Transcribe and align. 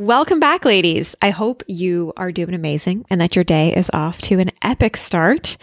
Welcome 0.00 0.40
back, 0.40 0.64
ladies. 0.64 1.14
I 1.20 1.28
hope 1.28 1.62
you 1.66 2.14
are 2.16 2.32
doing 2.32 2.54
amazing 2.54 3.04
and 3.10 3.20
that 3.20 3.36
your 3.36 3.44
day 3.44 3.76
is 3.76 3.90
off 3.92 4.22
to 4.22 4.38
an 4.38 4.50
epic 4.62 4.96
start. 4.96 5.58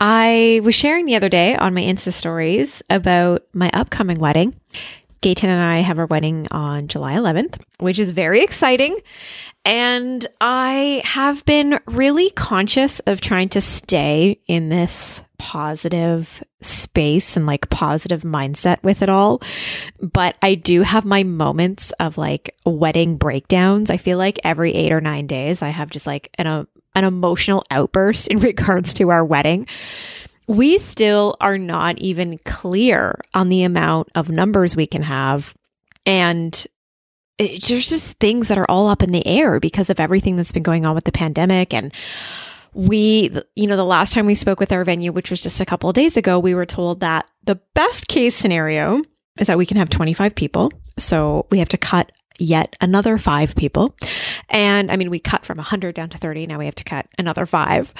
I 0.00 0.62
was 0.64 0.74
sharing 0.74 1.04
the 1.04 1.16
other 1.16 1.28
day 1.28 1.54
on 1.54 1.74
my 1.74 1.82
Insta 1.82 2.14
stories 2.14 2.82
about 2.88 3.42
my 3.52 3.68
upcoming 3.74 4.20
wedding. 4.20 4.58
Gayton 5.20 5.50
and 5.50 5.62
I 5.62 5.80
have 5.80 5.98
our 5.98 6.06
wedding 6.06 6.46
on 6.50 6.88
July 6.88 7.12
11th, 7.12 7.60
which 7.78 7.98
is 7.98 8.10
very 8.10 8.42
exciting. 8.42 8.96
And 9.66 10.26
I 10.40 11.02
have 11.04 11.44
been 11.44 11.78
really 11.84 12.30
conscious 12.30 13.00
of 13.00 13.20
trying 13.20 13.50
to 13.50 13.60
stay 13.60 14.40
in 14.46 14.70
this 14.70 15.20
positive 15.38 16.42
space 16.60 17.36
and 17.36 17.46
like 17.46 17.70
positive 17.70 18.22
mindset 18.22 18.82
with 18.82 19.02
it 19.02 19.08
all. 19.08 19.40
But 20.00 20.36
I 20.42 20.54
do 20.54 20.82
have 20.82 21.04
my 21.04 21.22
moments 21.22 21.92
of 21.92 22.18
like 22.18 22.54
wedding 22.66 23.16
breakdowns. 23.16 23.90
I 23.90 23.96
feel 23.96 24.18
like 24.18 24.40
every 24.44 24.74
eight 24.74 24.92
or 24.92 25.00
nine 25.00 25.26
days, 25.26 25.62
I 25.62 25.68
have 25.68 25.90
just 25.90 26.06
like 26.06 26.30
an, 26.36 26.46
a, 26.46 26.66
an 26.94 27.04
emotional 27.04 27.64
outburst 27.70 28.28
in 28.28 28.38
regards 28.40 28.92
to 28.94 29.10
our 29.10 29.24
wedding. 29.24 29.66
We 30.46 30.78
still 30.78 31.36
are 31.40 31.58
not 31.58 31.98
even 31.98 32.38
clear 32.38 33.20
on 33.34 33.48
the 33.48 33.62
amount 33.62 34.08
of 34.14 34.30
numbers 34.30 34.74
we 34.74 34.86
can 34.86 35.02
have. 35.02 35.54
And 36.06 36.66
it, 37.38 37.64
there's 37.64 37.88
just 37.88 38.18
things 38.18 38.48
that 38.48 38.58
are 38.58 38.68
all 38.68 38.88
up 38.88 39.02
in 39.02 39.12
the 39.12 39.26
air 39.26 39.60
because 39.60 39.90
of 39.90 40.00
everything 40.00 40.36
that's 40.36 40.52
been 40.52 40.62
going 40.62 40.86
on 40.86 40.94
with 40.94 41.04
the 41.04 41.12
pandemic 41.12 41.72
and 41.72 41.92
we, 42.74 43.30
you 43.54 43.66
know, 43.66 43.76
the 43.76 43.84
last 43.84 44.12
time 44.12 44.26
we 44.26 44.34
spoke 44.34 44.60
with 44.60 44.72
our 44.72 44.84
venue, 44.84 45.12
which 45.12 45.30
was 45.30 45.42
just 45.42 45.60
a 45.60 45.66
couple 45.66 45.88
of 45.88 45.94
days 45.94 46.16
ago, 46.16 46.38
we 46.38 46.54
were 46.54 46.66
told 46.66 47.00
that 47.00 47.30
the 47.44 47.56
best 47.74 48.08
case 48.08 48.34
scenario 48.34 49.02
is 49.38 49.46
that 49.46 49.58
we 49.58 49.66
can 49.66 49.76
have 49.76 49.90
25 49.90 50.34
people. 50.34 50.72
So 50.98 51.46
we 51.50 51.58
have 51.58 51.68
to 51.70 51.78
cut 51.78 52.12
yet 52.38 52.76
another 52.80 53.18
five 53.18 53.54
people. 53.56 53.96
And 54.48 54.90
I 54.90 54.96
mean, 54.96 55.10
we 55.10 55.18
cut 55.18 55.44
from 55.44 55.58
100 55.58 55.94
down 55.94 56.08
to 56.10 56.18
30. 56.18 56.46
Now 56.46 56.58
we 56.58 56.66
have 56.66 56.74
to 56.76 56.84
cut 56.84 57.06
another 57.18 57.46
five. 57.46 57.92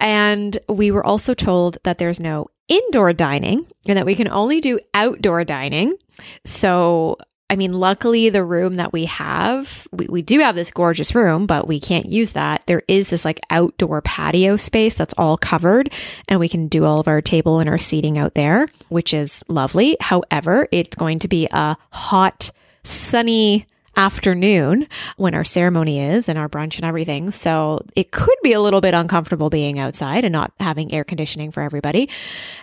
And 0.00 0.56
we 0.68 0.90
were 0.90 1.04
also 1.04 1.34
told 1.34 1.78
that 1.84 1.98
there's 1.98 2.20
no 2.20 2.48
indoor 2.68 3.12
dining 3.12 3.66
and 3.86 3.96
that 3.96 4.06
we 4.06 4.14
can 4.14 4.28
only 4.28 4.60
do 4.60 4.78
outdoor 4.94 5.44
dining. 5.44 5.96
So 6.44 7.16
I 7.50 7.56
mean, 7.56 7.72
luckily, 7.72 8.28
the 8.28 8.44
room 8.44 8.76
that 8.76 8.92
we 8.92 9.06
have, 9.06 9.88
we, 9.90 10.06
we 10.08 10.22
do 10.22 10.40
have 10.40 10.54
this 10.54 10.70
gorgeous 10.70 11.14
room, 11.14 11.46
but 11.46 11.66
we 11.66 11.80
can't 11.80 12.06
use 12.06 12.32
that. 12.32 12.62
There 12.66 12.82
is 12.88 13.08
this 13.08 13.24
like 13.24 13.40
outdoor 13.48 14.02
patio 14.02 14.56
space 14.56 14.94
that's 14.94 15.14
all 15.16 15.38
covered, 15.38 15.90
and 16.28 16.40
we 16.40 16.48
can 16.48 16.68
do 16.68 16.84
all 16.84 17.00
of 17.00 17.08
our 17.08 17.22
table 17.22 17.58
and 17.58 17.68
our 17.68 17.78
seating 17.78 18.18
out 18.18 18.34
there, 18.34 18.68
which 18.88 19.14
is 19.14 19.42
lovely. 19.48 19.96
However, 20.00 20.68
it's 20.72 20.94
going 20.96 21.20
to 21.20 21.28
be 21.28 21.48
a 21.50 21.76
hot, 21.90 22.50
sunny, 22.84 23.66
afternoon 23.96 24.86
when 25.16 25.34
our 25.34 25.44
ceremony 25.44 26.00
is 26.00 26.28
and 26.28 26.38
our 26.38 26.48
brunch 26.48 26.76
and 26.76 26.84
everything. 26.84 27.32
So 27.32 27.84
it 27.96 28.12
could 28.12 28.36
be 28.44 28.52
a 28.52 28.60
little 28.60 28.80
bit 28.80 28.94
uncomfortable 28.94 29.50
being 29.50 29.80
outside 29.80 30.24
and 30.24 30.32
not 30.32 30.52
having 30.60 30.92
air 30.92 31.02
conditioning 31.02 31.50
for 31.50 31.64
everybody. 31.64 32.08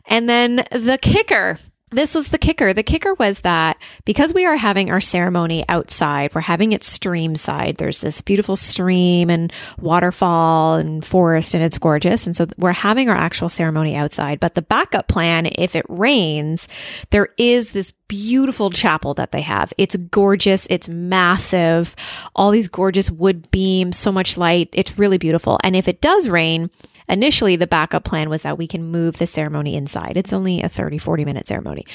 And 0.05 0.29
then 0.29 0.63
the 0.71 0.97
kicker 1.01 1.59
this 1.91 2.15
was 2.15 2.29
the 2.29 2.37
kicker. 2.37 2.73
The 2.73 2.83
kicker 2.83 3.13
was 3.13 3.41
that 3.41 3.77
because 4.05 4.33
we 4.33 4.45
are 4.45 4.55
having 4.55 4.89
our 4.89 4.99
ceremony 4.99 5.63
outside, 5.69 6.33
we're 6.33 6.41
having 6.41 6.71
it 6.71 6.83
stream 6.83 7.35
side. 7.35 7.77
There's 7.77 8.01
this 8.01 8.21
beautiful 8.21 8.55
stream 8.55 9.29
and 9.29 9.53
waterfall 9.79 10.75
and 10.75 11.05
forest, 11.05 11.53
and 11.53 11.63
it's 11.63 11.77
gorgeous. 11.77 12.25
And 12.25 12.35
so 12.35 12.47
we're 12.57 12.71
having 12.71 13.09
our 13.09 13.15
actual 13.15 13.49
ceremony 13.49 13.95
outside. 13.95 14.39
But 14.39 14.55
the 14.55 14.61
backup 14.63 15.07
plan, 15.07 15.45
if 15.45 15.75
it 15.75 15.85
rains, 15.87 16.67
there 17.11 17.29
is 17.37 17.71
this 17.71 17.91
beautiful 18.07 18.69
chapel 18.69 19.13
that 19.15 19.31
they 19.31 19.41
have. 19.41 19.73
It's 19.77 19.95
gorgeous. 19.95 20.67
It's 20.69 20.89
massive. 20.89 21.95
All 22.35 22.51
these 22.51 22.67
gorgeous 22.67 23.09
wood 23.09 23.49
beams, 23.51 23.97
so 23.97 24.11
much 24.11 24.37
light. 24.37 24.69
It's 24.73 24.97
really 24.97 25.17
beautiful. 25.17 25.59
And 25.63 25.75
if 25.75 25.87
it 25.87 26.01
does 26.01 26.29
rain, 26.29 26.69
initially 27.07 27.55
the 27.55 27.67
backup 27.67 28.03
plan 28.03 28.29
was 28.29 28.41
that 28.43 28.57
we 28.57 28.67
can 28.67 28.83
move 28.83 29.17
the 29.17 29.27
ceremony 29.27 29.75
inside. 29.75 30.17
It's 30.17 30.33
only 30.33 30.61
a 30.61 30.69
30, 30.69 30.97
40 30.97 31.25
minute 31.25 31.47
ceremony. 31.47 31.85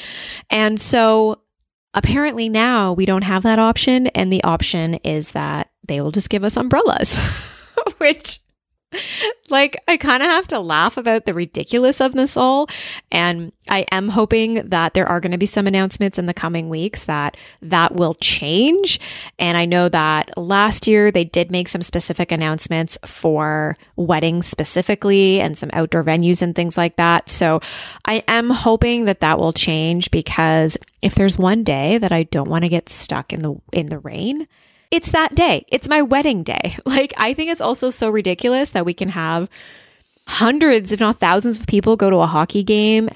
And 0.49 0.81
so 0.81 1.41
apparently 1.95 2.49
now 2.49 2.93
we 2.93 3.07
don't 3.07 3.23
have 3.23 3.43
that 3.43 3.59
option. 3.59 4.09
And 4.09 4.33
the 4.33 4.45
option 4.45 4.95
is 4.97 5.33
that 5.33 5.71
they 5.87 6.01
will 6.01 6.13
just 6.13 6.31
give 6.31 6.45
us 6.45 6.57
umbrellas, 6.57 7.19
which 7.99 8.41
like 9.51 9.83
I 9.87 9.97
kind 9.97 10.23
of 10.23 10.29
have 10.29 10.49
to 10.49 10.59
laugh 10.59 10.97
about 10.97 11.27
the 11.27 11.35
ridiculous 11.35 12.01
of 12.01 12.13
this 12.13 12.37
all 12.37 12.69
and 13.11 13.53
I 13.69 13.87
am 13.91 14.09
hoping 14.09 14.69
that 14.69 14.95
there 14.95 15.09
are 15.09 15.21
going 15.21 15.33
to 15.33 15.39
be 15.39 15.47
some 15.47 15.67
announcements 15.67 16.19
in 16.19 16.27
the 16.27 16.35
coming 16.35 16.69
weeks 16.69 17.05
that 17.05 17.37
that 17.63 17.95
will 17.95 18.15
change 18.15 19.01
and 19.39 19.57
I 19.57 19.65
know 19.65 19.89
that 19.89 20.37
last 20.37 20.87
year 20.87 21.11
they 21.11 21.25
did 21.25 21.51
make 21.51 21.69
some 21.69 21.83
specific 21.83 22.33
announcements 22.33 22.99
for 23.05 23.77
weddings 23.97 24.47
specifically 24.47 25.41
and 25.41 25.57
some 25.57 25.71
outdoor 25.73 26.05
venues 26.05 26.43
and 26.43 26.55
things 26.55 26.77
like 26.77 26.97
that. 26.97 27.29
So 27.29 27.61
I 28.05 28.25
am 28.29 28.51
hoping 28.51 29.05
that 29.05 29.21
that 29.21 29.39
will 29.39 29.53
change 29.53 30.11
because 30.11 30.77
if 31.03 31.15
there's 31.15 31.39
one 31.39 31.65
day 31.65 31.99
that 31.99 32.13
I 32.13 32.25
don't 32.25 32.49
want 32.49 32.65
to 32.65 32.69
get 32.69 32.89
stuck 32.89 33.33
in 33.33 33.43
the 33.43 33.55
in 33.73 33.89
the 33.89 33.99
rain 33.99 34.47
it's 34.91 35.13
that 35.13 35.35
day. 35.35 35.65
It's 35.69 35.89
my 35.89 36.03
wedding 36.03 36.43
day. 36.43 36.77
Like, 36.91 37.15
I 37.17 37.35
think 37.35 37.51
it's 37.51 37.61
also 37.61 37.91
so 37.91 38.11
ridiculous 38.11 38.71
that 38.71 38.85
we 38.85 38.95
can 38.95 39.11
have 39.11 39.49
hundreds, 40.27 40.91
if 40.91 40.99
not 40.99 41.21
thousands 41.21 41.61
of 41.61 41.67
people 41.67 41.97
go 41.97 42.11
to 42.11 42.17
a 42.17 42.27
hockey 42.27 42.65
game, 42.65 43.09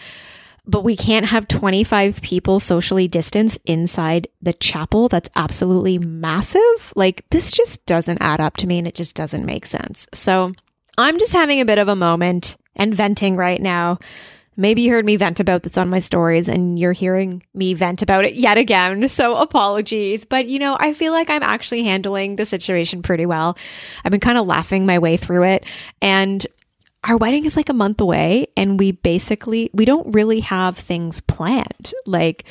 but 0.65 0.85
we 0.85 0.97
can't 0.97 1.27
have 1.27 1.49
25 1.49 2.23
people 2.23 2.61
socially 2.61 3.09
distanced 3.09 3.59
inside 3.65 4.29
the 4.41 4.53
chapel. 4.53 5.09
That's 5.09 5.29
absolutely 5.35 5.99
massive. 5.99 6.93
Like, 6.95 7.25
this 7.31 7.51
just 7.51 7.85
doesn't 7.87 8.23
add 8.23 8.41
up 8.41 8.57
to 8.59 8.67
me 8.69 8.79
and 8.79 8.87
it 8.87 8.95
just 8.95 9.17
doesn't 9.17 9.45
make 9.45 9.67
sense. 9.67 10.07
So, 10.15 10.53
I'm 10.97 11.19
just 11.19 11.33
having 11.33 11.61
a 11.61 11.65
bit 11.65 11.79
of 11.79 11.89
a 11.89 11.97
moment 11.97 12.57
and 12.77 12.95
venting 12.95 13.37
right 13.37 13.61
now 13.61 13.99
Maybe 14.57 14.83
you 14.83 14.91
heard 14.91 15.05
me 15.05 15.17
vent 15.17 15.41
about 15.41 15.63
this 15.63 15.77
on 15.77 15.89
my 15.89 16.01
stories 16.01 16.49
and 16.49 16.79
you're 16.79 16.93
hearing 16.93 17.43
me 17.55 17.75
vent 17.75 18.03
about 18.03 18.25
it 18.25 18.35
yet 18.35 18.59
again. 18.59 19.09
So 19.15 19.37
apologies. 19.37 20.25
But 20.25 20.49
you 20.49 20.59
know, 20.59 20.77
I 20.79 20.93
feel 20.93 21.13
like 21.13 21.31
I'm 21.31 21.43
actually 21.43 21.85
handling 21.85 22.37
the 22.37 22.45
situation 22.45 23.01
pretty 23.01 23.27
well. 23.27 23.57
I've 24.05 24.11
been 24.11 24.21
kind 24.21 24.37
of 24.37 24.47
laughing 24.47 24.87
my 24.87 24.99
way 24.99 25.17
through 25.17 25.45
it. 25.45 25.65
And 26.03 26.45
our 27.05 27.17
wedding 27.17 27.45
is 27.45 27.57
like 27.57 27.69
a 27.69 27.75
month 27.75 28.01
away 28.01 28.49
and 28.57 28.79
we 28.79 28.93
basically 28.93 29.71
we 29.73 29.85
don't 29.85 30.13
really 30.13 30.41
have 30.41 30.77
things 30.77 31.21
planned. 31.21 31.93
Like 32.07 32.45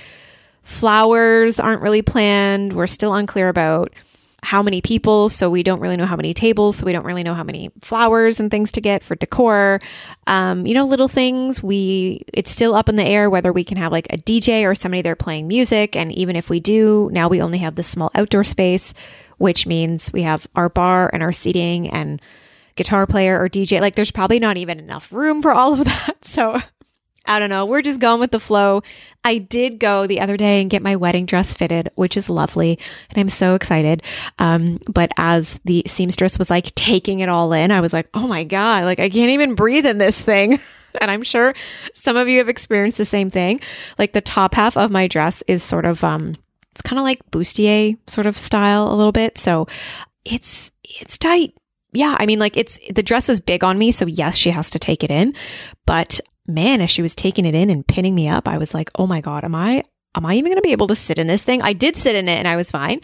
flowers 0.61 1.59
aren't 1.59 1.81
really 1.81 2.01
planned. 2.01 2.73
We're 2.73 2.87
still 2.87 3.13
unclear 3.13 3.49
about 3.49 3.93
how 4.43 4.61
many 4.61 4.81
people, 4.81 5.29
so 5.29 5.49
we 5.49 5.63
don't 5.63 5.79
really 5.79 5.97
know 5.97 6.05
how 6.05 6.15
many 6.15 6.33
tables, 6.33 6.75
so 6.77 6.85
we 6.85 6.91
don't 6.91 7.05
really 7.05 7.23
know 7.23 7.33
how 7.33 7.43
many 7.43 7.71
flowers 7.81 8.39
and 8.39 8.51
things 8.51 8.71
to 8.73 8.81
get 8.81 9.03
for 9.03 9.15
decor. 9.15 9.81
Um, 10.27 10.65
you 10.65 10.73
know, 10.73 10.85
little 10.85 11.07
things. 11.07 11.63
We 11.63 12.23
it's 12.33 12.51
still 12.51 12.75
up 12.75 12.89
in 12.89 12.95
the 12.95 13.03
air 13.03 13.29
whether 13.29 13.53
we 13.53 13.63
can 13.63 13.77
have 13.77 13.91
like 13.91 14.07
a 14.11 14.17
DJ 14.17 14.69
or 14.69 14.75
somebody 14.75 15.01
there 15.01 15.15
playing 15.15 15.47
music. 15.47 15.95
And 15.95 16.11
even 16.11 16.35
if 16.35 16.49
we 16.49 16.59
do, 16.59 17.09
now 17.11 17.27
we 17.27 17.41
only 17.41 17.59
have 17.59 17.75
this 17.75 17.87
small 17.87 18.11
outdoor 18.15 18.43
space, 18.43 18.93
which 19.37 19.65
means 19.65 20.11
we 20.13 20.23
have 20.23 20.45
our 20.55 20.69
bar 20.69 21.09
and 21.13 21.23
our 21.23 21.31
seating 21.31 21.89
and 21.89 22.21
guitar 22.75 23.07
player 23.07 23.39
or 23.39 23.49
DJ. 23.49 23.79
Like 23.79 23.95
there's 23.95 24.11
probably 24.11 24.39
not 24.39 24.57
even 24.57 24.79
enough 24.79 25.11
room 25.11 25.41
for 25.41 25.53
all 25.53 25.73
of 25.73 25.85
that. 25.85 26.17
So 26.23 26.61
I 27.25 27.39
don't 27.39 27.49
know. 27.49 27.65
We're 27.65 27.81
just 27.81 28.01
going 28.01 28.19
with 28.19 28.31
the 28.31 28.39
flow. 28.39 28.83
I 29.23 29.37
did 29.37 29.79
go 29.79 30.05
the 30.05 30.19
other 30.19 30.35
day 30.35 30.61
and 30.61 30.69
get 30.69 30.81
my 30.81 30.97
wedding 30.97 31.25
dress 31.25 31.53
fitted, 31.53 31.89
which 31.95 32.17
is 32.17 32.29
lovely. 32.29 32.77
And 33.09 33.17
I'm 33.17 33.29
so 33.29 33.55
excited. 33.55 34.03
Um, 34.39 34.79
but 34.87 35.11
as 35.17 35.57
the 35.63 35.83
seamstress 35.87 36.37
was 36.37 36.49
like 36.49 36.75
taking 36.75 37.21
it 37.21 37.29
all 37.29 37.53
in, 37.53 37.71
I 37.71 37.79
was 37.79 37.93
like, 37.93 38.09
oh 38.13 38.27
my 38.27 38.43
God, 38.43 38.83
like 38.83 38.99
I 38.99 39.09
can't 39.09 39.31
even 39.31 39.55
breathe 39.55 39.85
in 39.85 39.99
this 39.99 40.21
thing. 40.21 40.59
and 41.01 41.09
I'm 41.09 41.23
sure 41.23 41.53
some 41.93 42.17
of 42.17 42.27
you 42.27 42.39
have 42.39 42.49
experienced 42.49 42.97
the 42.97 43.05
same 43.05 43.29
thing. 43.29 43.61
Like 43.97 44.11
the 44.11 44.21
top 44.21 44.53
half 44.55 44.75
of 44.75 44.91
my 44.91 45.07
dress 45.07 45.43
is 45.47 45.63
sort 45.63 45.85
of, 45.85 46.03
um, 46.03 46.35
it's 46.71 46.81
kind 46.81 46.99
of 46.99 47.03
like 47.03 47.25
bustier 47.31 47.97
sort 48.07 48.27
of 48.27 48.37
style 48.37 48.91
a 48.91 48.95
little 48.95 49.11
bit. 49.13 49.37
So 49.37 49.67
it's, 50.25 50.71
it's 50.83 51.17
tight 51.17 51.53
yeah, 51.93 52.17
I 52.19 52.25
mean, 52.25 52.39
like 52.39 52.57
it's 52.57 52.79
the 52.89 53.03
dress 53.03 53.29
is 53.29 53.39
big 53.39 53.63
on 53.63 53.77
me. 53.77 53.91
So, 53.91 54.07
yes, 54.07 54.35
she 54.35 54.49
has 54.49 54.71
to 54.71 54.79
take 54.79 55.03
it 55.03 55.11
in. 55.11 55.35
But 55.85 56.19
man, 56.47 56.81
as 56.81 56.91
she 56.91 57.01
was 57.01 57.15
taking 57.15 57.45
it 57.45 57.55
in 57.55 57.69
and 57.69 57.87
pinning 57.87 58.15
me 58.15 58.27
up, 58.27 58.47
I 58.47 58.57
was 58.57 58.73
like, 58.73 58.91
oh 58.95 59.07
my 59.07 59.21
God, 59.21 59.43
am 59.43 59.55
I 59.55 59.83
am 60.15 60.25
I 60.25 60.35
even 60.35 60.51
going 60.51 60.61
to 60.61 60.67
be 60.67 60.73
able 60.73 60.87
to 60.87 60.95
sit 60.95 61.17
in 61.17 61.27
this 61.27 61.43
thing? 61.43 61.61
I 61.61 61.73
did 61.73 61.95
sit 61.95 62.15
in 62.15 62.29
it 62.29 62.37
and 62.37 62.47
I 62.47 62.55
was 62.55 62.69
fine, 62.69 63.01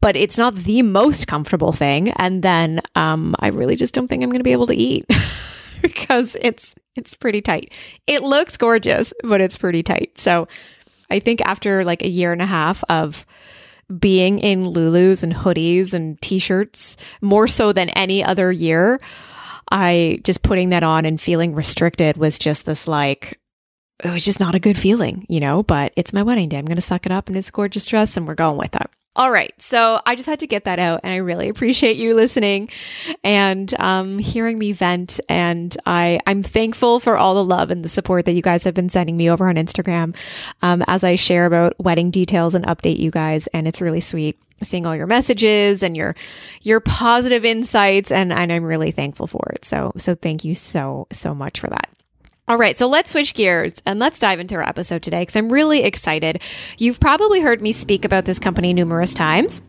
but 0.00 0.16
it's 0.16 0.38
not 0.38 0.54
the 0.54 0.82
most 0.82 1.26
comfortable 1.26 1.72
thing. 1.72 2.10
And 2.12 2.42
then 2.42 2.80
um, 2.94 3.34
I 3.40 3.48
really 3.48 3.76
just 3.76 3.94
don't 3.94 4.08
think 4.08 4.22
I'm 4.22 4.30
going 4.30 4.40
to 4.40 4.44
be 4.44 4.52
able 4.52 4.68
to 4.68 4.76
eat 4.76 5.06
because 5.82 6.36
it's 6.40 6.74
it's 6.94 7.14
pretty 7.14 7.40
tight. 7.40 7.72
It 8.06 8.22
looks 8.22 8.56
gorgeous, 8.56 9.12
but 9.24 9.40
it's 9.40 9.56
pretty 9.56 9.82
tight. 9.82 10.18
So 10.18 10.46
I 11.10 11.20
think 11.20 11.40
after 11.42 11.84
like 11.84 12.02
a 12.02 12.08
year 12.08 12.32
and 12.32 12.42
a 12.42 12.46
half 12.46 12.84
of 12.88 13.26
being 13.98 14.38
in 14.38 14.62
Lulus 14.62 15.22
and 15.22 15.34
hoodies 15.34 15.92
and 15.92 16.20
t-shirts 16.22 16.96
more 17.20 17.48
so 17.48 17.72
than 17.72 17.88
any 17.90 18.22
other 18.22 18.52
year, 18.52 19.00
I 19.70 20.20
just 20.24 20.42
putting 20.42 20.70
that 20.70 20.82
on 20.82 21.04
and 21.04 21.20
feeling 21.20 21.54
restricted 21.54 22.16
was 22.16 22.38
just 22.38 22.66
this 22.66 22.86
like 22.88 23.38
it 24.02 24.10
was 24.10 24.24
just 24.24 24.40
not 24.40 24.54
a 24.54 24.60
good 24.60 24.76
feeling, 24.76 25.26
you 25.28 25.40
know, 25.40 25.62
but 25.62 25.92
it's 25.96 26.12
my 26.12 26.22
wedding 26.22 26.48
day. 26.48 26.58
I'm 26.58 26.64
going 26.64 26.76
to 26.76 26.82
suck 26.82 27.06
it 27.06 27.12
up 27.12 27.28
in 27.28 27.34
this 27.34 27.50
gorgeous 27.50 27.86
dress 27.86 28.16
and 28.16 28.26
we're 28.26 28.34
going 28.34 28.58
with 28.58 28.74
it. 28.74 28.90
All 29.14 29.30
right. 29.30 29.52
So 29.60 30.00
I 30.06 30.14
just 30.14 30.26
had 30.26 30.40
to 30.40 30.46
get 30.46 30.64
that 30.64 30.78
out 30.78 31.00
and 31.02 31.12
I 31.12 31.16
really 31.16 31.48
appreciate 31.50 31.96
you 31.96 32.14
listening 32.14 32.70
and 33.22 33.72
um, 33.78 34.18
hearing 34.18 34.58
me 34.58 34.72
vent. 34.72 35.20
And 35.28 35.76
I, 35.84 36.18
I'm 36.26 36.42
thankful 36.42 36.98
for 36.98 37.18
all 37.18 37.34
the 37.34 37.44
love 37.44 37.70
and 37.70 37.84
the 37.84 37.90
support 37.90 38.24
that 38.24 38.32
you 38.32 38.42
guys 38.42 38.64
have 38.64 38.74
been 38.74 38.88
sending 38.88 39.16
me 39.16 39.30
over 39.30 39.48
on 39.48 39.56
Instagram 39.56 40.14
um, 40.62 40.82
as 40.86 41.04
I 41.04 41.16
share 41.16 41.44
about 41.44 41.78
wedding 41.78 42.10
details 42.10 42.54
and 42.54 42.64
update 42.64 42.98
you 42.98 43.10
guys. 43.10 43.48
And 43.48 43.68
it's 43.68 43.82
really 43.82 44.00
sweet 44.00 44.38
seeing 44.64 44.86
all 44.86 44.96
your 44.96 45.06
messages 45.06 45.82
and 45.82 45.96
your 45.96 46.14
your 46.62 46.80
positive 46.80 47.44
insights 47.44 48.10
and, 48.10 48.32
and 48.32 48.52
I'm 48.52 48.64
really 48.64 48.90
thankful 48.90 49.26
for 49.26 49.52
it. 49.54 49.64
So 49.64 49.92
so 49.96 50.14
thank 50.14 50.44
you 50.44 50.54
so 50.54 51.06
so 51.12 51.34
much 51.34 51.60
for 51.60 51.68
that. 51.68 51.88
All 52.48 52.58
right, 52.58 52.76
so 52.76 52.88
let's 52.88 53.10
switch 53.10 53.34
gears 53.34 53.72
and 53.86 53.98
let's 53.98 54.18
dive 54.18 54.40
into 54.40 54.56
our 54.56 54.68
episode 54.68 55.02
today 55.02 55.22
because 55.22 55.36
I'm 55.36 55.50
really 55.50 55.84
excited. 55.84 56.42
You've 56.76 56.98
probably 56.98 57.40
heard 57.40 57.62
me 57.62 57.72
speak 57.72 58.04
about 58.04 58.24
this 58.24 58.38
company 58.38 58.74
numerous 58.74 59.14
times. 59.14 59.62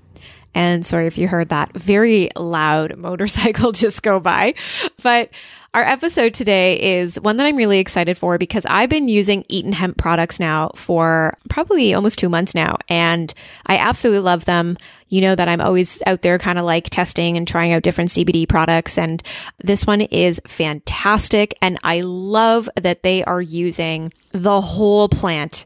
And 0.55 0.85
sorry 0.85 1.07
if 1.07 1.17
you 1.17 1.27
heard 1.27 1.49
that 1.49 1.73
very 1.73 2.29
loud 2.35 2.97
motorcycle 2.97 3.71
just 3.73 4.03
go 4.03 4.19
by. 4.19 4.55
But 5.01 5.29
our 5.73 5.83
episode 5.83 6.35
today 6.35 6.99
is 6.99 7.19
one 7.21 7.37
that 7.37 7.47
I'm 7.47 7.55
really 7.55 7.79
excited 7.79 8.15
for 8.15 8.37
because 8.37 8.63
I've 8.69 8.89
been 8.89 9.07
using 9.07 9.43
Eaton 9.49 9.73
Hemp 9.73 9.97
products 9.97 10.39
now 10.39 10.69
for 10.75 11.35
probably 11.49 11.95
almost 11.95 12.19
two 12.19 12.29
months 12.29 12.53
now, 12.53 12.77
and 12.89 13.33
I 13.65 13.77
absolutely 13.77 14.19
love 14.19 14.45
them. 14.45 14.77
You 15.09 15.21
know 15.21 15.35
that 15.35 15.47
I'm 15.47 15.61
always 15.61 16.01
out 16.05 16.21
there 16.21 16.37
kind 16.37 16.59
of 16.59 16.65
like 16.65 16.91
testing 16.91 17.37
and 17.37 17.47
trying 17.47 17.71
out 17.73 17.81
different 17.81 18.11
CBD 18.11 18.47
products, 18.47 18.99
and 18.99 19.23
this 19.63 19.87
one 19.87 20.01
is 20.01 20.39
fantastic. 20.45 21.57
And 21.59 21.79
I 21.83 22.01
love 22.01 22.69
that 22.79 23.01
they 23.01 23.23
are 23.23 23.41
using 23.41 24.13
the 24.31 24.61
whole 24.61 25.09
plant 25.09 25.65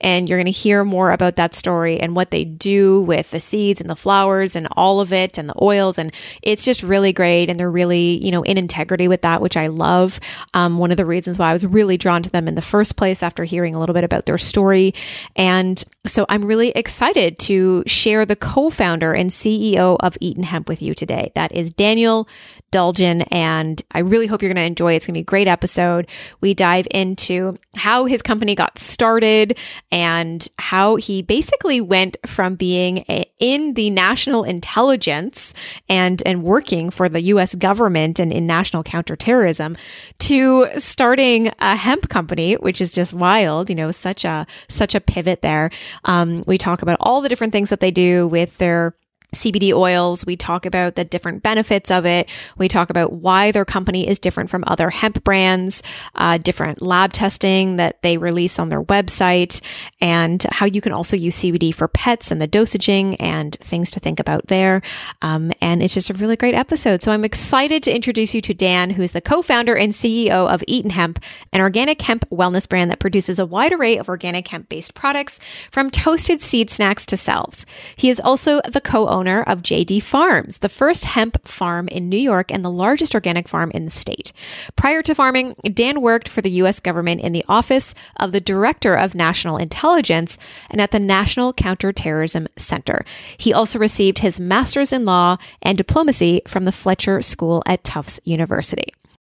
and 0.00 0.28
you're 0.28 0.38
going 0.38 0.46
to 0.46 0.50
hear 0.50 0.84
more 0.84 1.10
about 1.10 1.36
that 1.36 1.54
story 1.54 1.98
and 2.00 2.14
what 2.14 2.30
they 2.30 2.44
do 2.44 3.02
with 3.02 3.30
the 3.30 3.40
seeds 3.40 3.80
and 3.80 3.88
the 3.88 3.96
flowers 3.96 4.56
and 4.56 4.68
all 4.72 5.00
of 5.00 5.12
it 5.12 5.38
and 5.38 5.48
the 5.48 5.54
oils. 5.62 5.98
And 5.98 6.12
it's 6.42 6.64
just 6.64 6.82
really 6.82 7.12
great. 7.12 7.48
And 7.48 7.58
they're 7.58 7.70
really, 7.70 8.22
you 8.24 8.30
know, 8.30 8.42
in 8.42 8.58
integrity 8.58 9.08
with 9.08 9.22
that, 9.22 9.40
which 9.40 9.56
I 9.56 9.68
love. 9.68 10.20
Um, 10.54 10.78
one 10.78 10.90
of 10.90 10.96
the 10.96 11.06
reasons 11.06 11.38
why 11.38 11.50
I 11.50 11.52
was 11.52 11.66
really 11.66 11.96
drawn 11.96 12.22
to 12.22 12.30
them 12.30 12.48
in 12.48 12.54
the 12.54 12.62
first 12.62 12.96
place 12.96 13.22
after 13.22 13.44
hearing 13.44 13.74
a 13.74 13.80
little 13.80 13.94
bit 13.94 14.04
about 14.04 14.26
their 14.26 14.38
story. 14.38 14.94
And 15.34 15.82
so 16.06 16.26
I'm 16.28 16.44
really 16.44 16.70
excited 16.70 17.38
to 17.40 17.82
share 17.86 18.24
the 18.24 18.36
co 18.36 18.70
founder 18.70 19.12
and 19.12 19.30
CEO 19.30 19.96
of 20.00 20.16
Eaton 20.20 20.44
Hemp 20.44 20.68
with 20.68 20.82
you 20.82 20.94
today. 20.94 21.32
That 21.34 21.52
is 21.52 21.70
Daniel 21.70 22.28
Dolgin. 22.72 23.26
And 23.30 23.82
I 23.92 24.00
really 24.00 24.26
hope 24.26 24.42
you're 24.42 24.52
going 24.52 24.62
to 24.62 24.66
enjoy 24.66 24.92
it. 24.92 24.96
It's 24.96 25.06
going 25.06 25.14
to 25.14 25.18
be 25.18 25.22
a 25.22 25.24
great 25.24 25.48
episode. 25.48 26.06
We 26.40 26.54
dive 26.54 26.86
into 26.90 27.58
how 27.76 28.04
his 28.04 28.22
company 28.22 28.54
got 28.54 28.78
started 28.78 29.58
and 29.90 30.48
how 30.58 30.96
he 30.96 31.22
basically 31.22 31.80
went 31.80 32.16
from 32.26 32.56
being 32.56 33.04
a, 33.08 33.30
in 33.38 33.74
the 33.74 33.90
national 33.90 34.44
intelligence 34.44 35.54
and, 35.88 36.22
and 36.26 36.42
working 36.42 36.90
for 36.90 37.08
the 37.08 37.22
US 37.22 37.54
government 37.54 38.18
and 38.18 38.32
in 38.32 38.46
national 38.46 38.82
counterterrorism 38.82 39.76
to 40.18 40.66
starting 40.76 41.52
a 41.58 41.76
hemp 41.76 42.08
company, 42.08 42.54
which 42.54 42.80
is 42.80 42.92
just 42.92 43.12
wild, 43.12 43.68
you 43.70 43.76
know, 43.76 43.90
such 43.92 44.24
a, 44.24 44.46
such 44.68 44.94
a 44.94 45.00
pivot 45.00 45.42
there. 45.42 45.70
Um, 46.04 46.42
we 46.46 46.58
talk 46.58 46.82
about 46.82 46.98
all 47.00 47.20
the 47.20 47.28
different 47.28 47.52
things 47.52 47.70
that 47.70 47.80
they 47.80 47.90
do 47.90 48.26
with 48.26 48.58
their 48.58 48.94
CBD 49.34 49.72
oils. 49.72 50.24
We 50.24 50.36
talk 50.36 50.66
about 50.66 50.94
the 50.94 51.04
different 51.04 51.42
benefits 51.42 51.90
of 51.90 52.06
it. 52.06 52.28
We 52.56 52.68
talk 52.68 52.90
about 52.90 53.12
why 53.12 53.52
their 53.52 53.64
company 53.64 54.08
is 54.08 54.18
different 54.18 54.50
from 54.50 54.64
other 54.66 54.90
hemp 54.90 55.22
brands, 55.24 55.82
uh, 56.14 56.38
different 56.38 56.80
lab 56.80 57.12
testing 57.12 57.76
that 57.76 58.00
they 58.02 58.16
release 58.16 58.58
on 58.58 58.68
their 58.68 58.82
website, 58.82 59.60
and 60.00 60.42
how 60.44 60.66
you 60.66 60.80
can 60.80 60.92
also 60.92 61.16
use 61.16 61.36
CBD 61.36 61.74
for 61.74 61.88
pets 61.88 62.30
and 62.30 62.40
the 62.40 62.48
dosaging 62.48 63.16
and 63.20 63.56
things 63.56 63.90
to 63.90 64.00
think 64.00 64.18
about 64.20 64.46
there. 64.46 64.80
Um, 65.22 65.52
and 65.60 65.82
it's 65.82 65.94
just 65.94 66.10
a 66.10 66.14
really 66.14 66.36
great 66.36 66.54
episode. 66.54 67.02
So 67.02 67.12
I'm 67.12 67.24
excited 67.24 67.82
to 67.84 67.94
introduce 67.94 68.34
you 68.34 68.40
to 68.42 68.54
Dan, 68.54 68.90
who 68.90 69.02
is 69.02 69.12
the 69.12 69.20
co 69.20 69.42
founder 69.42 69.76
and 69.76 69.92
CEO 69.92 70.48
of 70.48 70.64
Eaton 70.66 70.90
Hemp, 70.90 71.22
an 71.52 71.60
organic 71.60 72.00
hemp 72.02 72.28
wellness 72.30 72.68
brand 72.68 72.90
that 72.90 73.00
produces 73.00 73.38
a 73.38 73.46
wide 73.46 73.72
array 73.72 73.98
of 73.98 74.08
organic 74.08 74.48
hemp 74.48 74.68
based 74.68 74.94
products 74.94 75.40
from 75.70 75.90
toasted 75.90 76.40
seed 76.40 76.70
snacks 76.70 77.04
to 77.06 77.16
salves. 77.16 77.66
He 77.96 78.08
is 78.08 78.20
also 78.20 78.60
the 78.62 78.80
co 78.80 79.08
owner 79.08 79.15
owner 79.16 79.42
of 79.42 79.62
JD 79.62 80.02
Farms, 80.02 80.58
the 80.58 80.68
first 80.68 81.06
hemp 81.06 81.48
farm 81.48 81.88
in 81.88 82.10
New 82.10 82.18
York 82.18 82.52
and 82.52 82.62
the 82.62 82.70
largest 82.70 83.14
organic 83.14 83.48
farm 83.48 83.70
in 83.72 83.86
the 83.86 83.90
state. 83.90 84.32
Prior 84.76 85.00
to 85.02 85.14
farming, 85.14 85.56
Dan 85.72 86.02
worked 86.02 86.28
for 86.28 86.42
the 86.42 86.50
U.S. 86.62 86.80
government 86.80 87.22
in 87.22 87.32
the 87.32 87.44
Office 87.48 87.94
of 88.18 88.32
the 88.32 88.40
Director 88.40 88.94
of 88.94 89.14
National 89.14 89.56
Intelligence 89.56 90.36
and 90.68 90.82
at 90.82 90.90
the 90.90 91.00
National 91.00 91.54
Counterterrorism 91.54 92.46
Center. 92.58 93.06
He 93.38 93.54
also 93.54 93.78
received 93.78 94.18
his 94.18 94.38
master's 94.38 94.92
in 94.92 95.06
law 95.06 95.38
and 95.62 95.78
diplomacy 95.78 96.42
from 96.46 96.64
the 96.64 96.72
Fletcher 96.72 97.22
School 97.22 97.62
at 97.66 97.84
Tufts 97.84 98.20
University. 98.24 98.92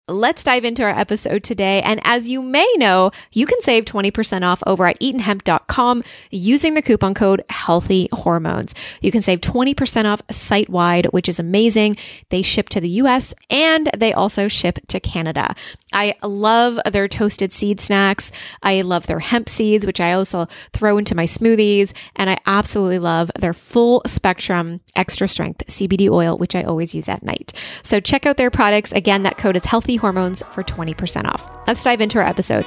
Let's 0.10 0.44
dive 0.44 0.66
into 0.66 0.82
our 0.82 0.90
episode 0.90 1.44
today. 1.44 1.84
And 1.84 2.02
as 2.04 2.28
you 2.28 2.42
may 2.42 2.68
know, 2.78 3.12
you 3.32 3.46
can 3.46 3.62
save 3.62 3.86
20% 3.86 4.44
off 4.44 4.64
over 4.66 4.88
at 4.88 5.00
eatonhemp.com 5.00 6.04
using 6.32 6.74
the 6.74 6.82
coupon 6.82 7.14
code 7.14 7.44
healthy 7.52 8.10
hormones. 8.12 8.74
You 9.02 9.12
can 9.12 9.22
save 9.22 9.42
20% 9.42 10.06
off 10.06 10.24
site 10.32 10.68
wide, 10.68 11.06
which 11.08 11.30
is 11.30 11.40
amazing. 11.40 11.96
They 12.30 12.42
ship 12.42 12.70
to 12.70 12.82
the 12.82 12.90
US 12.90 13.36
and 13.52 13.92
they 13.96 14.12
also 14.12 14.48
ship 14.48 14.80
to 14.88 15.00
Canada. 15.00 15.54
I 15.94 16.16
love 16.24 16.80
their 16.92 17.08
toasted 17.08 17.54
seed 17.54 17.80
snacks. 17.80 18.32
I 18.64 18.82
love 18.82 19.06
their 19.06 19.20
hemp 19.20 19.48
seeds, 19.48 19.86
which 19.86 20.00
I 20.00 20.14
also 20.14 20.48
throw 20.74 20.98
into 20.98 21.16
my 21.16 21.26
smoothies. 21.26 21.94
And 22.16 22.32
I 22.32 22.38
absolutely 22.48 23.00
love 23.00 23.30
their 23.40 23.54
full 23.54 24.02
spectrum 24.08 24.82
extra 24.96 25.28
strength 25.28 25.68
CBD 25.68 26.10
oil, 26.10 26.38
which 26.38 26.56
I 26.56 26.64
always 26.64 26.96
use 26.96 27.10
at 27.10 27.22
night. 27.22 27.54
So 27.84 28.00
check 28.00 28.26
out 28.26 28.38
their 28.38 28.52
products. 28.52 28.92
Again, 28.92 29.22
that 29.24 29.38
code 29.38 29.56
is 29.56 29.66
healthy 29.66 29.99
hormones 30.00 30.42
for 30.52 30.64
20% 30.64 31.26
off. 31.26 31.50
Let's 31.68 31.84
dive 31.84 32.02
into 32.02 32.18
our 32.18 32.26
episode. 32.26 32.66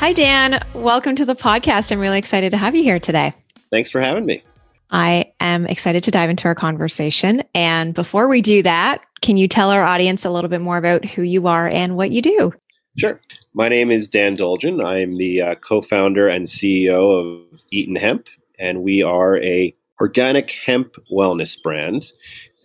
Hi, 0.00 0.12
Dan. 0.12 0.60
Welcome 0.74 1.16
to 1.16 1.24
the 1.24 1.36
podcast. 1.36 1.90
I'm 1.90 2.00
really 2.00 2.18
excited 2.18 2.50
to 2.50 2.56
have 2.56 2.74
you 2.74 2.82
here 2.82 2.98
today. 2.98 3.32
Thanks 3.70 3.90
for 3.90 4.00
having 4.00 4.26
me. 4.26 4.42
I 4.90 5.32
am 5.40 5.66
excited 5.66 6.04
to 6.04 6.10
dive 6.10 6.30
into 6.30 6.46
our 6.46 6.54
conversation. 6.54 7.42
And 7.54 7.94
before 7.94 8.28
we 8.28 8.40
do 8.42 8.62
that, 8.62 9.04
can 9.22 9.36
you 9.36 9.48
tell 9.48 9.70
our 9.70 9.82
audience 9.82 10.24
a 10.24 10.30
little 10.30 10.50
bit 10.50 10.60
more 10.60 10.76
about 10.76 11.04
who 11.04 11.22
you 11.22 11.46
are 11.46 11.68
and 11.68 11.96
what 11.96 12.10
you 12.10 12.20
do? 12.20 12.52
Sure. 12.98 13.20
My 13.54 13.68
name 13.68 13.90
is 13.90 14.06
Dan 14.06 14.36
Dolgin. 14.36 14.84
I'm 14.84 15.16
the 15.16 15.40
uh, 15.40 15.54
co-founder 15.56 16.28
and 16.28 16.46
CEO 16.46 17.50
of 17.52 17.60
Eaton 17.72 17.96
Hemp, 17.96 18.26
and 18.58 18.82
we 18.82 19.02
are 19.02 19.42
a 19.42 19.74
organic 20.00 20.52
hemp 20.52 20.92
wellness 21.10 21.60
brand 21.60 22.12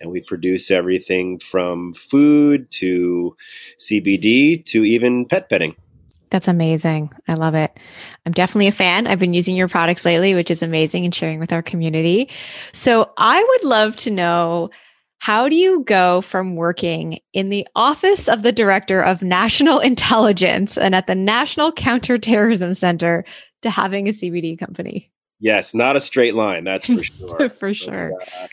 and 0.02 0.12
we 0.12 0.22
produce 0.22 0.72
everything 0.72 1.40
from 1.40 1.94
food 1.94 2.70
to 2.72 3.36
CBD 3.80 4.66
to 4.66 4.84
even 4.84 5.26
pet 5.26 5.50
petting. 5.50 5.76
That's 6.32 6.48
amazing. 6.48 7.12
I 7.28 7.34
love 7.34 7.56
it. 7.56 7.78
I'm 8.26 8.34
definitely 8.34 8.68
a 8.68 8.72
fan. 8.72 9.08
I've 9.08 9.20
been 9.20 9.34
using 9.34 9.56
your 9.56 9.68
products 9.68 10.06
lately, 10.06 10.36
which 10.36 10.52
is 10.52 10.62
amazing 10.62 11.06
and 11.06 11.14
sharing 11.14 11.40
with 11.40 11.52
our 11.52 11.64
community. 11.64 12.30
So 12.72 13.12
I 13.18 13.44
would 13.44 13.64
love 13.68 13.96
to 13.98 14.12
know 14.12 14.70
how 15.18 15.50
do 15.50 15.56
you 15.56 15.84
go 15.84 16.22
from 16.22 16.56
working 16.56 17.20
in 17.34 17.50
the 17.50 17.68
office 17.76 18.30
of 18.30 18.44
the 18.44 18.52
director 18.52 19.02
of 19.02 19.22
national 19.22 19.80
intelligence 19.80 20.78
and 20.78 20.96
at 20.96 21.08
the 21.08 21.16
National 21.16 21.72
Counterterrorism 21.72 22.74
Center 22.74 23.26
to 23.62 23.70
having 23.70 24.08
a 24.08 24.12
CBD 24.12 24.58
company? 24.58 25.12
Yes, 25.40 25.74
not 25.74 25.96
a 25.96 26.00
straight 26.00 26.36
line, 26.36 26.64
that's 26.64 26.86
for 26.86 27.04
sure. 27.04 27.50
for 27.50 27.74
sure. 27.74 28.14
uh, 28.42 28.48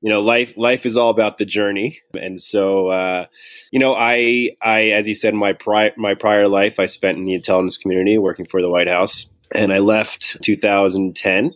you 0.00 0.10
know 0.10 0.20
life 0.20 0.52
life 0.56 0.86
is 0.86 0.96
all 0.96 1.10
about 1.10 1.38
the 1.38 1.44
journey. 1.44 2.00
And 2.18 2.40
so 2.40 2.88
uh, 2.88 3.26
you 3.70 3.78
know 3.78 3.94
i 3.94 4.50
i 4.62 4.86
as 4.90 5.08
you 5.08 5.14
said 5.14 5.34
my 5.34 5.52
prior 5.52 5.92
my 5.96 6.14
prior 6.14 6.48
life 6.48 6.74
i 6.78 6.86
spent 6.86 7.18
in 7.18 7.24
the 7.24 7.34
intelligence 7.34 7.76
community 7.76 8.18
working 8.18 8.46
for 8.46 8.62
the 8.62 8.70
white 8.70 8.88
house. 8.88 9.26
And 9.54 9.72
i 9.72 9.78
left 9.78 10.42
2010 10.42 11.54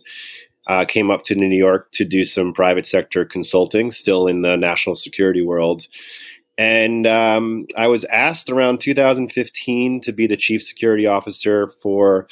uh, 0.65 0.85
came 0.85 1.11
up 1.11 1.23
to 1.25 1.35
new 1.35 1.47
york 1.47 1.91
to 1.91 2.05
do 2.05 2.23
some 2.23 2.53
private 2.53 2.87
sector 2.87 3.25
consulting 3.25 3.91
still 3.91 4.27
in 4.27 4.41
the 4.41 4.55
national 4.55 4.95
security 4.95 5.41
world. 5.41 5.87
And 6.57 7.07
um, 7.07 7.65
I 7.75 7.87
was 7.87 8.03
asked 8.05 8.49
around 8.49 8.79
2015 8.79 10.01
to 10.01 10.11
be 10.11 10.27
the 10.27 10.37
chief 10.37 10.61
security 10.61 11.07
officer 11.07 11.73
for 11.81 12.27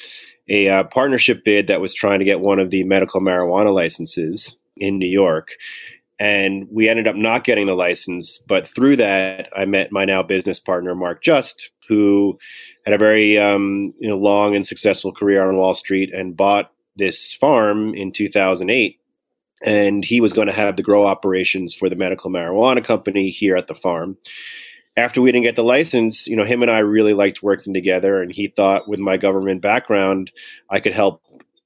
a 0.48 0.70
uh, 0.70 0.84
partnership 0.86 1.44
bid 1.44 1.68
that 1.68 1.82
was 1.82 1.94
trying 1.94 2.20
to 2.20 2.26
get 2.26 2.40
one 2.40 2.60
of 2.60 2.70
the 2.70 2.84
medical 2.84 3.20
marijuana 3.20 3.74
licenses 3.74 4.58
in 4.78 4.98
New 4.98 5.08
York. 5.08 5.50
And 6.22 6.68
we 6.72 6.88
ended 6.88 7.08
up 7.08 7.16
not 7.16 7.44
getting 7.44 7.66
the 7.66 7.74
license. 7.74 8.38
But 8.38 8.68
through 8.68 8.98
that, 8.98 9.50
I 9.56 9.66
met 9.66 9.92
my 9.92 10.06
now 10.06 10.22
business 10.22 10.60
partner, 10.60 10.94
Mark 10.94 11.24
Just, 11.24 11.72
who 11.88 12.38
had 12.86 12.94
a 12.94 13.00
very 13.00 13.40
um, 13.40 13.94
you 14.00 14.08
know, 14.08 14.18
long 14.18 14.56
and 14.56 14.66
successful 14.66 15.12
career 15.12 15.48
on 15.48 15.58
Wall 15.58 15.74
Street 15.74 16.14
and 16.14 16.38
bought 16.38 16.72
this 16.96 17.34
farm 17.34 17.96
in 17.96 18.12
2008 18.12 19.00
and 19.64 20.04
he 20.04 20.22
was 20.22 20.34
going 20.34 20.48
to 20.48 20.54
have 20.54 20.76
the 20.76 20.84
grow 20.84 21.06
operations 21.06 21.74
for 21.74 21.90
the 21.90 21.96
medical 21.96 22.32
marijuana 22.32 22.84
company 22.84 23.30
here 23.30 23.56
at 23.56 23.68
the 23.68 23.76
farm. 23.76 24.18
After 24.98 25.22
we 25.22 25.32
didn't 25.32 25.46
get 25.46 25.56
the 25.56 25.64
license, 25.64 26.28
you 26.28 26.36
know, 26.36 26.44
him 26.44 26.62
and 26.62 26.72
I 26.72 26.80
really 26.80 27.14
liked 27.14 27.44
working 27.44 27.74
together, 27.74 28.22
and 28.22 28.32
he 28.32 28.48
thought 28.48 28.90
with 28.90 29.00
my 29.00 29.18
government 29.18 29.62
background, 29.62 30.32
I 30.70 30.80
could 30.80 30.94
help 30.94 31.22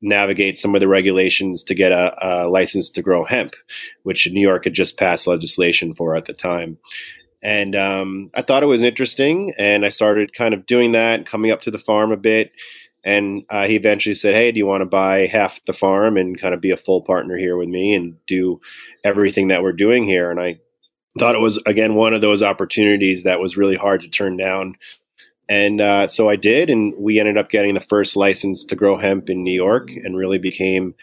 navigate 0.06 0.58
some 0.58 0.76
of 0.76 0.82
the 0.82 0.88
regulations 0.88 1.64
to 1.64 1.76
get 1.76 1.92
a, 1.92 2.16
a 2.22 2.48
license 2.48 2.90
to 2.92 3.02
grow 3.02 3.26
hemp, 3.26 3.56
which 4.04 4.30
New 4.32 4.42
York 4.42 4.64
had 4.66 4.74
just 4.74 4.98
passed 4.98 5.28
legislation 5.28 5.94
for 5.94 6.16
at 6.16 6.26
the 6.26 6.34
time. 6.34 6.78
And 7.44 7.76
um, 7.76 8.32
I 8.34 8.42
thought 8.42 8.64
it 8.64 8.68
was 8.68 8.84
interesting, 8.84 9.54
and 9.58 9.86
I 9.86 9.90
started 9.90 10.34
kind 10.34 10.54
of 10.54 10.66
doing 10.66 10.94
that, 10.94 11.28
coming 11.28 11.52
up 11.52 11.62
to 11.62 11.72
the 11.72 11.78
farm 11.78 12.12
a 12.12 12.18
bit 12.18 12.52
and 13.06 13.44
uh, 13.52 13.68
he 13.68 13.76
eventually 13.76 14.16
said, 14.16 14.34
"Hey, 14.34 14.52
do 14.52 14.58
you 14.58 14.66
want 14.66 14.82
to 14.82 14.86
buy 14.86 15.28
half 15.28 15.64
the 15.66 15.74
farm 15.74 16.18
and 16.18 16.42
kind 16.42 16.56
of 16.56 16.60
be 16.60 16.72
a 16.72 16.78
full 16.78 17.02
partner 17.02 17.38
here 17.38 17.56
with 17.56 17.70
me 17.70 17.94
and 17.94 18.18
do 18.26 18.60
everything 19.04 19.50
that 19.50 19.62
we're 19.62 19.74
doing 19.74 20.06
here?" 20.06 20.32
And 20.32 20.40
I 20.40 20.60
thought 21.20 21.36
it 21.36 21.42
was 21.42 21.62
again 21.68 21.94
one 21.94 22.16
of 22.16 22.22
those 22.22 22.42
opportunities 22.42 23.24
that 23.24 23.40
was 23.40 23.56
really 23.56 23.76
hard 23.76 24.02
to 24.02 24.10
turn 24.10 24.38
down. 24.38 24.76
And 25.48 25.80
uh, 25.80 26.08
so 26.08 26.30
I 26.30 26.36
did, 26.36 26.70
and 26.70 26.94
we 26.98 27.20
ended 27.20 27.38
up 27.38 27.50
getting 27.50 27.76
the 27.76 27.80
first 27.82 28.16
license 28.16 28.66
to 28.66 28.76
grow 28.76 28.98
hemp 28.98 29.30
in 29.30 29.44
New 29.44 29.54
York, 29.54 29.90
and 29.92 30.18
really 30.18 30.40
became, 30.40 30.96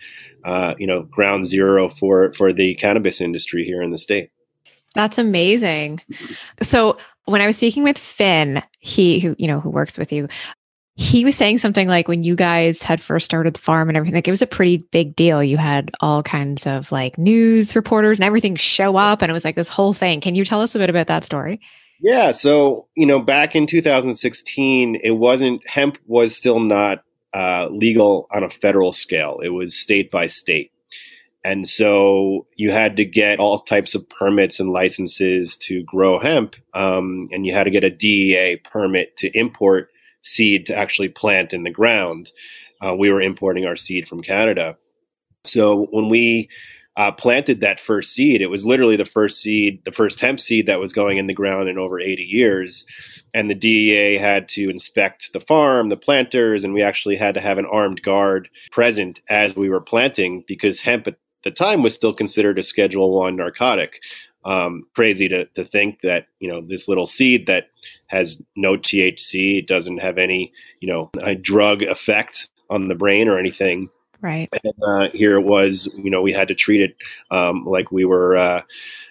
uh, 0.44 0.74
you 0.78 0.86
know, 0.86 1.02
ground 1.02 1.46
zero 1.46 1.88
for 1.88 2.32
for 2.34 2.52
the 2.52 2.74
cannabis 2.74 3.20
industry 3.20 3.64
here 3.64 3.82
in 3.82 3.90
the 3.90 3.98
state. 3.98 4.30
That's 4.94 5.18
amazing. 5.18 6.00
So 6.60 6.98
when 7.24 7.40
I 7.40 7.46
was 7.46 7.56
speaking 7.56 7.84
with 7.84 7.98
Finn, 7.98 8.62
he 8.80 9.20
who 9.20 9.36
you 9.38 9.46
know 9.46 9.60
who 9.60 9.70
works 9.70 9.96
with 9.96 10.12
you, 10.12 10.28
he 10.94 11.24
was 11.24 11.36
saying 11.36 11.58
something 11.58 11.88
like 11.88 12.08
when 12.08 12.22
you 12.22 12.36
guys 12.36 12.82
had 12.82 13.00
first 13.00 13.24
started 13.24 13.54
the 13.54 13.60
farm 13.60 13.88
and 13.88 13.96
everything, 13.96 14.14
like 14.14 14.28
it 14.28 14.32
was 14.32 14.42
a 14.42 14.46
pretty 14.46 14.78
big 14.90 15.16
deal. 15.16 15.42
You 15.42 15.56
had 15.56 15.90
all 16.00 16.22
kinds 16.22 16.66
of 16.66 16.92
like 16.92 17.16
news 17.16 17.74
reporters 17.74 18.18
and 18.18 18.24
everything 18.24 18.56
show 18.56 18.96
up, 18.96 19.22
and 19.22 19.30
it 19.30 19.32
was 19.32 19.44
like 19.44 19.56
this 19.56 19.68
whole 19.68 19.94
thing. 19.94 20.20
Can 20.20 20.34
you 20.34 20.44
tell 20.44 20.60
us 20.60 20.74
a 20.74 20.78
bit 20.78 20.90
about 20.90 21.06
that 21.06 21.24
story? 21.24 21.60
Yeah. 22.02 22.32
So, 22.32 22.88
you 22.96 23.06
know, 23.06 23.20
back 23.20 23.54
in 23.54 23.66
2016, 23.66 24.96
it 25.02 25.12
wasn't, 25.12 25.66
hemp 25.68 25.98
was 26.06 26.36
still 26.36 26.58
not 26.58 27.04
uh, 27.32 27.68
legal 27.70 28.26
on 28.32 28.42
a 28.42 28.50
federal 28.50 28.92
scale, 28.92 29.40
it 29.42 29.50
was 29.50 29.74
state 29.74 30.10
by 30.10 30.26
state. 30.26 30.72
And 31.44 31.66
so 31.68 32.46
you 32.56 32.70
had 32.70 32.96
to 32.96 33.04
get 33.04 33.40
all 33.40 33.60
types 33.60 33.94
of 33.94 34.08
permits 34.08 34.60
and 34.60 34.70
licenses 34.70 35.56
to 35.58 35.82
grow 35.82 36.20
hemp. 36.20 36.54
Um, 36.74 37.28
and 37.32 37.44
you 37.44 37.52
had 37.52 37.64
to 37.64 37.70
get 37.70 37.84
a 37.84 37.90
DEA 37.90 38.60
permit 38.64 39.16
to 39.18 39.36
import 39.36 39.90
seed 40.20 40.66
to 40.66 40.76
actually 40.76 41.08
plant 41.08 41.52
in 41.52 41.64
the 41.64 41.70
ground. 41.70 42.30
Uh, 42.80 42.94
we 42.94 43.10
were 43.10 43.20
importing 43.20 43.64
our 43.64 43.76
seed 43.76 44.08
from 44.08 44.22
Canada. 44.22 44.76
So 45.44 45.86
when 45.86 46.08
we 46.08 46.48
uh, 46.96 47.12
planted 47.12 47.60
that 47.60 47.80
first 47.80 48.12
seed, 48.12 48.42
it 48.42 48.48
was 48.48 48.66
literally 48.66 48.96
the 48.96 49.04
first 49.04 49.40
seed, 49.40 49.82
the 49.84 49.92
first 49.92 50.20
hemp 50.20 50.40
seed 50.40 50.66
that 50.66 50.80
was 50.80 50.92
going 50.92 51.18
in 51.18 51.26
the 51.26 51.34
ground 51.34 51.68
in 51.68 51.78
over 51.78 52.00
80 52.00 52.22
years. 52.22 52.84
And 53.34 53.48
the 53.48 53.54
DEA 53.54 54.18
had 54.18 54.48
to 54.50 54.68
inspect 54.68 55.32
the 55.32 55.40
farm, 55.40 55.88
the 55.88 55.96
planters, 55.96 56.64
and 56.64 56.74
we 56.74 56.82
actually 56.82 57.16
had 57.16 57.34
to 57.34 57.40
have 57.40 57.56
an 57.56 57.66
armed 57.66 58.02
guard 58.02 58.48
present 58.70 59.20
as 59.30 59.56
we 59.56 59.70
were 59.70 59.80
planting 59.80 60.44
because 60.46 60.80
hemp 60.80 61.06
at 61.06 61.16
the 61.44 61.50
time 61.50 61.82
was 61.82 61.94
still 61.94 62.12
considered 62.12 62.58
a 62.58 62.62
Schedule 62.62 63.18
One 63.18 63.36
narcotic 63.36 64.00
um, 64.44 64.84
crazy 64.94 65.28
to, 65.28 65.46
to 65.46 65.64
think 65.64 66.00
that 66.02 66.26
you 66.40 66.48
know 66.48 66.60
this 66.60 66.88
little 66.88 67.06
seed 67.06 67.46
that 67.46 67.68
has 68.06 68.42
no 68.56 68.76
THC, 68.76 69.58
it 69.58 69.68
doesn't 69.68 69.98
have 69.98 70.18
any 70.18 70.52
you 70.80 70.88
know 70.88 71.10
drug 71.40 71.82
effect 71.82 72.48
on 72.70 72.88
the 72.88 72.94
brain 72.94 73.28
or 73.28 73.38
anything. 73.38 73.88
Right. 74.22 74.48
And, 74.62 74.74
uh, 74.86 75.08
here 75.12 75.36
it 75.36 75.42
was, 75.42 75.88
you 75.96 76.08
know, 76.08 76.22
we 76.22 76.32
had 76.32 76.46
to 76.46 76.54
treat 76.54 76.80
it 76.80 76.96
um, 77.32 77.64
like 77.64 77.90
we 77.90 78.04
were 78.04 78.36
uh, 78.36 78.62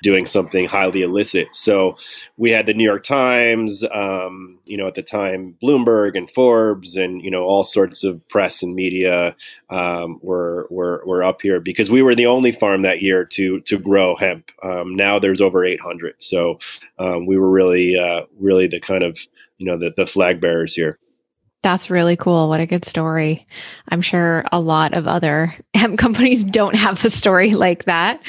doing 0.01 0.25
something 0.25 0.67
highly 0.69 1.01
illicit. 1.01 1.49
So 1.53 1.97
we 2.37 2.49
had 2.51 2.65
the 2.65 2.73
New 2.73 2.85
York 2.85 3.03
Times, 3.03 3.83
um, 3.93 4.57
you 4.65 4.77
know, 4.77 4.87
at 4.87 4.95
the 4.95 5.03
time, 5.03 5.57
Bloomberg 5.61 6.17
and 6.17 6.31
Forbes, 6.31 6.95
and 6.95 7.21
you 7.21 7.29
know, 7.29 7.43
all 7.43 7.65
sorts 7.65 8.05
of 8.05 8.25
press 8.29 8.63
and 8.63 8.73
media 8.73 9.35
um, 9.69 10.17
were 10.21 10.65
were 10.69 11.03
were 11.05 11.23
up 11.25 11.41
here 11.41 11.59
because 11.59 11.91
we 11.91 12.01
were 12.01 12.15
the 12.15 12.27
only 12.27 12.53
farm 12.53 12.81
that 12.83 13.01
year 13.01 13.25
to 13.25 13.59
to 13.61 13.77
grow 13.77 14.15
hemp. 14.15 14.49
Um, 14.63 14.95
now 14.95 15.19
there's 15.19 15.41
over 15.41 15.65
800, 15.65 16.15
so 16.19 16.57
um, 16.99 17.25
we 17.25 17.37
were 17.37 17.51
really 17.51 17.97
uh, 17.97 18.21
really 18.39 18.67
the 18.67 18.79
kind 18.79 19.03
of 19.03 19.17
you 19.57 19.65
know 19.65 19.77
the, 19.77 19.91
the 19.97 20.07
flag 20.07 20.39
bearers 20.39 20.73
here. 20.73 20.97
That's 21.63 21.91
really 21.91 22.15
cool. 22.15 22.49
What 22.49 22.59
a 22.59 22.65
good 22.65 22.85
story. 22.85 23.45
I'm 23.89 24.01
sure 24.01 24.43
a 24.51 24.59
lot 24.59 24.93
of 24.93 25.07
other 25.07 25.53
hemp 25.75 25.99
companies 25.99 26.43
don't 26.43 26.75
have 26.75 27.03
a 27.05 27.09
story 27.09 27.53
like 27.53 27.85
that. 27.85 28.21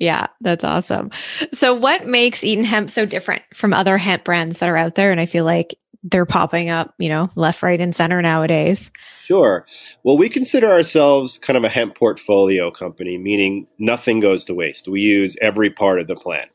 Yeah, 0.00 0.26
that's 0.40 0.64
awesome. 0.64 1.10
So, 1.52 1.72
what 1.72 2.06
makes 2.06 2.42
Eaton 2.42 2.64
Hemp 2.64 2.90
so 2.90 3.06
different 3.06 3.42
from 3.54 3.72
other 3.72 3.96
hemp 3.96 4.24
brands 4.24 4.58
that 4.58 4.68
are 4.68 4.76
out 4.76 4.96
there? 4.96 5.12
And 5.12 5.20
I 5.20 5.26
feel 5.26 5.44
like 5.44 5.76
they're 6.02 6.26
popping 6.26 6.68
up, 6.68 6.94
you 6.98 7.08
know, 7.08 7.30
left, 7.34 7.62
right, 7.62 7.80
and 7.80 7.94
center 7.94 8.20
nowadays. 8.20 8.90
Sure. 9.24 9.64
Well, 10.02 10.18
we 10.18 10.28
consider 10.28 10.70
ourselves 10.70 11.38
kind 11.38 11.56
of 11.56 11.64
a 11.64 11.68
hemp 11.70 11.96
portfolio 11.96 12.70
company, 12.70 13.16
meaning 13.16 13.66
nothing 13.78 14.20
goes 14.20 14.44
to 14.44 14.54
waste. 14.54 14.86
We 14.86 15.00
use 15.00 15.36
every 15.40 15.70
part 15.70 16.00
of 16.00 16.06
the 16.06 16.16
plant 16.16 16.50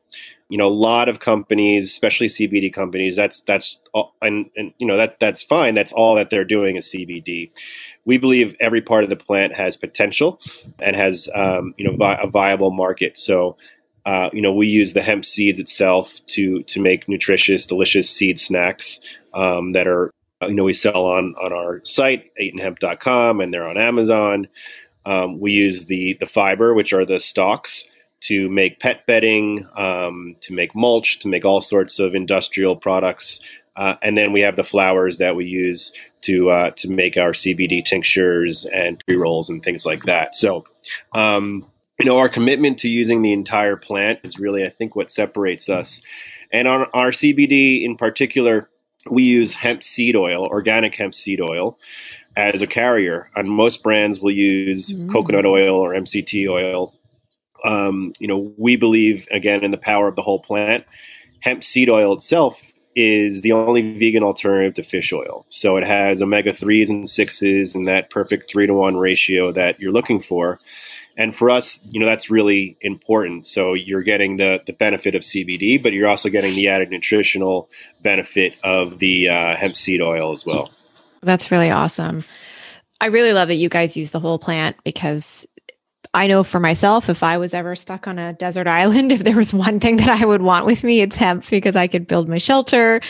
you 0.50 0.58
know 0.58 0.68
a 0.68 0.70
lot 0.70 1.08
of 1.08 1.20
companies 1.20 1.86
especially 1.86 2.27
cbd 2.27 2.74
companies 2.74 3.15
that's 3.15 3.41
that's 3.41 3.79
and, 4.22 4.50
and 4.56 4.74
you 4.79 4.88
know 4.88 4.98
that 4.98 5.20
that's 5.20 5.44
fine. 5.44 5.75
That's 5.75 5.94
all 5.94 6.15
that 6.15 6.29
they're 6.29 6.44
doing 6.44 6.75
is 6.75 6.88
cbd 6.88 7.51
we 8.10 8.18
believe 8.18 8.56
every 8.60 8.82
part 8.82 9.03
of 9.03 9.10
the 9.12 9.15
plant 9.15 9.53
has 9.53 9.77
potential 9.77 10.41
and 10.79 10.96
has 10.96 11.29
um, 11.36 11.75
you 11.77 11.86
know 11.86 11.96
vi- 11.96 12.20
a 12.20 12.27
viable 12.27 12.72
market. 12.72 13.20
So 13.20 13.56
uh, 14.06 14.32
you 14.34 14.41
know 14.41 14.51
we 14.51 14.65
use 14.65 14.94
the 14.94 15.03
hemp 15.03 15.25
seeds 15.25 15.60
itself 15.60 16.20
to 16.27 16.63
to 16.63 16.82
make 16.82 17.08
nutritious 17.08 17.68
delicious 17.68 18.10
seed 18.10 18.39
snacks 18.39 19.00
um, 19.36 19.74
that 19.74 19.88
are 19.88 20.12
you 20.41 20.56
know 20.56 20.63
we 20.63 20.74
sell 20.74 21.06
on 21.06 21.36
on 21.36 21.53
our 21.53 21.82
site 21.86 22.32
eatonhemp.com 22.41 23.41
and 23.41 23.53
they're 23.53 23.68
on 23.68 23.77
amazon. 23.77 24.48
Um, 25.06 25.39
we 25.39 25.51
use 25.51 25.86
the 25.86 26.18
the 26.20 26.25
fiber 26.25 26.74
which 26.74 26.94
are 26.94 27.06
the 27.06 27.20
stalks 27.20 27.88
to 28.22 28.50
make 28.50 28.80
pet 28.80 29.06
bedding, 29.06 29.68
um, 29.78 30.36
to 30.42 30.54
make 30.54 30.76
mulch, 30.76 31.20
to 31.20 31.28
make 31.28 31.46
all 31.46 31.62
sorts 31.62 32.00
of 32.00 32.16
industrial 32.16 32.76
products. 32.76 33.40
Uh, 33.76 33.96
and 34.02 34.18
then 34.18 34.34
we 34.34 34.42
have 34.42 34.56
the 34.56 34.64
flowers 34.64 35.20
that 35.20 35.36
we 35.36 35.46
use 35.46 35.94
to 36.22 36.50
uh, 36.50 36.72
to 36.72 36.90
make 36.90 37.16
our 37.16 37.32
CBD 37.32 37.84
tinctures 37.84 38.66
and 38.66 39.02
pre 39.08 39.16
rolls 39.16 39.50
and 39.50 39.64
things 39.64 39.86
like 39.86 40.04
that. 40.04 40.36
So, 40.36 40.66
um, 41.14 41.66
you 41.98 42.06
know, 42.06 42.18
our 42.18 42.30
commitment 42.30 42.78
to 42.80 42.90
using 42.90 43.22
the 43.22 43.32
entire 43.32 43.78
plant 43.78 44.20
is 44.24 44.40
really, 44.40 44.66
I 44.66 44.70
think, 44.70 44.96
what 44.96 45.12
separates 45.12 45.70
us. 45.70 46.02
And 46.52 46.68
on 46.68 46.88
our 46.94 47.12
CBD 47.12 47.84
in 47.84 47.96
particular, 47.96 48.70
we 49.10 49.24
use 49.24 49.54
hemp 49.54 49.84
seed 49.84 50.16
oil, 50.16 50.46
organic 50.48 50.96
hemp 50.96 51.16
seed 51.16 51.40
oil, 51.40 51.78
as 52.36 52.62
a 52.62 52.68
carrier. 52.68 53.30
And 53.36 53.50
most 53.50 53.84
brands 53.84 54.20
will 54.20 54.32
use 54.32 54.94
mm-hmm. 54.94 55.12
coconut 55.12 55.46
oil 55.46 55.76
or 55.76 55.94
MCT 55.94 56.50
oil 56.50 56.94
um, 57.63 58.13
you 58.20 58.28
know, 58.28 58.54
we 58.58 58.75
believe 58.75 59.28
again 59.32 59.63
in 59.63 59.72
the 59.72 59.78
power 59.78 60.08
of 60.08 60.16
the 60.16 60.22
whole 60.22 60.39
plant. 60.39 60.86
Hemp 61.42 61.63
seed 61.63 61.89
oil 61.89 62.13
itself 62.13 62.62
is 62.96 63.42
the 63.42 63.51
only 63.51 63.98
vegan 63.98 64.24
alternative 64.24 64.75
to 64.75 64.84
fish 64.84 65.13
oil. 65.13 65.46
So 65.50 65.78
it 65.78 65.86
has 65.86 66.22
omega 66.22 66.51
3s 66.51 66.89
and 66.89 67.06
6s 67.06 67.75
and 67.75 67.88
that 67.88 68.10
perfect 68.10 68.50
3 68.50 68.68
to 68.68 68.74
1 68.74 68.98
ratio 68.98 69.51
that 69.54 69.80
you're 69.80 69.94
looking 69.94 70.20
for. 70.20 70.60
And 71.16 71.36
for 71.36 71.50
us, 71.50 71.86
you 71.89 72.00
know, 72.00 72.06
that's 72.06 72.30
really 72.30 72.78
important. 72.82 73.46
So 73.46 73.74
you're 73.74 74.01
getting 74.01 74.38
the, 74.38 74.62
the 74.66 74.74
benefit 74.74 75.16
of 75.16 75.22
CBD, 75.22 75.82
but 75.82 75.94
you're 75.94 76.08
also 76.08 76.30
getting 76.30 76.56
the 76.56 76.68
added 76.68 76.89
nutritional 76.89 77.70
benefit 78.01 78.56
of 78.63 79.00
the 79.00 79.30
uh, 79.30 79.56
hemp 79.58 79.75
seed 79.75 80.01
oil 80.01 80.34
as 80.34 80.46
well. 80.46 80.72
That's 81.22 81.51
really 81.51 81.70
awesome. 81.70 82.24
I 83.01 83.08
really 83.08 83.34
love 83.34 83.48
that 83.50 83.56
you 83.56 83.70
guys 83.70 83.96
use 83.96 84.12
the 84.12 84.20
whole 84.20 84.39
plant 84.39 84.78
because 84.84 85.46
I 86.13 86.28
know 86.28 86.44
for 86.44 86.60
myself, 86.60 87.08
if 87.08 87.22
I 87.22 87.38
was 87.38 87.54
ever 87.54 87.75
stuck 87.75 88.08
on 88.08 88.18
a 88.18 88.34
desert 88.34 88.68
island, 88.68 89.12
if 89.12 89.24
there 89.24 89.36
was 89.36 89.54
one 89.54 89.80
thing 89.80 89.98
that 89.98 90.10
I 90.10 90.25
would 90.25 90.42
want 90.42 90.66
with 90.66 90.84
me, 90.84 91.01
it's 91.01 91.16
hemp 91.16 91.48
because 91.50 91.75
I 91.75 91.88
could 91.88 92.08
build 92.08 92.28
my 92.28 92.38
shelter, 92.38 93.01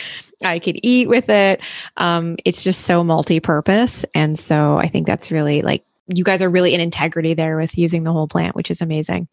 I 0.44 0.58
could 0.58 0.78
eat 0.82 1.08
with 1.08 1.28
it. 1.28 1.60
Um, 1.96 2.36
it's 2.44 2.64
just 2.64 2.82
so 2.82 3.02
multi 3.04 3.40
purpose. 3.40 4.04
And 4.14 4.38
so 4.38 4.78
I 4.78 4.88
think 4.88 5.06
that's 5.06 5.30
really 5.30 5.62
like 5.62 5.84
you 6.14 6.24
guys 6.24 6.42
are 6.42 6.50
really 6.50 6.74
in 6.74 6.80
integrity 6.80 7.34
there 7.34 7.56
with 7.56 7.78
using 7.78 8.02
the 8.02 8.12
whole 8.12 8.26
plant, 8.26 8.56
which 8.56 8.70
is 8.70 8.82
amazing. 8.82 9.28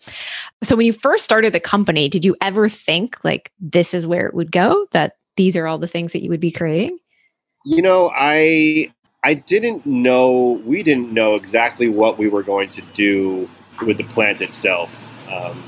So 0.64 0.76
when 0.76 0.86
you 0.86 0.94
first 0.94 1.24
started 1.24 1.54
the 1.54 1.60
company, 1.60 2.08
did 2.08 2.24
you 2.24 2.36
ever 2.42 2.70
think 2.70 3.24
like 3.24 3.52
this 3.60 3.94
is 3.94 4.06
where 4.06 4.28
it 4.28 4.34
would 4.34 4.52
go? 4.52 4.88
That 4.92 5.18
these 5.38 5.56
are 5.56 5.68
all 5.68 5.78
the 5.78 5.88
things 5.88 6.14
that 6.14 6.24
you 6.24 6.30
would 6.30 6.40
be 6.40 6.52
creating? 6.52 7.00
You 7.66 7.82
know, 7.82 8.12
I 8.16 8.94
I 9.24 9.34
didn't 9.34 9.86
know 9.86 10.62
we 10.66 10.84
didn't 10.84 11.12
know 11.12 11.36
exactly 11.36 11.90
what 11.90 12.18
we 12.18 12.28
were 12.28 12.44
going 12.44 12.70
to 12.70 12.82
do 12.94 13.50
with 13.86 13.98
the 13.98 14.04
plant 14.04 14.42
itself. 14.42 15.04
Um, 15.30 15.64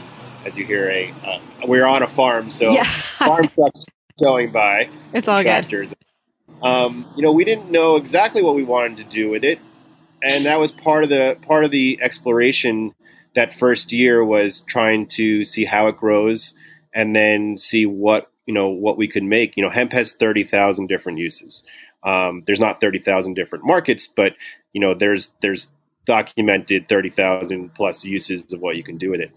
as 0.46 0.58
you 0.58 0.66
hear, 0.66 0.90
a 0.90 1.14
uh, 1.26 1.40
we're 1.68 1.86
on 1.86 2.04
a 2.04 2.08
farm, 2.08 2.52
so 2.52 2.70
yeah. 2.72 2.84
farm 3.18 3.48
trucks 3.48 3.86
going 4.20 4.52
by. 4.52 4.90
It's 5.14 5.28
all 5.28 5.42
tractors. 5.42 5.94
good. 5.94 6.68
Um, 6.68 7.12
you 7.16 7.24
know, 7.24 7.32
we 7.32 7.46
didn't 7.46 7.72
know 7.72 7.96
exactly 7.96 8.42
what 8.42 8.56
we 8.56 8.64
wanted 8.64 8.98
to 8.98 9.04
do 9.04 9.30
with 9.30 9.44
it, 9.44 9.60
and 10.22 10.46
that 10.46 10.60
was 10.60 10.72
part 10.72 11.04
of 11.04 11.10
the 11.10 11.38
part 11.42 11.64
of 11.64 11.72
the 11.72 12.00
exploration. 12.02 12.94
That 13.36 13.54
first 13.54 13.92
year 13.92 14.26
was 14.26 14.62
trying 14.62 15.08
to 15.10 15.46
see 15.46 15.66
how 15.66 15.88
it 15.88 15.98
grows, 15.98 16.54
and 16.94 17.16
then 17.16 17.58
see 17.58 17.86
what 17.86 18.32
you 18.46 18.54
know 18.54 18.70
what 18.70 18.98
we 18.98 19.08
could 19.08 19.24
make. 19.24 19.56
You 19.56 19.64
know, 19.64 19.70
hemp 19.70 19.92
has 19.94 20.14
thirty 20.14 20.44
thousand 20.44 20.88
different 20.88 21.20
uses. 21.20 21.64
Um, 22.04 22.44
there's 22.48 22.62
not 22.62 22.80
thirty 22.82 23.00
thousand 23.00 23.34
different 23.34 23.66
markets, 23.66 24.08
but 24.08 24.34
you 24.74 24.82
know, 24.82 24.94
there's 24.94 25.36
there's 25.42 25.72
documented 26.06 26.88
thirty 26.88 27.10
thousand 27.10 27.74
plus 27.76 28.06
uses 28.06 28.52
of 28.54 28.62
what 28.62 28.76
you 28.76 28.84
can 28.84 28.98
do 28.98 29.12
with 29.12 29.22
it. 29.22 29.32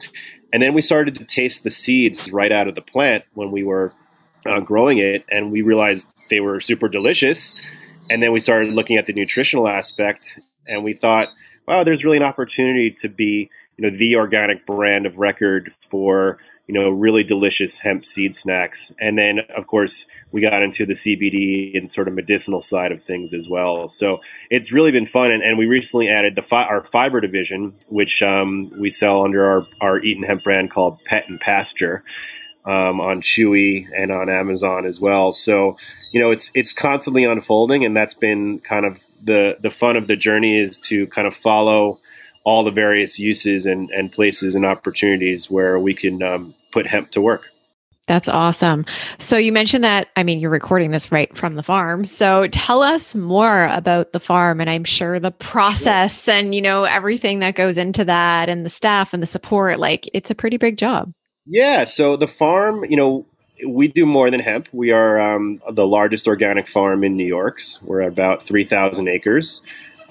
And 0.52 0.62
then 0.62 0.75
we 0.75 0.83
started 0.83 1.14
to 1.16 1.25
taste 1.25 1.62
the 1.62 1.71
seeds 1.71 2.31
right 2.31 2.52
out 2.52 2.69
of 2.69 2.75
the 2.75 2.83
plant 2.83 3.25
when 3.35 3.50
we 3.50 3.62
were 3.64 3.92
uh, 4.47 4.61
growing 4.61 4.99
it, 4.99 5.25
and 5.31 5.50
we 5.50 5.62
realized 5.62 6.12
they 6.31 6.40
were 6.40 6.61
super 6.61 6.88
delicious. 6.88 7.54
And 8.11 8.23
then 8.23 8.33
we 8.33 8.40
started 8.40 8.75
looking 8.75 8.97
at 8.97 9.07
the 9.07 9.12
nutritional 9.12 9.69
aspect, 9.69 10.38
and 10.66 10.85
we 10.85 10.92
thought, 10.92 11.28
wow, 11.66 11.85
there's 11.85 12.04
really 12.04 12.16
an 12.16 12.23
opportunity 12.23 12.90
to 12.99 13.09
be, 13.09 13.49
you 13.76 13.90
know, 13.90 13.97
the 13.97 14.16
organic 14.16 14.64
brand 14.66 15.07
of 15.07 15.16
record 15.19 15.71
for 15.88 16.38
you 16.66 16.75
know, 16.75 16.90
really 16.90 17.25
delicious 17.25 17.78
hemp 17.78 18.04
seed 18.04 18.35
snacks. 18.35 18.95
And 19.00 19.19
then, 19.19 19.40
of 19.54 19.66
course, 19.66 20.07
we 20.33 20.40
got 20.40 20.62
into 20.62 20.87
the 20.87 20.95
CBD 20.95 21.76
and 21.76 21.92
sort 21.92 22.09
of 22.09 22.14
medicinal 22.14 22.62
side 22.62 22.92
of 22.92 23.02
things 23.02 23.35
as 23.35 23.49
well. 23.49 23.88
So 23.88 24.21
it's 24.49 24.73
really 24.73 24.92
been 24.92 25.07
fun. 25.07 25.33
And, 25.33 25.42
and 25.42 25.59
we 25.59 25.66
recently 25.66 26.09
added 26.09 26.35
the 26.35 26.42
fi- 26.42 26.66
our 26.66 26.85
fiber 26.85 27.21
division, 27.21 27.76
which 27.90 28.23
um, 28.23 28.73
we 28.78 28.90
sell 28.90 29.25
under 29.25 29.45
our, 29.45 29.66
our 29.81 29.99
Eaton 30.00 30.23
Hemp 30.23 30.45
brand 30.45 30.71
called 30.71 31.04
Pet 31.04 31.28
and 31.28 31.40
Pasture. 31.40 32.02
Um, 32.64 33.00
on 33.00 33.23
Chewy 33.23 33.88
and 33.92 34.12
on 34.12 34.31
Amazon 34.31 34.87
as 34.87 35.00
well. 35.00 35.33
So, 35.33 35.76
you 36.12 36.21
know, 36.21 36.31
it's 36.31 36.49
it's 36.54 36.73
constantly 36.73 37.25
unfolding, 37.25 37.85
and 37.85 37.97
that's 37.97 38.14
been 38.14 38.61
kind 38.61 38.87
of 38.87 39.00
the 39.21 39.57
the 39.61 39.73
fun 39.73 39.97
of 39.97 40.07
the 40.07 40.14
journey 40.14 40.57
is 40.57 40.78
to 40.78 41.09
kind 41.09 41.26
of 41.26 41.35
follow 41.35 41.99
all 42.44 42.64
the 42.64 42.70
various 42.70 43.18
uses 43.18 43.66
and, 43.66 43.90
and 43.90 44.12
places 44.12 44.54
and 44.54 44.66
opportunities 44.66 45.50
where 45.50 45.78
we 45.78 45.94
can 45.94 46.22
um, 46.22 46.54
put 46.70 46.87
hemp 46.87 47.11
to 47.12 47.20
work. 47.20 47.49
That's 48.08 48.28
awesome. 48.28 48.84
So 49.18 49.37
you 49.37 49.52
mentioned 49.52 49.84
that, 49.84 50.08
I 50.16 50.25
mean, 50.25 50.40
you're 50.40 50.50
recording 50.50 50.90
this 50.90 51.12
right 51.12 51.34
from 51.37 51.54
the 51.54 51.62
farm. 51.62 52.04
So 52.04 52.49
tell 52.49 52.82
us 52.82 53.14
more 53.14 53.66
about 53.66 54.12
the 54.12 54.18
farm 54.18 54.61
and 54.61 54.68
I'm 54.68 54.84
sure 54.84 55.20
the 55.20 55.30
process 55.30 56.28
and, 56.28 56.52
you 56.52 56.61
know, 56.61 56.82
everything 56.82 57.38
that 57.40 57.54
goes 57.54 57.78
into 57.78 58.04
that 58.04 58.49
and 58.49 58.66
the 58.66 58.70
staff 58.70 59.14
and 59.14 59.22
the 59.22 59.26
support. 59.26 59.78
Like 59.78 60.11
it's 60.12 60.30
a 60.30 60.34
pretty 60.34 60.56
big 60.56 60.78
job. 60.78 61.12
Yeah. 61.46 61.84
So 61.84 62.16
the 62.16 62.26
farm, 62.26 62.84
you 62.88 62.96
know, 62.96 63.25
we 63.66 63.87
do 63.87 64.04
more 64.04 64.30
than 64.30 64.40
hemp. 64.40 64.68
We 64.72 64.90
are 64.90 65.20
um, 65.20 65.61
the 65.70 65.87
largest 65.87 66.26
organic 66.26 66.66
farm 66.66 67.04
in 67.04 67.16
New 67.16 67.26
York. 67.26 67.61
We're 67.82 68.02
about 68.02 68.42
3,000 68.42 69.06
acres. 69.06 69.62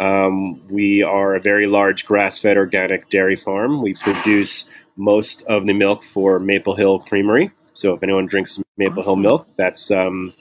Um, 0.02 0.68
we 0.68 1.04
are 1.04 1.36
a 1.36 1.40
very 1.40 1.68
large 1.68 2.08
grass 2.08 2.40
fed 2.40 2.58
organic 2.58 3.12
dairy 3.12 3.36
farm. 3.36 3.84
We 3.84 3.94
produce 3.94 4.66
most 4.98 5.44
of 5.44 5.68
the 5.68 5.74
milk 5.74 6.04
for 6.04 6.40
Maple 6.40 6.76
Hill 6.76 7.00
Creamery. 7.00 7.52
So 7.74 7.94
if 7.94 8.02
anyone 8.02 8.26
drinks 8.26 8.60
Maple 8.78 9.02
awesome. 9.02 9.04
Hill 9.04 9.16
milk, 9.18 9.48
that's 9.58 9.92
um, 9.92 10.34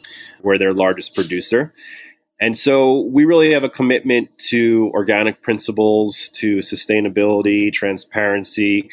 we're 0.43 0.57
their 0.57 0.73
largest 0.73 1.15
producer. 1.15 1.75
And 2.41 2.57
so 2.57 3.03
we 3.03 3.27
really 3.27 3.53
have 3.53 3.63
a 3.63 3.69
commitment 3.69 4.31
to 4.49 4.91
organic 4.95 5.43
principles, 5.43 6.31
to 6.37 6.59
sustainability, 6.59 7.71
transparency. 7.71 8.89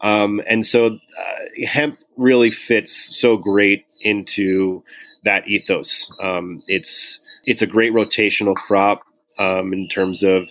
Um, 0.00 0.42
and 0.48 0.66
so 0.66 0.86
uh, 0.86 1.64
hemp 1.64 1.94
really 2.16 2.50
fits 2.50 3.16
so 3.16 3.36
great 3.36 3.86
into 4.00 4.82
that 5.22 5.46
ethos. 5.46 6.12
Um, 6.20 6.60
it's 6.66 7.20
it's 7.44 7.62
a 7.62 7.66
great 7.68 7.92
rotational 7.92 8.56
crop 8.56 9.04
um, 9.38 9.72
in 9.72 9.88
terms 9.88 10.22
of 10.22 10.48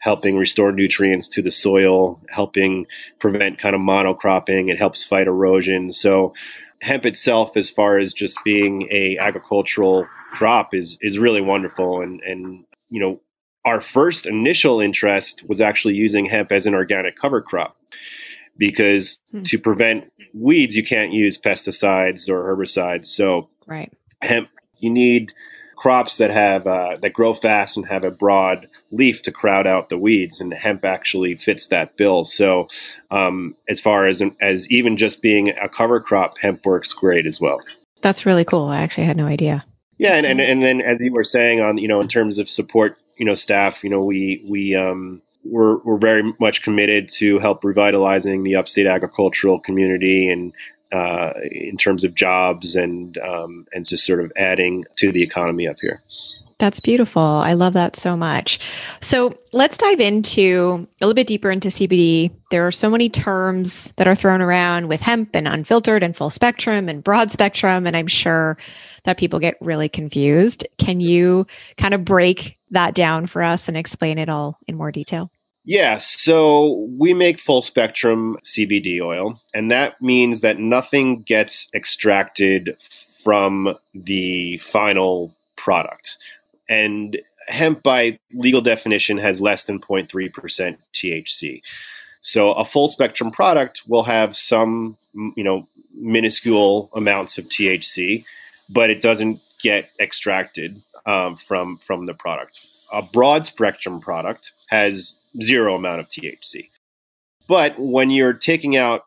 helping 0.00 0.36
restore 0.36 0.72
nutrients 0.72 1.28
to 1.28 1.42
the 1.42 1.50
soil, 1.50 2.20
helping 2.28 2.86
prevent 3.18 3.58
kind 3.58 3.74
of 3.74 3.80
monocropping. 3.80 4.70
It 4.70 4.78
helps 4.78 5.04
fight 5.04 5.26
erosion. 5.26 5.92
So 5.92 6.34
hemp 6.80 7.04
itself, 7.04 7.56
as 7.56 7.68
far 7.68 7.98
as 7.98 8.12
just 8.12 8.38
being 8.44 8.88
a 8.90 9.18
agricultural 9.18 10.06
crop, 10.32 10.74
is 10.74 10.98
is 11.00 11.18
really 11.18 11.40
wonderful. 11.40 12.00
And 12.00 12.20
and 12.20 12.64
you 12.88 13.00
know, 13.00 13.20
our 13.64 13.80
first 13.80 14.26
initial 14.26 14.80
interest 14.80 15.44
was 15.48 15.60
actually 15.60 15.94
using 15.94 16.26
hemp 16.26 16.52
as 16.52 16.66
an 16.66 16.74
organic 16.74 17.18
cover 17.18 17.42
crop 17.42 17.76
because 18.56 19.20
hmm. 19.30 19.42
to 19.42 19.58
prevent 19.58 20.12
weeds, 20.34 20.76
you 20.76 20.84
can't 20.84 21.12
use 21.12 21.38
pesticides 21.38 22.28
or 22.28 22.44
herbicides. 22.44 23.06
So 23.06 23.48
right. 23.66 23.92
hemp, 24.22 24.48
you 24.78 24.90
need 24.90 25.32
crops 25.78 26.18
that 26.18 26.30
have 26.30 26.66
uh, 26.66 26.96
that 27.00 27.12
grow 27.12 27.32
fast 27.32 27.76
and 27.76 27.86
have 27.86 28.04
a 28.04 28.10
broad 28.10 28.66
leaf 28.90 29.22
to 29.22 29.32
crowd 29.32 29.66
out 29.66 29.88
the 29.88 29.96
weeds, 29.96 30.40
and 30.40 30.52
hemp 30.52 30.84
actually 30.84 31.36
fits 31.36 31.68
that 31.68 31.96
bill. 31.96 32.24
So, 32.24 32.68
um, 33.10 33.54
as 33.68 33.80
far 33.80 34.06
as 34.06 34.20
as 34.40 34.68
even 34.70 34.96
just 34.96 35.22
being 35.22 35.50
a 35.50 35.68
cover 35.68 36.00
crop, 36.00 36.38
hemp 36.38 36.66
works 36.66 36.92
great 36.92 37.26
as 37.26 37.40
well. 37.40 37.60
That's 38.02 38.26
really 38.26 38.44
cool. 38.44 38.66
I 38.66 38.80
actually 38.80 39.04
had 39.04 39.16
no 39.16 39.26
idea. 39.26 39.64
Yeah, 39.98 40.14
and, 40.14 40.26
and 40.26 40.40
and 40.40 40.62
then 40.62 40.80
as 40.80 40.98
you 41.00 41.12
were 41.12 41.24
saying 41.24 41.60
on 41.60 41.78
you 41.78 41.88
know 41.88 42.00
in 42.00 42.08
terms 42.08 42.38
of 42.38 42.50
support, 42.50 42.96
you 43.16 43.24
know 43.24 43.34
staff, 43.34 43.82
you 43.84 43.90
know 43.90 44.00
we 44.00 44.44
we 44.48 44.74
um, 44.74 45.22
we're, 45.44 45.78
we're 45.78 45.98
very 45.98 46.34
much 46.40 46.62
committed 46.62 47.08
to 47.08 47.38
help 47.38 47.64
revitalizing 47.64 48.42
the 48.42 48.56
upstate 48.56 48.86
agricultural 48.86 49.60
community 49.60 50.28
and 50.28 50.52
uh, 50.92 51.32
in 51.50 51.76
terms 51.76 52.04
of 52.04 52.14
jobs 52.14 52.74
and 52.74 53.18
um, 53.18 53.66
and 53.72 53.84
just 53.84 54.04
sort 54.04 54.20
of 54.22 54.32
adding 54.36 54.84
to 54.96 55.12
the 55.12 55.22
economy 55.22 55.68
up 55.68 55.76
here. 55.80 56.02
That's 56.58 56.80
beautiful. 56.80 57.22
I 57.22 57.52
love 57.52 57.74
that 57.74 57.94
so 57.94 58.16
much. 58.16 58.58
So 59.00 59.38
let's 59.52 59.78
dive 59.78 60.00
into 60.00 60.88
a 61.00 61.04
little 61.04 61.14
bit 61.14 61.28
deeper 61.28 61.52
into 61.52 61.68
CBD. 61.68 62.32
There 62.50 62.66
are 62.66 62.72
so 62.72 62.90
many 62.90 63.08
terms 63.08 63.92
that 63.94 64.08
are 64.08 64.16
thrown 64.16 64.40
around 64.40 64.88
with 64.88 65.00
hemp 65.00 65.30
and 65.34 65.46
unfiltered 65.46 66.02
and 66.02 66.16
full 66.16 66.30
spectrum 66.30 66.88
and 66.88 67.04
broad 67.04 67.30
spectrum. 67.30 67.86
And 67.86 67.96
I'm 67.96 68.08
sure 68.08 68.58
that 69.04 69.18
people 69.18 69.38
get 69.38 69.56
really 69.60 69.88
confused. 69.88 70.66
Can 70.78 70.98
you 71.00 71.46
kind 71.76 71.94
of 71.94 72.04
break 72.04 72.58
that 72.72 72.92
down 72.92 73.26
for 73.26 73.40
us 73.40 73.68
and 73.68 73.76
explain 73.76 74.18
it 74.18 74.28
all 74.28 74.58
in 74.66 74.76
more 74.76 74.90
detail? 74.90 75.30
Yeah, 75.68 75.98
so 75.98 76.88
we 76.96 77.12
make 77.12 77.38
full 77.38 77.60
spectrum 77.60 78.38
CBD 78.42 79.02
oil, 79.02 79.42
and 79.52 79.70
that 79.70 80.00
means 80.00 80.40
that 80.40 80.58
nothing 80.58 81.20
gets 81.24 81.68
extracted 81.74 82.74
from 83.22 83.76
the 83.94 84.56
final 84.56 85.36
product. 85.56 86.16
And 86.70 87.18
hemp, 87.48 87.82
by 87.82 88.18
legal 88.32 88.62
definition, 88.62 89.18
has 89.18 89.42
less 89.42 89.64
than 89.64 89.78
0.3% 89.78 90.78
THC. 90.94 91.60
So 92.22 92.52
a 92.52 92.64
full 92.64 92.88
spectrum 92.88 93.30
product 93.30 93.82
will 93.86 94.04
have 94.04 94.38
some, 94.38 94.96
you 95.36 95.44
know, 95.44 95.68
minuscule 95.94 96.88
amounts 96.94 97.36
of 97.36 97.44
THC, 97.44 98.24
but 98.70 98.88
it 98.88 99.02
doesn't 99.02 99.38
get 99.62 99.90
extracted 100.00 100.80
um, 101.04 101.36
from 101.36 101.76
from 101.86 102.06
the 102.06 102.14
product. 102.14 102.58
A 102.90 103.02
broad 103.02 103.44
spectrum 103.44 104.00
product 104.00 104.52
has 104.68 105.17
zero 105.42 105.74
amount 105.74 106.00
of 106.00 106.08
THC. 106.08 106.66
But 107.48 107.74
when 107.78 108.10
you're 108.10 108.34
taking 108.34 108.76
out 108.76 109.04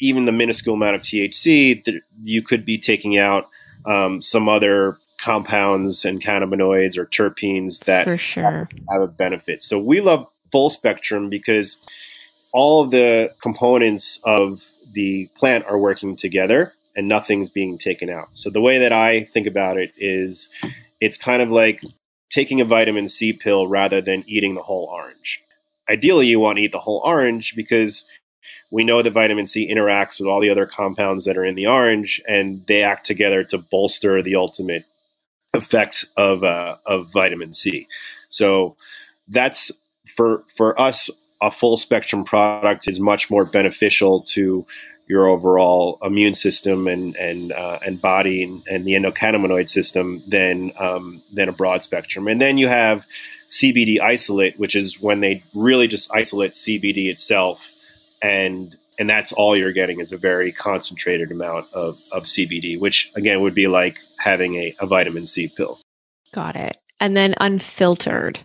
even 0.00 0.24
the 0.24 0.32
minuscule 0.32 0.74
amount 0.74 0.96
of 0.96 1.02
THC, 1.02 1.84
th- 1.84 2.02
you 2.22 2.42
could 2.42 2.64
be 2.64 2.78
taking 2.78 3.18
out 3.18 3.46
um, 3.86 4.20
some 4.22 4.48
other 4.48 4.96
compounds 5.20 6.04
and 6.04 6.22
cannabinoids 6.22 6.96
or 6.96 7.06
terpenes 7.06 7.84
that 7.84 8.04
For 8.04 8.16
sure. 8.16 8.68
have 8.90 9.02
a 9.02 9.06
benefit. 9.06 9.62
So 9.62 9.78
we 9.78 10.00
love 10.00 10.26
full 10.50 10.70
spectrum 10.70 11.28
because 11.28 11.80
all 12.52 12.82
of 12.82 12.90
the 12.90 13.30
components 13.42 14.18
of 14.24 14.62
the 14.92 15.28
plant 15.36 15.64
are 15.66 15.78
working 15.78 16.16
together 16.16 16.72
and 16.96 17.06
nothing's 17.06 17.48
being 17.48 17.78
taken 17.78 18.10
out. 18.10 18.28
So 18.32 18.50
the 18.50 18.60
way 18.60 18.78
that 18.78 18.92
I 18.92 19.24
think 19.24 19.46
about 19.46 19.76
it 19.76 19.92
is 19.96 20.50
it's 21.00 21.16
kind 21.16 21.42
of 21.42 21.50
like 21.50 21.80
taking 22.30 22.60
a 22.60 22.64
vitamin 22.64 23.08
C 23.08 23.32
pill 23.32 23.68
rather 23.68 24.00
than 24.00 24.24
eating 24.26 24.54
the 24.54 24.62
whole 24.62 24.86
orange 24.92 25.40
ideally 25.90 26.26
you 26.26 26.40
want 26.40 26.56
to 26.56 26.62
eat 26.62 26.72
the 26.72 26.78
whole 26.78 27.02
orange 27.04 27.54
because 27.56 28.06
we 28.70 28.84
know 28.84 29.02
that 29.02 29.12
vitamin 29.12 29.46
C 29.46 29.70
interacts 29.70 30.20
with 30.20 30.28
all 30.28 30.40
the 30.40 30.50
other 30.50 30.66
compounds 30.66 31.24
that 31.24 31.36
are 31.36 31.44
in 31.44 31.56
the 31.56 31.66
orange, 31.66 32.20
and 32.28 32.64
they 32.68 32.82
act 32.82 33.04
together 33.04 33.42
to 33.44 33.58
bolster 33.58 34.22
the 34.22 34.36
ultimate 34.36 34.84
effect 35.52 36.06
of 36.16 36.44
uh, 36.44 36.76
of 36.86 37.12
vitamin 37.12 37.54
C. 37.54 37.86
So 38.28 38.76
that's 39.28 39.72
for 40.16 40.44
for 40.56 40.80
us, 40.80 41.10
a 41.42 41.50
full 41.50 41.76
spectrum 41.76 42.24
product 42.24 42.88
is 42.88 43.00
much 43.00 43.30
more 43.30 43.44
beneficial 43.44 44.22
to 44.22 44.64
your 45.08 45.26
overall 45.26 45.98
immune 46.02 46.34
system 46.34 46.86
and 46.86 47.16
and 47.16 47.52
uh, 47.52 47.80
and 47.84 48.00
body 48.00 48.44
and, 48.44 48.62
and, 48.70 48.84
the 48.84 48.92
endocannabinoid 48.92 49.68
system 49.68 50.22
than 50.28 50.72
um, 50.78 51.20
than 51.34 51.48
a 51.48 51.52
broad 51.52 51.82
spectrum. 51.82 52.28
And 52.28 52.40
then 52.40 52.58
you 52.58 52.68
have 52.68 53.04
CBD 53.50 54.00
isolate, 54.00 54.58
which 54.58 54.76
is 54.76 55.00
when 55.00 55.20
they 55.20 55.42
really 55.54 55.88
just 55.88 56.10
isolate 56.14 56.52
CBD 56.52 57.08
itself, 57.08 57.68
and 58.22 58.74
and 58.98 59.08
that's 59.08 59.32
all 59.32 59.56
you're 59.56 59.72
getting 59.72 59.98
is 60.00 60.12
a 60.12 60.18
very 60.18 60.52
concentrated 60.52 61.30
amount 61.30 61.66
of, 61.72 61.98
of 62.12 62.24
CBD, 62.24 62.78
which 62.78 63.10
again 63.16 63.40
would 63.40 63.54
be 63.54 63.66
like 63.66 63.98
having 64.18 64.56
a, 64.56 64.74
a 64.78 64.86
vitamin 64.86 65.26
C 65.26 65.50
pill. 65.56 65.78
Got 66.34 66.54
it. 66.56 66.76
And 67.00 67.16
then 67.16 67.34
unfiltered. 67.40 68.40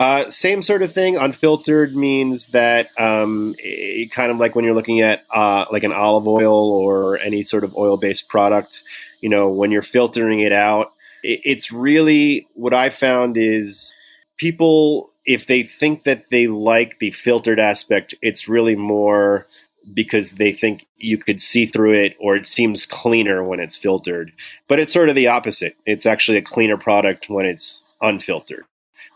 Uh, 0.00 0.30
same 0.30 0.62
sort 0.62 0.82
of 0.82 0.92
thing. 0.92 1.16
Unfiltered 1.16 1.94
means 1.94 2.48
that 2.48 2.88
um, 2.98 3.54
it, 3.58 4.10
kind 4.10 4.30
of 4.30 4.38
like 4.38 4.54
when 4.54 4.64
you're 4.64 4.74
looking 4.74 5.02
at 5.02 5.24
uh, 5.34 5.66
like 5.70 5.82
an 5.82 5.92
olive 5.92 6.26
oil 6.26 6.70
or 6.70 7.18
any 7.18 7.42
sort 7.42 7.64
of 7.64 7.76
oil 7.76 7.96
based 7.96 8.28
product. 8.28 8.82
You 9.20 9.28
know, 9.28 9.50
when 9.50 9.70
you're 9.72 9.82
filtering 9.82 10.40
it 10.40 10.52
out, 10.52 10.92
it, 11.22 11.40
it's 11.44 11.70
really 11.70 12.46
what 12.54 12.72
I 12.72 12.90
found 12.90 13.36
is 13.36 13.92
people 14.38 15.10
if 15.28 15.46
they 15.46 15.62
think 15.62 16.04
that 16.04 16.24
they 16.30 16.46
like 16.46 16.98
the 16.98 17.10
filtered 17.10 17.60
aspect, 17.60 18.14
it's 18.22 18.48
really 18.48 18.74
more 18.74 19.46
because 19.94 20.32
they 20.32 20.52
think 20.52 20.86
you 20.96 21.18
could 21.18 21.40
see 21.40 21.66
through 21.66 21.92
it 21.92 22.16
or 22.18 22.34
it 22.34 22.46
seems 22.46 22.86
cleaner 22.86 23.44
when 23.44 23.60
it's 23.60 23.76
filtered. 23.76 24.32
But 24.68 24.78
it's 24.78 24.92
sort 24.92 25.10
of 25.10 25.14
the 25.14 25.28
opposite. 25.28 25.76
It's 25.86 26.06
actually 26.06 26.38
a 26.38 26.42
cleaner 26.42 26.78
product 26.78 27.28
when 27.28 27.44
it's 27.44 27.82
unfiltered 28.00 28.64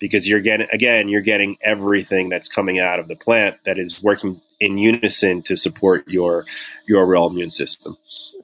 because 0.00 0.28
you're 0.28 0.40
getting 0.40 0.66
again 0.72 1.08
you're 1.08 1.20
getting 1.20 1.56
everything 1.62 2.28
that's 2.28 2.48
coming 2.48 2.80
out 2.80 2.98
of 2.98 3.08
the 3.08 3.16
plant 3.16 3.56
that 3.64 3.78
is 3.78 4.02
working 4.02 4.40
in 4.60 4.76
unison 4.76 5.42
to 5.42 5.56
support 5.56 6.06
your 6.08 6.44
your 6.86 7.06
real 7.06 7.26
immune 7.26 7.50
system. 7.50 7.96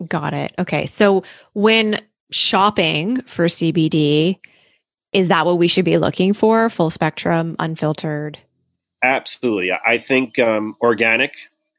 Got 0.07 0.33
it. 0.33 0.55
Okay. 0.59 0.87
So 0.87 1.23
when 1.53 2.01
shopping 2.31 3.21
for 3.23 3.47
CBD, 3.47 4.39
is 5.19 5.27
that 5.29 5.45
what 5.45 5.59
we 5.59 5.67
should 5.67 5.85
be 5.85 5.99
looking 5.99 6.33
for? 6.33 6.71
Full 6.71 6.91
spectrum, 6.91 7.57
unfiltered? 7.59 8.39
Absolutely. 9.03 9.73
I 9.73 9.99
think 9.99 10.39
um, 10.39 10.77
organic 10.81 11.33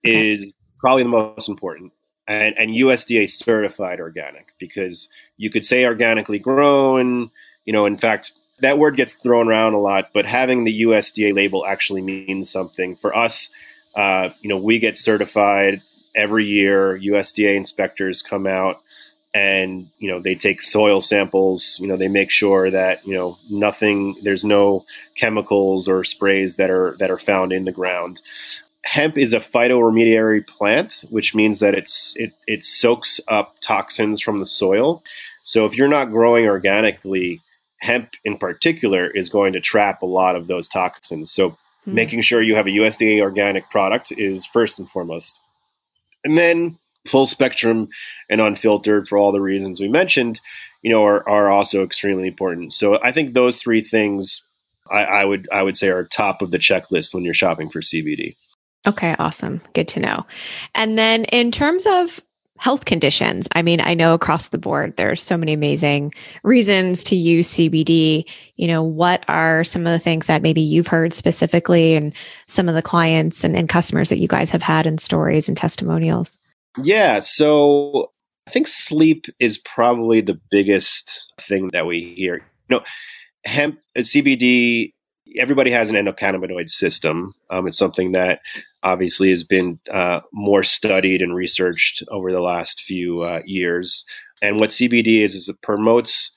okay. 0.06 0.34
is 0.34 0.52
probably 0.78 1.04
the 1.04 1.10
most 1.10 1.48
important. 1.48 1.94
And, 2.28 2.54
and 2.60 2.72
USDA 2.72 3.30
certified 3.30 4.02
organic 4.02 4.54
because 4.60 5.08
you 5.38 5.50
could 5.50 5.66
say 5.66 5.86
organically 5.86 6.38
grown, 6.38 7.32
you 7.64 7.72
know, 7.72 7.86
in 7.86 7.98
fact, 7.98 8.34
that 8.60 8.78
word 8.78 8.98
gets 8.98 9.14
thrown 9.14 9.48
around 9.48 9.74
a 9.74 9.80
lot, 9.80 10.10
but 10.14 10.26
having 10.26 10.66
the 10.66 10.82
USDA 10.82 11.34
label 11.34 11.66
actually 11.66 12.02
means 12.02 12.50
something. 12.50 12.98
For 12.98 13.16
us, 13.16 13.50
uh, 13.96 14.30
you 14.42 14.50
know, 14.50 14.58
we 14.58 14.80
get 14.80 14.98
certified 14.98 15.82
every 16.14 16.46
year. 16.46 17.00
USDA 17.00 17.56
inspectors 17.56 18.22
come 18.22 18.46
out 18.46 18.82
and 19.34 19.88
you 20.00 20.10
know 20.10 20.20
they 20.20 20.36
take 20.36 20.62
soil 20.62 21.02
samples 21.02 21.78
you 21.80 21.88
know 21.88 21.96
they 21.98 22.08
make 22.08 22.32
sure 22.32 22.72
that 22.72 23.06
you 23.06 23.14
know 23.14 23.38
nothing 23.50 24.16
there's 24.24 24.44
no 24.44 24.84
chemicals 25.16 25.88
or 25.88 26.04
sprays 26.04 26.56
that 26.56 26.70
are 26.70 26.96
that 26.98 27.12
are 27.12 27.18
found 27.18 27.52
in 27.52 27.66
the 27.66 27.72
ground 27.72 28.22
hemp 28.86 29.18
is 29.18 29.34
a 29.34 29.40
phytoremediary 29.40 30.46
plant 30.48 31.06
which 31.12 31.36
means 31.36 31.60
that 31.60 31.76
it's 31.76 32.16
it, 32.18 32.34
it 32.48 32.64
soaks 32.64 33.20
up 33.28 33.54
toxins 33.62 34.20
from 34.20 34.40
the 34.40 34.48
soil 34.48 35.04
so 35.44 35.66
if 35.66 35.76
you're 35.76 35.88
not 35.88 36.06
growing 36.06 36.46
organically 36.46 37.40
hemp 37.80 38.12
in 38.24 38.38
particular 38.38 39.08
is 39.08 39.30
going 39.30 39.54
to 39.54 39.60
trap 39.60 40.02
a 40.02 40.06
lot 40.06 40.36
of 40.36 40.48
those 40.48 40.68
toxins. 40.68 41.32
So 41.32 41.52
mm-hmm. 41.52 41.94
making 41.94 42.22
sure 42.22 42.42
you 42.42 42.56
have 42.56 42.68
a 42.68 42.72
USDA 42.72 43.22
organic 43.22 43.70
product 43.70 44.12
is 44.12 44.46
first 44.46 44.80
and 44.80 44.90
foremost. 44.90 45.40
And 46.24 46.38
then 46.38 46.78
full 47.08 47.26
spectrum 47.26 47.88
and 48.30 48.42
unfiltered 48.42 49.08
for 49.08 49.18
all 49.18 49.32
the 49.32 49.42
reasons 49.42 49.80
we 49.80 49.88
mentioned, 49.88 50.40
you 50.82 50.92
know, 50.92 51.04
are, 51.04 51.28
are 51.28 51.50
also 51.50 51.84
extremely 51.84 52.28
important. 52.28 52.74
So 52.74 53.02
I 53.02 53.12
think 53.12 53.34
those 53.34 53.62
three 53.62 53.82
things 53.82 54.44
I, 54.92 55.04
I 55.04 55.26
would 55.26 55.48
I 55.52 55.62
would 55.62 55.78
say 55.78 55.90
are 55.90 56.04
top 56.06 56.42
of 56.42 56.52
the 56.52 56.58
checklist 56.58 57.14
when 57.14 57.24
you're 57.24 57.34
shopping 57.34 57.70
for 57.70 57.82
CBD. 57.82 58.36
Okay, 58.88 59.14
awesome. 59.20 59.62
Good 59.74 59.88
to 59.90 60.00
know. 60.00 60.26
And 60.74 60.98
then 60.98 61.26
in 61.26 61.52
terms 61.52 61.86
of 61.86 62.22
health 62.60 62.84
conditions. 62.84 63.48
I 63.54 63.62
mean, 63.62 63.80
I 63.80 63.94
know 63.94 64.14
across 64.14 64.50
the 64.50 64.58
board 64.58 64.98
there's 64.98 65.24
so 65.24 65.38
many 65.38 65.54
amazing 65.54 66.14
reasons 66.44 67.06
to 67.06 67.16
use 67.16 67.48
CBD. 67.48 68.26
You 68.58 68.68
know, 68.68 68.84
what 68.84 69.24
are 69.30 69.64
some 69.64 69.88
of 69.88 69.94
the 69.94 70.00
things 70.00 70.28
that 70.28 70.42
maybe 70.42 70.60
you've 70.60 70.88
heard 70.88 71.14
specifically 71.14 71.96
and 71.96 72.14
some 72.48 72.68
of 72.68 72.76
the 72.76 72.82
clients 72.82 73.46
and, 73.46 73.56
and 73.56 73.70
customers 73.70 74.10
that 74.10 74.20
you 74.20 74.28
guys 74.28 74.52
have 74.52 74.62
had 74.62 74.86
and 74.86 75.00
stories 75.00 75.48
and 75.48 75.56
testimonials? 75.56 76.38
Yeah. 76.78 77.20
So 77.20 78.12
I 78.48 78.52
think 78.52 78.68
sleep 78.68 79.26
is 79.40 79.58
probably 79.58 80.22
the 80.22 80.40
biggest 80.52 81.32
thing 81.48 81.70
that 81.74 81.86
we 81.86 82.14
hear. 82.16 82.38
You 82.70 82.78
know, 82.78 82.84
hemp, 83.46 83.80
uh, 83.98 84.02
CBD 84.02 84.94
everybody 85.38 85.72
has 85.72 85.90
an 85.90 85.96
endocannabinoid 85.96 86.70
system. 86.70 87.34
Um, 87.50 87.68
it's 87.68 87.78
something 87.78 88.14
that 88.14 88.40
obviously 88.84 89.30
has 89.30 89.44
been 89.44 89.80
uh, 89.92 90.22
more 90.32 90.64
studied 90.64 91.22
and 91.22 91.36
researched 91.36 92.04
over 92.10 92.32
the 92.32 92.40
last 92.40 92.82
few 92.82 93.22
uh, 93.22 93.42
years. 93.46 94.06
And 94.42 94.60
what 94.60 94.70
CBD 94.70 95.22
is 95.22 95.36
is 95.36 95.50
it 95.50 95.62
promotes, 95.62 96.32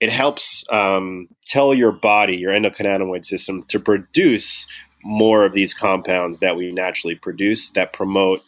it 0.00 0.12
helps 0.12 0.64
um, 0.70 1.28
tell 1.46 1.74
your 1.74 1.92
body, 1.92 2.36
your 2.36 2.52
endocannabinoid 2.52 3.24
system, 3.24 3.64
to 3.64 3.80
produce 3.80 4.66
more 5.04 5.44
of 5.44 5.52
these 5.52 5.74
compounds 5.74 6.38
that 6.40 6.56
we 6.56 6.70
naturally 6.70 7.16
produce 7.16 7.70
that 7.70 7.92
promote 7.92 8.40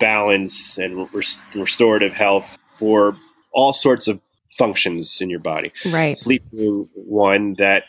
balance 0.00 0.78
and 0.78 1.08
restorative 1.54 2.12
health 2.12 2.58
for 2.76 3.16
all 3.52 3.72
sorts 3.72 4.08
of 4.08 4.20
functions 4.58 5.20
in 5.20 5.30
your 5.30 5.40
body. 5.40 5.72
Right. 5.86 6.18
Sleep 6.18 6.42
being 6.50 6.88
one 6.94 7.54
that 7.58 7.84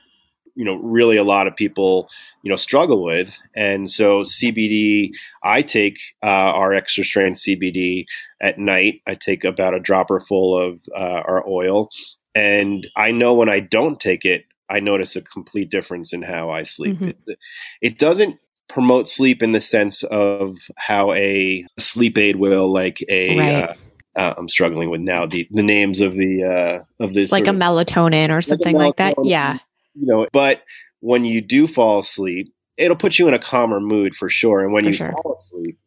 you 0.56 0.66
know 0.66 0.76
really 0.76 1.18
a 1.18 1.24
lot 1.24 1.48
of 1.48 1.56
people 1.56 2.10
you 2.44 2.50
know 2.50 2.58
struggle 2.58 3.04
with 3.04 3.34
and 3.56 3.90
so 3.90 4.24
cbd 4.24 5.12
i 5.44 5.62
take 5.62 5.98
uh, 6.24 6.52
our 6.60 6.74
extra 6.74 7.06
strength 7.06 7.40
cbd 7.40 8.06
at 8.42 8.60
night 8.60 9.02
i 9.08 9.16
take 9.16 9.46
about 9.46 9.74
a 9.74 9.80
dropper 9.80 10.20
full 10.20 10.58
of 10.58 10.80
uh, 10.94 11.22
our 11.26 11.48
oil 11.48 11.90
and 12.36 12.86
i 12.98 13.12
know 13.12 13.34
when 13.34 13.48
i 13.48 13.62
don't 13.62 14.02
take 14.02 14.26
it 14.26 14.44
i 14.70 14.80
notice 14.80 15.16
a 15.16 15.22
complete 15.22 15.70
difference 15.70 16.12
in 16.12 16.22
how 16.22 16.50
i 16.50 16.64
sleep 16.64 16.96
mm-hmm. 16.96 17.12
it, 17.28 17.40
it 17.82 17.98
doesn't 17.98 18.38
promote 18.72 19.10
sleep 19.10 19.44
in 19.44 19.52
the 19.52 19.62
sense 19.62 20.04
of 20.04 20.58
how 20.78 21.14
a 21.14 21.66
sleep 21.78 22.18
aid 22.18 22.38
will 22.38 22.72
like 22.72 23.04
a 23.10 23.38
right. 23.38 23.64
uh, 23.64 23.74
uh, 24.16 24.34
I'm 24.38 24.50
struggling 24.50 24.90
with 24.90 25.02
now 25.02 25.26
the, 25.26 25.48
the 25.52 25.64
names 25.64 26.02
of 26.02 26.14
the 26.14 26.44
uh, 26.44 27.04
of 27.04 27.14
this 27.14 27.32
like 27.32 27.48
a 27.48 27.52
of, 27.52 27.56
melatonin 27.56 28.36
or 28.36 28.42
something 28.42 28.76
like, 28.76 29.00
like 29.00 29.16
that. 29.16 29.26
Yeah, 29.26 29.58
you 29.94 30.06
know, 30.06 30.28
but 30.32 30.64
when 31.00 31.26
you 31.26 31.42
do 31.42 31.68
fall 31.68 32.00
asleep, 32.00 32.54
it'll 32.78 32.98
put 32.98 33.20
you 33.20 33.28
in 33.28 33.34
a 33.34 33.40
calmer 33.40 33.80
mood 33.80 34.16
for 34.16 34.30
sure. 34.30 34.64
And 34.64 34.74
when 34.74 34.84
for 34.84 34.90
you 34.90 34.94
sure. 34.94 35.12
fall 35.12 35.38
asleep, 35.40 35.78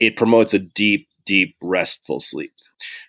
it 0.00 0.16
promotes 0.16 0.54
a 0.54 0.58
deep, 0.58 1.08
deep, 1.26 1.56
restful 1.62 2.20
sleep. 2.20 2.52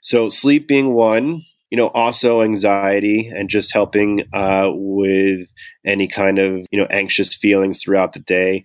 So 0.02 0.30
sleep 0.30 0.68
being 0.68 0.94
one, 0.94 1.44
you 1.70 1.78
know, 1.78 1.88
also 1.90 2.42
anxiety 2.42 3.32
and 3.34 3.50
just 3.50 3.72
helping 3.72 4.26
uh, 4.34 4.70
with 4.74 5.48
any 5.86 6.08
kind 6.08 6.40
of 6.40 6.66
you 6.72 6.80
know 6.80 6.88
anxious 6.90 7.36
feelings 7.36 7.82
throughout 7.82 8.14
the 8.14 8.20
day. 8.20 8.64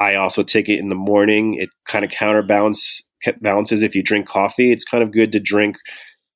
I 0.00 0.14
also 0.14 0.42
take 0.42 0.68
it 0.68 0.78
in 0.78 0.88
the 0.88 0.94
morning. 0.94 1.54
It 1.54 1.70
kind 1.88 2.04
of 2.04 2.10
counterbalance 2.10 3.02
balances 3.40 3.82
if 3.82 3.94
you 3.94 4.02
drink 4.02 4.28
coffee. 4.28 4.72
It's 4.72 4.84
kind 4.84 5.02
of 5.02 5.12
good 5.12 5.32
to 5.32 5.40
drink 5.40 5.76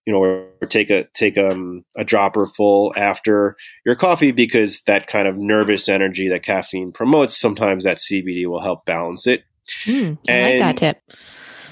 you 0.08 0.14
know, 0.14 0.20
or 0.20 0.66
take 0.68 0.88
a 0.88 1.04
take 1.12 1.36
um, 1.36 1.84
a 1.94 2.02
dropper 2.02 2.46
full 2.56 2.94
after 2.96 3.54
your 3.84 3.94
coffee 3.94 4.30
because 4.30 4.80
that 4.86 5.06
kind 5.06 5.28
of 5.28 5.36
nervous 5.36 5.86
energy 5.86 6.28
that 6.28 6.42
caffeine 6.42 6.92
promotes, 6.92 7.36
sometimes 7.36 7.84
that 7.84 7.98
CBD 7.98 8.46
will 8.46 8.62
help 8.62 8.86
balance 8.86 9.26
it. 9.26 9.44
Mm, 9.84 10.16
I 10.26 10.32
and, 10.32 10.60
like 10.60 10.60
that 10.60 10.76
tip. 10.78 11.18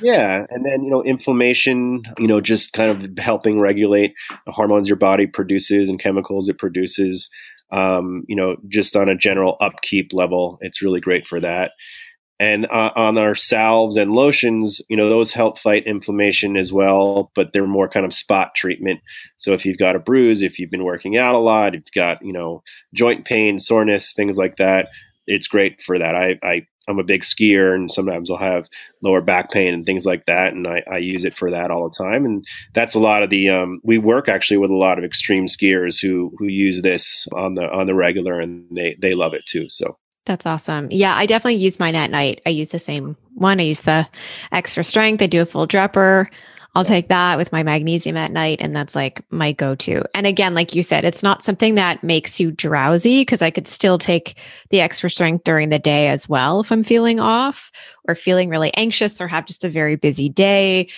Yeah, 0.02 0.44
and 0.50 0.66
then 0.66 0.84
you 0.84 0.90
know, 0.90 1.02
inflammation, 1.02 2.02
you 2.18 2.26
know, 2.26 2.42
just 2.42 2.74
kind 2.74 2.90
of 2.90 3.16
helping 3.16 3.58
regulate 3.58 4.12
the 4.44 4.52
hormones 4.52 4.86
your 4.86 4.98
body 4.98 5.26
produces 5.26 5.88
and 5.88 5.98
chemicals 5.98 6.50
it 6.50 6.58
produces. 6.58 7.30
Um, 7.70 8.24
you 8.28 8.36
know, 8.36 8.56
just 8.68 8.94
on 8.96 9.08
a 9.08 9.16
general 9.16 9.56
upkeep 9.60 10.12
level, 10.12 10.58
it's 10.60 10.82
really 10.82 11.00
great 11.00 11.26
for 11.26 11.40
that. 11.40 11.72
And 12.38 12.66
uh, 12.66 12.92
on 12.94 13.16
our 13.16 13.34
salves 13.34 13.96
and 13.96 14.12
lotions, 14.12 14.82
you 14.90 14.96
know, 14.96 15.08
those 15.08 15.32
help 15.32 15.58
fight 15.58 15.86
inflammation 15.86 16.56
as 16.56 16.70
well, 16.70 17.32
but 17.34 17.52
they're 17.52 17.66
more 17.66 17.88
kind 17.88 18.04
of 18.04 18.12
spot 18.12 18.54
treatment. 18.54 19.00
So 19.38 19.54
if 19.54 19.64
you've 19.64 19.78
got 19.78 19.96
a 19.96 20.00
bruise, 20.00 20.42
if 20.42 20.58
you've 20.58 20.70
been 20.70 20.84
working 20.84 21.16
out 21.16 21.34
a 21.34 21.38
lot, 21.38 21.74
if 21.74 21.80
you've 21.86 21.92
got, 21.92 22.22
you 22.22 22.34
know, 22.34 22.62
joint 22.92 23.24
pain, 23.24 23.58
soreness, 23.58 24.12
things 24.12 24.36
like 24.36 24.58
that, 24.58 24.88
it's 25.26 25.48
great 25.48 25.80
for 25.82 25.98
that. 25.98 26.14
I, 26.14 26.38
I 26.42 26.66
I'm 26.88 26.98
a 26.98 27.04
big 27.04 27.22
skier 27.22 27.74
and 27.74 27.90
sometimes 27.90 28.30
I'll 28.30 28.36
have 28.36 28.66
lower 29.02 29.20
back 29.20 29.50
pain 29.50 29.74
and 29.74 29.84
things 29.84 30.06
like 30.06 30.26
that. 30.26 30.52
And 30.52 30.66
I, 30.66 30.82
I 30.90 30.98
use 30.98 31.24
it 31.24 31.36
for 31.36 31.50
that 31.50 31.70
all 31.70 31.88
the 31.88 32.04
time. 32.04 32.24
And 32.24 32.44
that's 32.74 32.94
a 32.94 33.00
lot 33.00 33.22
of 33.22 33.30
the, 33.30 33.48
um, 33.48 33.80
we 33.82 33.98
work 33.98 34.28
actually 34.28 34.58
with 34.58 34.70
a 34.70 34.76
lot 34.76 34.98
of 34.98 35.04
extreme 35.04 35.46
skiers 35.46 36.00
who, 36.00 36.32
who 36.38 36.46
use 36.46 36.82
this 36.82 37.26
on 37.32 37.54
the, 37.54 37.70
on 37.70 37.86
the 37.86 37.94
regular 37.94 38.40
and 38.40 38.66
they, 38.70 38.96
they 39.00 39.14
love 39.14 39.34
it 39.34 39.44
too. 39.46 39.68
So 39.68 39.98
That's 40.26 40.46
awesome. 40.46 40.88
Yeah, 40.90 41.14
I 41.14 41.26
definitely 41.26 41.56
use 41.56 41.78
mine 41.78 41.94
at 41.94 42.10
night. 42.10 42.40
I 42.44 42.50
use 42.50 42.72
the 42.72 42.78
same 42.78 43.16
one. 43.34 43.60
I 43.60 43.64
use 43.64 43.80
the 43.80 44.08
extra 44.50 44.82
strength. 44.82 45.22
I 45.22 45.26
do 45.26 45.42
a 45.42 45.46
full 45.46 45.66
dropper. 45.66 46.30
I'll 46.76 46.84
take 46.84 47.08
that 47.08 47.38
with 47.38 47.52
my 47.52 47.62
magnesium 47.62 48.18
at 48.18 48.30
night. 48.30 48.58
And 48.60 48.76
that's 48.76 48.94
like 48.94 49.22
my 49.30 49.52
go 49.52 49.74
to. 49.76 50.04
And 50.12 50.26
again, 50.26 50.52
like 50.52 50.74
you 50.74 50.82
said, 50.82 51.06
it's 51.06 51.22
not 51.22 51.42
something 51.42 51.74
that 51.76 52.04
makes 52.04 52.38
you 52.38 52.50
drowsy 52.50 53.22
because 53.22 53.40
I 53.40 53.50
could 53.50 53.66
still 53.66 53.96
take 53.96 54.38
the 54.68 54.82
extra 54.82 55.08
strength 55.08 55.44
during 55.44 55.70
the 55.70 55.78
day 55.78 56.08
as 56.08 56.28
well 56.28 56.60
if 56.60 56.70
I'm 56.70 56.82
feeling 56.82 57.18
off 57.18 57.72
or 58.06 58.14
feeling 58.14 58.50
really 58.50 58.74
anxious 58.74 59.22
or 59.22 59.26
have 59.26 59.46
just 59.46 59.64
a 59.64 59.70
very 59.70 59.96
busy 59.96 60.28
day. 60.28 60.90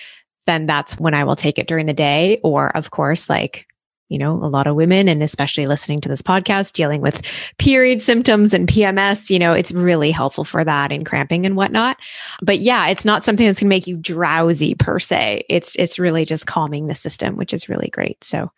Then 0.46 0.66
that's 0.66 0.98
when 0.98 1.14
I 1.14 1.22
will 1.22 1.36
take 1.36 1.60
it 1.60 1.68
during 1.68 1.86
the 1.86 1.94
day. 1.94 2.40
Or, 2.42 2.76
of 2.76 2.90
course, 2.90 3.30
like 3.30 3.67
you 4.08 4.18
know, 4.18 4.32
a 4.32 4.48
lot 4.48 4.66
of 4.66 4.76
women 4.76 5.08
and 5.08 5.22
especially 5.22 5.66
listening 5.66 6.00
to 6.00 6.08
this 6.08 6.22
podcast 6.22 6.72
dealing 6.72 7.00
with 7.00 7.22
period 7.58 8.00
symptoms 8.02 8.54
and 8.54 8.68
PMS, 8.68 9.30
you 9.30 9.38
know, 9.38 9.52
it's 9.52 9.72
really 9.72 10.10
helpful 10.10 10.44
for 10.44 10.64
that 10.64 10.92
and 10.92 11.04
cramping 11.04 11.44
and 11.44 11.56
whatnot. 11.56 11.98
But 12.42 12.60
yeah, 12.60 12.88
it's 12.88 13.04
not 13.04 13.22
something 13.22 13.46
that's 13.46 13.60
going 13.60 13.68
to 13.68 13.76
make 13.76 13.86
you 13.86 13.96
drowsy 13.96 14.74
per 14.74 14.98
se. 14.98 15.44
It's 15.48 15.76
it's 15.76 15.98
really 15.98 16.24
just 16.24 16.46
calming 16.46 16.86
the 16.86 16.94
system, 16.94 17.36
which 17.36 17.52
is 17.52 17.68
really 17.68 17.88
great. 17.88 18.24
So 18.24 18.50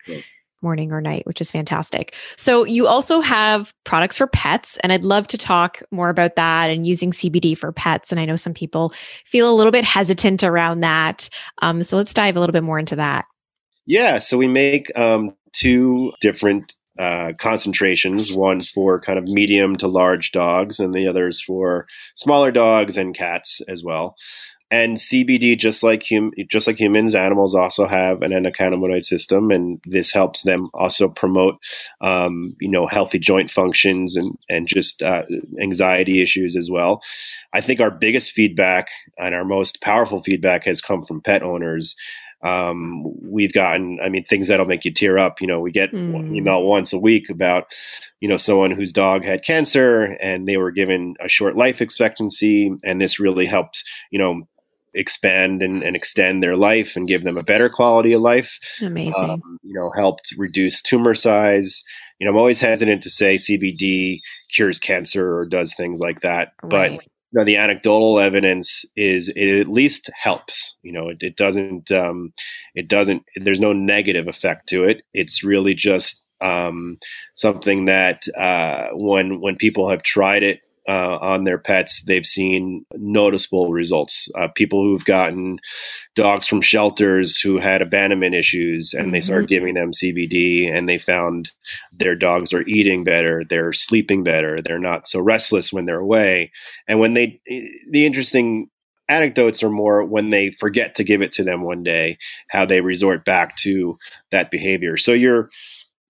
morning 0.61 0.91
or 0.91 1.01
night, 1.01 1.25
which 1.25 1.41
is 1.41 1.51
fantastic. 1.51 2.13
So 2.37 2.65
you 2.65 2.87
also 2.87 3.19
have 3.21 3.73
products 3.83 4.17
for 4.17 4.27
pets 4.27 4.77
and 4.83 4.93
I'd 4.93 5.03
love 5.03 5.27
to 5.27 5.37
talk 5.37 5.81
more 5.91 6.09
about 6.09 6.35
that 6.35 6.69
and 6.69 6.85
using 6.85 7.11
CBD 7.11 7.57
for 7.57 7.71
pets 7.71 8.11
and 8.11 8.19
I 8.19 8.25
know 8.25 8.35
some 8.35 8.53
people 8.53 8.93
feel 9.25 9.51
a 9.51 9.55
little 9.55 9.71
bit 9.71 9.83
hesitant 9.83 10.43
around 10.43 10.81
that. 10.81 11.29
Um, 11.61 11.81
so 11.83 11.97
let's 11.97 12.13
dive 12.13 12.37
a 12.37 12.39
little 12.39 12.53
bit 12.53 12.63
more 12.63 12.79
into 12.79 12.95
that. 12.97 13.25
Yeah, 13.87 14.19
so 14.19 14.37
we 14.37 14.47
make 14.47 14.95
um, 14.97 15.35
two 15.53 16.11
different 16.21 16.75
uh, 16.99 17.31
concentrations 17.39 18.33
one 18.33 18.61
for 18.61 18.99
kind 18.99 19.17
of 19.17 19.25
medium 19.25 19.77
to 19.77 19.87
large 19.87 20.31
dogs, 20.31 20.79
and 20.79 20.93
the 20.93 21.07
others 21.07 21.41
for 21.41 21.87
smaller 22.15 22.51
dogs 22.51 22.97
and 22.97 23.15
cats 23.15 23.61
as 23.67 23.83
well. 23.83 24.15
And 24.69 24.95
CBD, 24.95 25.57
just 25.57 25.83
like 25.83 26.05
hum- 26.09 26.31
just 26.49 26.65
like 26.65 26.79
humans, 26.79 27.13
animals 27.13 27.55
also 27.55 27.87
have 27.87 28.21
an 28.21 28.31
endocannabinoid 28.31 29.03
system, 29.03 29.51
and 29.51 29.81
this 29.85 30.13
helps 30.13 30.43
them 30.43 30.69
also 30.73 31.09
promote, 31.09 31.55
um, 31.99 32.55
you 32.61 32.69
know, 32.69 32.87
healthy 32.87 33.19
joint 33.19 33.51
functions 33.51 34.15
and 34.15 34.37
and 34.49 34.67
just 34.67 35.01
uh, 35.01 35.23
anxiety 35.61 36.21
issues 36.21 36.55
as 36.55 36.69
well. 36.71 37.01
I 37.53 37.59
think 37.59 37.81
our 37.81 37.91
biggest 37.91 38.31
feedback 38.31 38.87
and 39.17 39.35
our 39.35 39.43
most 39.43 39.81
powerful 39.81 40.23
feedback 40.23 40.65
has 40.65 40.81
come 40.81 41.05
from 41.05 41.21
pet 41.21 41.43
owners 41.43 41.95
um, 42.43 43.03
we've 43.21 43.53
gotten, 43.53 43.99
I 44.03 44.09
mean, 44.09 44.23
things 44.23 44.47
that'll 44.47 44.65
make 44.65 44.85
you 44.85 44.93
tear 44.93 45.17
up. 45.17 45.41
You 45.41 45.47
know, 45.47 45.59
we 45.59 45.71
get 45.71 45.91
mm. 45.91 46.35
email 46.35 46.63
once 46.63 46.93
a 46.93 46.99
week 46.99 47.29
about, 47.29 47.65
you 48.19 48.27
know, 48.27 48.37
someone 48.37 48.71
whose 48.71 48.91
dog 48.91 49.23
had 49.23 49.45
cancer 49.45 50.17
and 50.21 50.47
they 50.47 50.57
were 50.57 50.71
given 50.71 51.15
a 51.23 51.29
short 51.29 51.55
life 51.55 51.81
expectancy, 51.81 52.71
and 52.83 52.99
this 52.99 53.19
really 53.19 53.45
helped, 53.45 53.83
you 54.09 54.19
know, 54.19 54.47
expand 54.93 55.61
and, 55.61 55.83
and 55.83 55.95
extend 55.95 56.43
their 56.43 56.55
life 56.55 56.95
and 56.95 57.07
give 57.07 57.23
them 57.23 57.37
a 57.37 57.43
better 57.43 57.69
quality 57.69 58.13
of 58.13 58.21
life. 58.21 58.57
Amazing. 58.81 59.13
Um, 59.15 59.59
you 59.63 59.73
know, 59.73 59.89
helped 59.95 60.33
reduce 60.37 60.81
tumor 60.81 61.13
size. 61.13 61.83
You 62.19 62.25
know, 62.25 62.31
I'm 62.31 62.37
always 62.37 62.59
hesitant 62.59 63.03
to 63.03 63.09
say 63.09 63.35
CBD 63.35 64.19
cures 64.53 64.79
cancer 64.79 65.35
or 65.35 65.45
does 65.45 65.73
things 65.75 65.99
like 65.99 66.21
that, 66.21 66.53
right. 66.63 66.99
but 66.99 67.05
know, 67.39 67.45
the 67.45 67.57
anecdotal 67.57 68.19
evidence 68.19 68.85
is 68.95 69.31
it 69.35 69.59
at 69.59 69.67
least 69.67 70.09
helps. 70.21 70.75
You 70.81 70.91
know, 70.91 71.09
it, 71.09 71.17
it 71.21 71.37
doesn't 71.37 71.91
um, 71.91 72.33
it 72.75 72.87
doesn't 72.87 73.23
there's 73.35 73.61
no 73.61 73.73
negative 73.73 74.27
effect 74.27 74.67
to 74.69 74.83
it. 74.83 75.03
It's 75.13 75.43
really 75.43 75.73
just 75.73 76.21
um, 76.41 76.97
something 77.35 77.85
that 77.85 78.23
uh, 78.37 78.89
when 78.93 79.39
when 79.39 79.55
people 79.55 79.89
have 79.89 80.03
tried 80.03 80.43
it 80.43 80.59
uh, 80.87 81.17
on 81.17 81.43
their 81.43 81.57
pets, 81.57 82.03
they've 82.03 82.25
seen 82.25 82.85
noticeable 82.95 83.71
results. 83.71 84.27
Uh, 84.35 84.47
people 84.55 84.83
who've 84.83 85.05
gotten 85.05 85.59
dogs 86.15 86.47
from 86.47 86.61
shelters 86.61 87.39
who 87.39 87.59
had 87.59 87.81
abandonment 87.81 88.35
issues 88.35 88.93
and 88.93 89.05
mm-hmm. 89.05 89.13
they 89.13 89.21
started 89.21 89.49
giving 89.49 89.75
them 89.75 89.91
CBD 89.91 90.75
and 90.75 90.89
they 90.89 90.97
found 90.97 91.51
their 91.91 92.15
dogs 92.15 92.53
are 92.53 92.63
eating 92.67 93.03
better, 93.03 93.43
they're 93.47 93.73
sleeping 93.73 94.23
better, 94.23 94.61
they're 94.61 94.79
not 94.79 95.07
so 95.07 95.19
restless 95.19 95.71
when 95.71 95.85
they're 95.85 95.99
away. 95.99 96.51
And 96.87 96.99
when 96.99 97.13
they, 97.13 97.39
the 97.89 98.05
interesting 98.05 98.69
anecdotes 99.07 99.61
are 99.61 99.69
more 99.69 100.03
when 100.03 100.29
they 100.29 100.51
forget 100.51 100.95
to 100.95 101.03
give 101.03 101.21
it 101.21 101.33
to 101.33 101.43
them 101.43 101.61
one 101.61 101.83
day, 101.83 102.17
how 102.49 102.65
they 102.65 102.81
resort 102.81 103.25
back 103.25 103.55
to 103.57 103.97
that 104.31 104.49
behavior. 104.49 104.97
So 104.97 105.11
you're, 105.11 105.49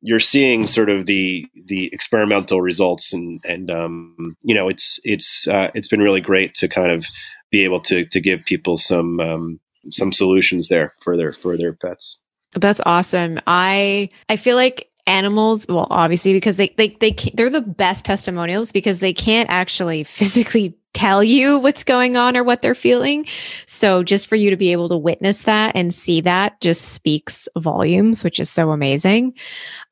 you're 0.01 0.19
seeing 0.19 0.67
sort 0.67 0.89
of 0.89 1.05
the 1.05 1.45
the 1.67 1.89
experimental 1.93 2.61
results 2.61 3.13
and 3.13 3.39
and 3.45 3.69
um, 3.69 4.35
you 4.41 4.55
know 4.55 4.67
it's 4.67 4.99
it's 5.03 5.47
uh, 5.47 5.69
it's 5.73 5.87
been 5.87 6.01
really 6.01 6.21
great 6.21 6.55
to 6.55 6.67
kind 6.67 6.91
of 6.91 7.05
be 7.51 7.63
able 7.63 7.81
to 7.81 8.05
to 8.05 8.19
give 8.19 8.43
people 8.45 8.77
some 8.77 9.19
um, 9.19 9.59
some 9.91 10.11
solutions 10.11 10.67
there 10.67 10.93
for 11.01 11.15
their 11.15 11.33
for 11.33 11.55
their 11.55 11.73
pets. 11.73 12.19
That's 12.53 12.81
awesome. 12.85 13.39
I 13.47 14.09
I 14.27 14.35
feel 14.35 14.55
like 14.55 14.89
animals 15.07 15.65
well 15.67 15.87
obviously 15.89 16.33
because 16.33 16.57
they 16.57 16.73
they 16.77 16.89
they 16.99 17.11
they're 17.33 17.49
the 17.49 17.61
best 17.61 18.05
testimonials 18.05 18.71
because 18.71 18.99
they 18.99 19.13
can't 19.13 19.49
actually 19.49 20.03
physically 20.05 20.77
tell 20.93 21.23
you 21.23 21.57
what's 21.57 21.83
going 21.83 22.17
on 22.17 22.35
or 22.35 22.43
what 22.43 22.61
they're 22.61 22.75
feeling. 22.75 23.25
So 23.65 24.03
just 24.03 24.27
for 24.27 24.35
you 24.35 24.49
to 24.49 24.57
be 24.57 24.71
able 24.71 24.89
to 24.89 24.97
witness 24.97 25.43
that 25.43 25.75
and 25.75 25.93
see 25.93 26.21
that 26.21 26.59
just 26.59 26.93
speaks 26.93 27.47
volumes, 27.57 28.23
which 28.23 28.39
is 28.39 28.49
so 28.49 28.71
amazing. 28.71 29.33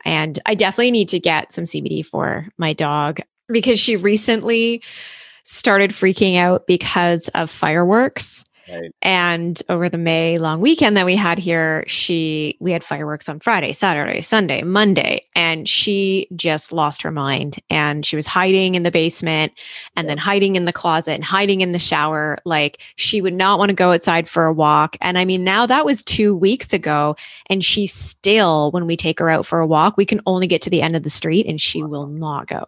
And 0.06 0.40
I 0.46 0.56
definitely 0.56 0.92
need 0.92 1.10
to 1.10 1.20
get 1.20 1.54
some 1.54 1.64
CBD 1.64 2.06
for 2.06 2.48
my 2.58 2.74
dog 2.74 3.22
because 3.48 3.80
she 3.80 3.96
recently 3.96 4.84
started 5.44 5.92
freaking 5.92 6.38
out 6.38 6.68
because 6.68 7.28
of 7.30 7.50
fireworks. 7.50 8.44
Right. 8.72 8.92
And 9.02 9.62
over 9.70 9.90
the 9.90 9.98
May 9.98 10.38
long 10.38 10.62
weekend 10.62 10.96
that 10.98 11.06
we 11.06 11.16
had 11.16 11.38
here, 11.38 11.84
she 11.88 12.58
we 12.60 12.72
had 12.72 12.84
fireworks 12.84 13.30
on 13.30 13.40
Friday, 13.40 13.74
Saturday, 13.74 14.22
Sunday, 14.22 14.62
Monday, 14.64 15.26
and 15.36 15.68
she 15.68 16.28
just 16.36 16.72
lost 16.72 17.02
her 17.02 17.12
mind 17.12 17.60
and 17.70 18.06
she 18.06 18.16
was 18.16 18.28
hiding 18.28 18.76
in 18.76 18.84
the 18.84 18.92
basement 18.92 19.54
and 19.96 20.06
yeah. 20.06 20.12
then 20.12 20.18
hiding 20.18 20.56
in 20.56 20.66
the 20.66 20.74
closet 20.74 21.14
and 21.14 21.24
hiding 21.24 21.62
in 21.62 21.72
the 21.72 21.80
shower 21.80 22.38
like 22.46 22.82
she 22.96 23.22
would 23.22 23.34
not 23.34 23.60
want 23.60 23.70
to 23.70 23.76
go 23.76 23.92
outside 23.92 24.30
for 24.30 24.46
a 24.46 24.54
walk. 24.54 24.98
And 25.02 25.18
I 25.18 25.26
mean, 25.26 25.44
now 25.44 25.66
that 25.66 25.86
was 25.86 26.04
2 26.04 26.36
weeks 26.36 26.74
ago 26.74 27.16
and 27.50 27.64
she 27.64 27.88
still 27.88 28.72
when 28.72 28.86
we 28.86 28.96
take 28.96 29.20
her 29.20 29.30
out 29.30 29.46
for 29.46 29.60
a 29.60 29.68
walk, 29.68 29.98
we 29.98 30.06
can 30.06 30.22
only 30.26 30.48
get 30.48 30.62
to 30.64 30.70
the 30.70 30.82
end 30.82 30.96
of 30.96 31.04
the 31.04 31.10
street 31.10 31.46
and 31.46 31.60
she 31.60 31.84
will 31.84 32.08
not 32.08 32.48
go 32.48 32.66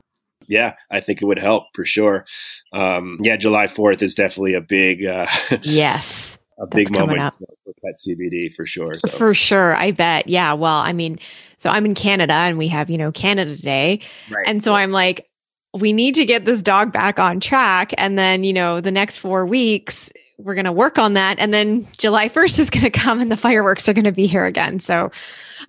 yeah, 0.47 0.75
I 0.89 0.99
think 0.99 1.21
it 1.21 1.25
would 1.25 1.39
help 1.39 1.65
for 1.73 1.85
sure. 1.85 2.25
Um, 2.73 3.17
yeah, 3.21 3.37
July 3.37 3.67
4th 3.67 4.01
is 4.01 4.15
definitely 4.15 4.53
a 4.53 4.61
big, 4.61 5.05
uh, 5.05 5.27
yes, 5.61 6.37
a 6.59 6.67
big 6.67 6.91
moment 6.91 7.33
for 7.63 7.73
pet 7.83 7.95
CBD 7.97 8.53
for 8.55 8.65
sure. 8.65 8.93
So. 8.93 9.07
For 9.07 9.33
sure. 9.33 9.75
I 9.75 9.91
bet. 9.91 10.27
Yeah. 10.27 10.53
Well, 10.53 10.77
I 10.77 10.93
mean, 10.93 11.19
so 11.57 11.69
I'm 11.69 11.85
in 11.85 11.95
Canada 11.95 12.33
and 12.33 12.57
we 12.57 12.67
have, 12.67 12.89
you 12.89 12.97
know, 12.97 13.11
Canada 13.11 13.57
Day. 13.57 13.99
Right. 14.29 14.47
And 14.47 14.63
so 14.63 14.73
I'm 14.73 14.91
like, 14.91 15.27
we 15.73 15.93
need 15.93 16.15
to 16.15 16.25
get 16.25 16.45
this 16.45 16.61
dog 16.61 16.91
back 16.91 17.19
on 17.19 17.39
track. 17.39 17.93
And 17.97 18.17
then, 18.17 18.43
you 18.43 18.53
know, 18.53 18.81
the 18.81 18.91
next 18.91 19.17
four 19.17 19.45
weeks, 19.45 20.11
we're 20.37 20.55
going 20.55 20.65
to 20.65 20.71
work 20.71 20.97
on 20.99 21.13
that. 21.13 21.39
And 21.39 21.53
then 21.53 21.87
July 21.97 22.29
1st 22.29 22.59
is 22.59 22.69
going 22.69 22.83
to 22.83 22.91
come 22.91 23.19
and 23.19 23.31
the 23.31 23.37
fireworks 23.37 23.87
are 23.87 23.93
going 23.93 24.05
to 24.05 24.11
be 24.11 24.27
here 24.27 24.45
again. 24.45 24.79
So, 24.79 25.11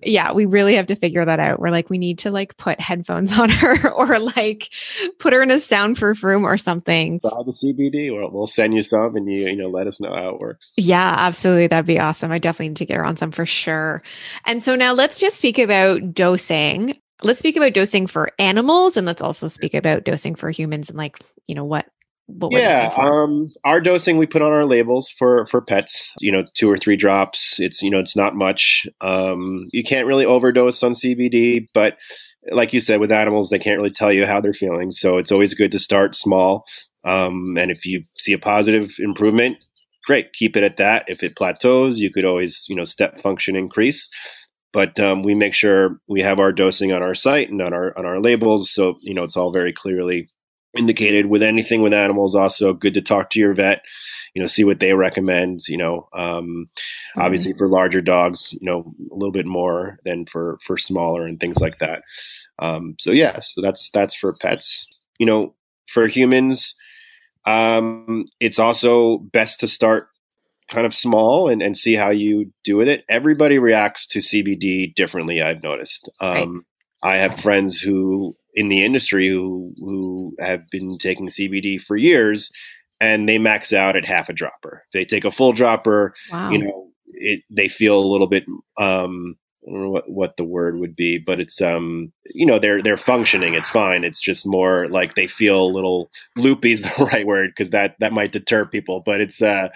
yeah, 0.01 0.31
we 0.31 0.45
really 0.45 0.75
have 0.75 0.87
to 0.87 0.95
figure 0.95 1.23
that 1.23 1.39
out. 1.39 1.59
We're 1.59 1.69
like, 1.69 1.89
we 1.89 1.97
need 1.97 2.19
to 2.19 2.31
like 2.31 2.57
put 2.57 2.79
headphones 2.79 3.31
on 3.37 3.49
her 3.49 3.91
or 3.91 4.19
like 4.19 4.73
put 5.19 5.33
her 5.33 5.41
in 5.41 5.51
a 5.51 5.59
soundproof 5.59 6.23
room 6.23 6.43
or 6.45 6.57
something. 6.57 7.19
Buy 7.19 7.29
the 7.45 7.51
CBD, 7.51 8.11
or 8.11 8.29
we'll 8.29 8.47
send 8.47 8.73
you 8.73 8.81
some 8.81 9.15
and 9.15 9.29
you, 9.29 9.47
you 9.47 9.55
know, 9.55 9.69
let 9.69 9.87
us 9.87 9.99
know 9.99 10.13
how 10.13 10.29
it 10.29 10.39
works. 10.39 10.73
Yeah, 10.77 11.15
absolutely. 11.17 11.67
That'd 11.67 11.85
be 11.85 11.99
awesome. 11.99 12.31
I 12.31 12.39
definitely 12.39 12.69
need 12.69 12.77
to 12.77 12.85
get 12.85 12.97
her 12.97 13.05
on 13.05 13.17
some 13.17 13.31
for 13.31 13.45
sure. 13.45 14.03
And 14.45 14.61
so 14.61 14.75
now 14.75 14.93
let's 14.93 15.19
just 15.19 15.37
speak 15.37 15.59
about 15.59 16.13
dosing. 16.13 16.97
Let's 17.21 17.39
speak 17.39 17.55
about 17.55 17.73
dosing 17.73 18.07
for 18.07 18.31
animals 18.37 18.97
and 18.97 19.07
let's 19.07 19.21
also 19.21 19.47
speak 19.47 19.73
about 19.73 20.03
dosing 20.03 20.35
for 20.35 20.49
humans 20.49 20.89
and 20.89 20.97
like, 20.97 21.19
you 21.47 21.55
know, 21.55 21.63
what 21.63 21.87
yeah, 22.51 22.93
um, 22.97 23.49
our 23.63 23.81
dosing 23.81 24.17
we 24.17 24.25
put 24.25 24.41
on 24.41 24.51
our 24.51 24.65
labels 24.65 25.13
for 25.17 25.45
for 25.47 25.61
pets. 25.61 26.11
You 26.19 26.31
know, 26.31 26.45
two 26.55 26.69
or 26.69 26.77
three 26.77 26.95
drops. 26.95 27.59
It's 27.59 27.81
you 27.81 27.89
know 27.89 27.99
it's 27.99 28.15
not 28.15 28.35
much. 28.35 28.87
Um, 29.01 29.67
you 29.71 29.83
can't 29.83 30.07
really 30.07 30.25
overdose 30.25 30.81
on 30.83 30.93
CBD, 30.93 31.67
but 31.73 31.97
like 32.51 32.73
you 32.73 32.79
said, 32.79 32.99
with 32.99 33.11
animals 33.11 33.49
they 33.49 33.59
can't 33.59 33.77
really 33.77 33.91
tell 33.91 34.11
you 34.11 34.25
how 34.25 34.41
they're 34.41 34.53
feeling. 34.53 34.91
So 34.91 35.17
it's 35.17 35.31
always 35.31 35.53
good 35.53 35.71
to 35.73 35.79
start 35.79 36.15
small. 36.15 36.65
Um, 37.05 37.57
and 37.57 37.71
if 37.71 37.85
you 37.85 38.03
see 38.17 38.33
a 38.33 38.39
positive 38.39 38.91
improvement, 38.99 39.57
great, 40.05 40.31
keep 40.33 40.55
it 40.55 40.63
at 40.63 40.77
that. 40.77 41.05
If 41.07 41.23
it 41.23 41.35
plateaus, 41.35 41.99
you 41.99 42.11
could 42.11 42.25
always 42.25 42.65
you 42.69 42.75
know 42.75 42.85
step 42.85 43.21
function 43.21 43.55
increase. 43.55 44.09
But 44.71 44.99
um, 44.99 45.21
we 45.21 45.35
make 45.35 45.53
sure 45.53 45.99
we 46.07 46.21
have 46.21 46.39
our 46.39 46.51
dosing 46.51 46.91
on 46.93 47.03
our 47.03 47.13
site 47.13 47.49
and 47.49 47.61
on 47.61 47.73
our 47.73 47.97
on 47.97 48.05
our 48.05 48.19
labels, 48.19 48.71
so 48.71 48.95
you 49.01 49.13
know 49.13 49.23
it's 49.23 49.37
all 49.37 49.51
very 49.51 49.73
clearly 49.73 50.29
indicated 50.75 51.27
with 51.27 51.43
anything 51.43 51.81
with 51.81 51.93
animals 51.93 52.35
also 52.35 52.73
good 52.73 52.93
to 52.93 53.01
talk 53.01 53.29
to 53.29 53.39
your 53.39 53.53
vet 53.53 53.83
you 54.33 54.41
know 54.41 54.47
see 54.47 54.63
what 54.63 54.79
they 54.79 54.93
recommend 54.93 55.67
you 55.67 55.77
know 55.77 56.07
um, 56.13 56.67
mm-hmm. 56.67 57.21
obviously 57.21 57.53
for 57.53 57.67
larger 57.67 58.01
dogs 58.01 58.53
you 58.53 58.65
know 58.65 58.93
a 59.11 59.15
little 59.15 59.31
bit 59.31 59.45
more 59.45 59.99
than 60.05 60.25
for 60.25 60.57
for 60.65 60.77
smaller 60.77 61.25
and 61.27 61.39
things 61.39 61.59
like 61.59 61.77
that 61.79 62.01
um, 62.59 62.95
so 62.99 63.11
yeah 63.11 63.39
so 63.39 63.61
that's 63.61 63.89
that's 63.91 64.15
for 64.15 64.33
pets 64.33 64.87
you 65.19 65.25
know 65.25 65.53
for 65.87 66.07
humans, 66.07 66.75
um, 67.45 68.25
it's 68.39 68.59
also 68.59 69.19
best 69.19 69.59
to 69.59 69.67
start 69.67 70.07
kind 70.71 70.85
of 70.85 70.95
small 70.95 71.49
and, 71.49 71.61
and 71.61 71.77
see 71.77 71.93
how 71.93 72.09
you 72.09 72.51
do 72.63 72.77
with 72.77 72.87
it. 72.87 73.03
Everybody 73.09 73.59
reacts 73.59 74.07
to 74.07 74.19
CBD 74.19 74.93
differently. 74.95 75.41
I've 75.41 75.61
noticed. 75.61 76.09
Um, 76.19 76.65
right. 77.03 77.13
I 77.13 77.17
have 77.17 77.39
friends 77.39 77.79
who 77.79 78.35
in 78.53 78.67
the 78.67 78.83
industry 78.83 79.27
who 79.27 79.73
who 79.79 80.35
have 80.39 80.61
been 80.71 80.97
taking 80.97 81.27
CBD 81.27 81.81
for 81.81 81.97
years, 81.97 82.51
and 82.99 83.27
they 83.27 83.37
max 83.37 83.73
out 83.73 83.95
at 83.95 84.05
half 84.05 84.29
a 84.29 84.33
dropper. 84.33 84.85
They 84.93 85.05
take 85.05 85.25
a 85.25 85.31
full 85.31 85.53
dropper. 85.53 86.13
Wow. 86.31 86.51
You 86.51 86.57
know, 86.59 86.87
it, 87.13 87.41
they 87.49 87.67
feel 87.67 87.99
a 87.99 88.11
little 88.11 88.27
bit 88.27 88.45
um, 88.77 89.37
I 89.65 89.71
don't 89.71 89.81
know 89.81 89.89
what, 89.89 90.09
what 90.09 90.37
the 90.37 90.43
word 90.43 90.77
would 90.77 90.95
be, 90.95 91.17
but 91.17 91.39
it's 91.39 91.61
um 91.61 92.11
you 92.33 92.45
know 92.45 92.59
they're 92.59 92.81
they're 92.81 92.97
functioning. 92.97 93.53
It's 93.53 93.69
fine. 93.69 94.03
It's 94.03 94.21
just 94.21 94.45
more 94.45 94.87
like 94.89 95.15
they 95.15 95.27
feel 95.27 95.63
a 95.63 95.73
little 95.73 96.09
loopy 96.35 96.71
is 96.73 96.81
the 96.97 97.05
right 97.11 97.25
word 97.25 97.51
because 97.51 97.69
that 97.69 97.95
that 97.99 98.13
might 98.13 98.31
deter 98.31 98.65
people. 98.65 99.01
But 99.05 99.21
it's 99.21 99.41
uh 99.41 99.69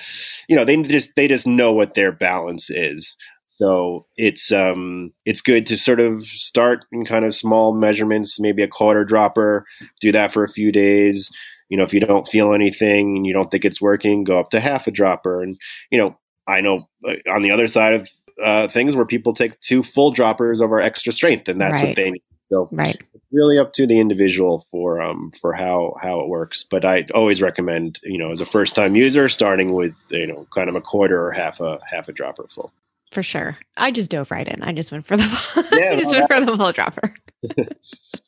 you 0.49 0.55
know 0.55 0.65
they 0.65 0.81
just 0.83 1.15
they 1.15 1.27
just 1.27 1.47
know 1.47 1.71
what 1.71 1.93
their 1.93 2.11
balance 2.11 2.69
is. 2.69 3.15
So 3.57 4.05
it's 4.17 4.51
um 4.51 5.13
it's 5.25 5.41
good 5.41 5.65
to 5.67 5.77
sort 5.77 5.99
of 5.99 6.23
start 6.25 6.85
in 6.91 7.05
kind 7.05 7.25
of 7.25 7.33
small 7.33 7.73
measurements, 7.73 8.39
maybe 8.39 8.61
a 8.61 8.67
quarter 8.67 9.03
dropper, 9.03 9.65
do 9.99 10.11
that 10.11 10.31
for 10.31 10.43
a 10.43 10.51
few 10.51 10.71
days. 10.71 11.31
You 11.67 11.77
know, 11.77 11.83
if 11.83 11.91
you 11.91 11.99
don't 11.99 12.27
feel 12.27 12.53
anything 12.53 13.17
and 13.17 13.25
you 13.25 13.33
don't 13.33 13.49
think 13.49 13.65
it's 13.65 13.81
working, 13.81 14.23
go 14.23 14.39
up 14.39 14.51
to 14.51 14.59
half 14.59 14.85
a 14.85 14.91
dropper. 14.91 15.41
And 15.41 15.57
you 15.91 15.97
know, 15.97 16.15
I 16.47 16.61
know 16.61 16.87
uh, 17.03 17.15
on 17.31 17.41
the 17.41 17.49
other 17.49 17.67
side 17.67 17.93
of 17.93 18.09
uh, 18.43 18.67
things 18.67 18.95
where 18.95 19.07
people 19.07 19.33
take 19.33 19.59
two 19.59 19.81
full 19.81 20.11
droppers 20.11 20.61
over 20.61 20.79
extra 20.79 21.11
strength, 21.11 21.47
and 21.47 21.59
that's 21.59 21.73
right. 21.73 21.87
what 21.87 21.95
they 21.95 22.11
need. 22.11 22.23
So 22.51 22.69
right. 22.71 22.95
it's 23.15 23.25
really 23.31 23.57
up 23.57 23.73
to 23.73 23.87
the 23.87 23.99
individual 23.99 24.67
for 24.69 25.01
um 25.01 25.33
for 25.41 25.53
how 25.53 25.95
how 25.99 26.19
it 26.19 26.29
works. 26.29 26.63
But 26.63 26.85
I 26.85 27.07
always 27.15 27.41
recommend 27.41 27.99
you 28.03 28.19
know 28.19 28.31
as 28.31 28.39
a 28.39 28.45
first 28.45 28.75
time 28.75 28.95
user 28.95 29.27
starting 29.29 29.73
with 29.73 29.95
you 30.09 30.27
know 30.27 30.47
kind 30.53 30.69
of 30.69 30.75
a 30.75 30.81
quarter 30.81 31.25
or 31.25 31.31
half 31.31 31.59
a 31.59 31.79
half 31.89 32.07
a 32.07 32.13
dropper 32.13 32.47
full. 32.53 32.71
For 33.11 33.23
sure. 33.23 33.57
I 33.77 33.91
just 33.91 34.09
dove 34.09 34.31
right 34.31 34.47
in. 34.47 34.61
I 34.63 34.73
just 34.73 34.91
went 34.91 35.05
for 35.05 35.15
the 35.15 35.23
yeah, 35.79 35.91
I 35.91 35.95
just 35.95 36.11
went 36.11 36.27
for 36.27 36.43
the 36.43 36.57
full 36.57 36.71
dropper. 36.73 37.15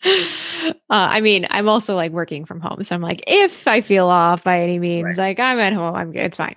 uh, 0.05 0.71
I 0.89 1.19
mean, 1.19 1.47
I'm 1.49 1.67
also 1.67 1.95
like 1.95 2.11
working 2.11 2.45
from 2.45 2.61
home, 2.61 2.83
so 2.83 2.95
I'm 2.95 3.01
like, 3.01 3.21
if 3.27 3.67
I 3.67 3.81
feel 3.81 4.07
off 4.07 4.43
by 4.43 4.61
any 4.61 4.79
means, 4.79 5.05
right. 5.05 5.17
like 5.17 5.39
I'm 5.39 5.59
at 5.59 5.73
home, 5.73 5.95
I'm 5.95 6.11
good. 6.11 6.21
It's 6.21 6.37
fine. 6.37 6.55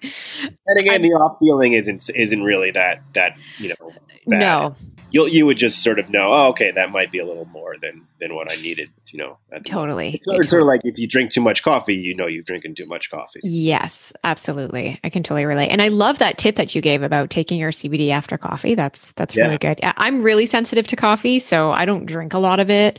And 0.66 0.78
again, 0.78 0.96
I'm, 0.96 1.02
the 1.02 1.08
off 1.08 1.38
feeling 1.40 1.72
isn't 1.72 2.08
isn't 2.14 2.42
really 2.42 2.70
that 2.70 3.02
that 3.14 3.36
you 3.58 3.70
know. 3.70 3.92
Bad. 4.26 4.38
No, 4.38 4.74
you'll 5.12 5.28
you 5.28 5.46
would 5.46 5.58
just 5.58 5.82
sort 5.82 5.98
of 5.98 6.10
know, 6.10 6.32
oh, 6.32 6.48
okay, 6.48 6.72
that 6.72 6.90
might 6.90 7.12
be 7.12 7.18
a 7.18 7.26
little 7.26 7.44
more 7.44 7.76
than 7.80 8.06
than 8.20 8.34
what 8.34 8.50
I 8.50 8.56
needed. 8.56 8.90
You 9.06 9.18
know, 9.18 9.38
totally. 9.64 10.14
It's, 10.14 10.24
it's 10.26 10.48
sort 10.48 10.62
of 10.62 10.68
like 10.68 10.80
if 10.84 10.98
you 10.98 11.06
drink 11.06 11.30
too 11.30 11.40
much 11.40 11.62
coffee, 11.62 11.94
you 11.94 12.14
know 12.16 12.26
you're 12.26 12.42
drinking 12.42 12.74
too 12.74 12.86
much 12.86 13.10
coffee. 13.10 13.40
Yes, 13.42 14.12
absolutely. 14.24 14.98
I 15.04 15.10
can 15.10 15.22
totally 15.22 15.44
relate, 15.44 15.68
and 15.68 15.82
I 15.82 15.88
love 15.88 16.18
that 16.18 16.38
tip 16.38 16.56
that 16.56 16.74
you 16.74 16.80
gave 16.80 17.02
about 17.02 17.30
taking 17.30 17.58
your 17.58 17.70
CBD 17.70 18.10
after 18.10 18.36
coffee. 18.38 18.74
That's 18.74 19.12
that's 19.12 19.36
yeah. 19.36 19.44
really 19.44 19.58
good. 19.58 19.78
I'm 19.82 20.22
really 20.22 20.46
sensitive 20.46 20.86
to 20.88 20.96
coffee, 20.96 21.38
so 21.38 21.70
I 21.70 21.84
don't 21.84 22.06
drink 22.06 22.32
a 22.34 22.38
lot 22.38 22.58
of 22.58 22.70
it. 22.70 22.98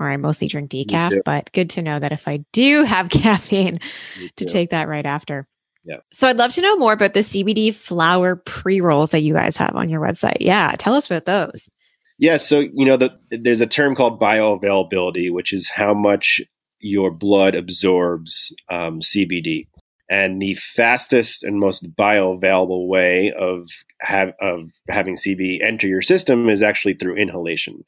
Or 0.00 0.10
I 0.10 0.16
mostly 0.16 0.48
drink 0.48 0.70
decaf, 0.70 1.16
but 1.24 1.52
good 1.52 1.70
to 1.70 1.82
know 1.82 2.00
that 2.00 2.10
if 2.10 2.26
I 2.26 2.38
do 2.52 2.82
have 2.82 3.08
caffeine, 3.10 3.78
to 4.36 4.44
take 4.44 4.70
that 4.70 4.88
right 4.88 5.06
after. 5.06 5.46
Yeah. 5.84 5.98
So 6.10 6.28
I'd 6.28 6.38
love 6.38 6.52
to 6.52 6.62
know 6.62 6.76
more 6.76 6.94
about 6.94 7.14
the 7.14 7.20
CBD 7.20 7.74
flower 7.74 8.36
pre 8.36 8.80
rolls 8.80 9.10
that 9.10 9.20
you 9.20 9.34
guys 9.34 9.56
have 9.58 9.76
on 9.76 9.88
your 9.88 10.00
website. 10.00 10.38
Yeah, 10.40 10.74
tell 10.78 10.94
us 10.94 11.10
about 11.10 11.26
those. 11.26 11.68
Yeah, 12.18 12.38
so 12.38 12.60
you 12.60 12.86
know, 12.86 12.96
the, 12.96 13.18
there's 13.30 13.60
a 13.60 13.66
term 13.66 13.94
called 13.94 14.20
bioavailability, 14.20 15.32
which 15.32 15.52
is 15.52 15.68
how 15.68 15.92
much 15.92 16.40
your 16.80 17.10
blood 17.10 17.54
absorbs 17.54 18.54
um, 18.70 19.00
CBD, 19.00 19.66
and 20.08 20.40
the 20.40 20.54
fastest 20.54 21.44
and 21.44 21.58
most 21.58 21.94
bioavailable 21.96 22.86
way 22.88 23.32
of 23.38 23.68
have 24.00 24.32
of 24.40 24.70
having 24.88 25.16
CBD 25.16 25.62
enter 25.62 25.86
your 25.86 26.02
system 26.02 26.48
is 26.48 26.62
actually 26.62 26.94
through 26.94 27.16
inhalation. 27.16 27.84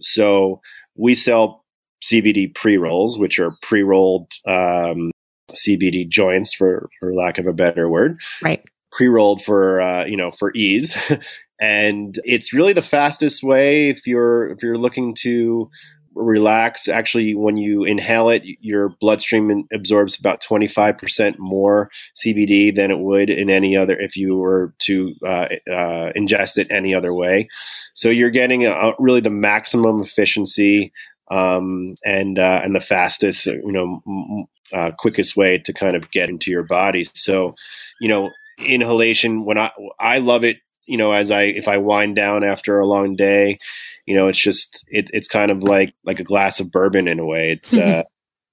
So 0.00 0.60
we 0.96 1.14
sell 1.14 1.64
CBD 2.02 2.54
pre 2.54 2.76
rolls, 2.78 3.18
which 3.18 3.38
are 3.38 3.56
pre 3.62 3.82
rolled 3.82 4.32
um, 4.46 5.10
CBD 5.56 6.08
joints 6.08 6.54
for 6.54 6.88
for 7.00 7.14
lack 7.14 7.38
of 7.38 7.46
a 7.46 7.52
better 7.52 7.88
word. 7.88 8.18
Right. 8.42 8.62
Pre-rolled 8.92 9.42
for 9.42 9.80
uh, 9.80 10.06
you 10.06 10.16
know 10.16 10.30
for 10.32 10.52
ease, 10.54 10.96
and 11.60 12.18
it's 12.24 12.52
really 12.52 12.72
the 12.72 12.82
fastest 12.82 13.42
way 13.42 13.90
if 13.90 14.06
you're 14.06 14.48
if 14.50 14.62
you're 14.62 14.78
looking 14.78 15.14
to 15.22 15.70
relax. 16.16 16.88
Actually, 16.88 17.34
when 17.34 17.56
you 17.56 17.84
inhale 17.84 18.28
it, 18.28 18.42
your 18.60 18.90
bloodstream 19.00 19.68
absorbs 19.72 20.18
about 20.18 20.42
25% 20.42 21.38
more 21.38 21.90
CBD 22.16 22.74
than 22.74 22.90
it 22.90 22.98
would 22.98 23.30
in 23.30 23.50
any 23.50 23.76
other 23.76 23.98
if 23.98 24.16
you 24.16 24.36
were 24.36 24.74
to 24.80 25.14
uh, 25.24 25.48
uh, 25.70 26.12
ingest 26.16 26.58
it 26.58 26.66
any 26.70 26.94
other 26.94 27.14
way. 27.14 27.48
So 27.94 28.08
you're 28.08 28.30
getting 28.30 28.66
a, 28.66 28.92
really 28.98 29.20
the 29.20 29.30
maximum 29.30 30.02
efficiency 30.02 30.90
um, 31.30 31.94
and 32.04 32.38
uh, 32.38 32.60
and 32.62 32.74
the 32.74 32.80
fastest, 32.80 33.46
you 33.46 33.72
know, 33.72 34.48
uh, 34.72 34.90
quickest 34.96 35.36
way 35.36 35.58
to 35.58 35.72
kind 35.72 35.96
of 35.96 36.10
get 36.10 36.28
into 36.28 36.50
your 36.50 36.62
body. 36.62 37.06
So, 37.14 37.54
you 38.00 38.08
know, 38.08 38.30
inhalation 38.58 39.44
when 39.44 39.58
I 39.58 39.70
I 39.98 40.18
love 40.18 40.44
it. 40.44 40.58
You 40.88 40.98
know, 40.98 41.10
as 41.10 41.32
I 41.32 41.42
if 41.42 41.66
I 41.66 41.78
wind 41.78 42.14
down 42.14 42.44
after 42.44 42.78
a 42.78 42.86
long 42.86 43.16
day, 43.16 43.58
you 44.06 44.14
know, 44.14 44.28
it's 44.28 44.38
just 44.38 44.84
it, 44.86 45.10
it's 45.12 45.26
kind 45.26 45.50
of 45.50 45.62
like 45.62 45.94
like 46.04 46.20
a 46.20 46.24
glass 46.24 46.60
of 46.60 46.70
bourbon 46.70 47.08
in 47.08 47.18
a 47.18 47.26
way. 47.26 47.50
It's 47.50 47.74
uh, 47.76 48.04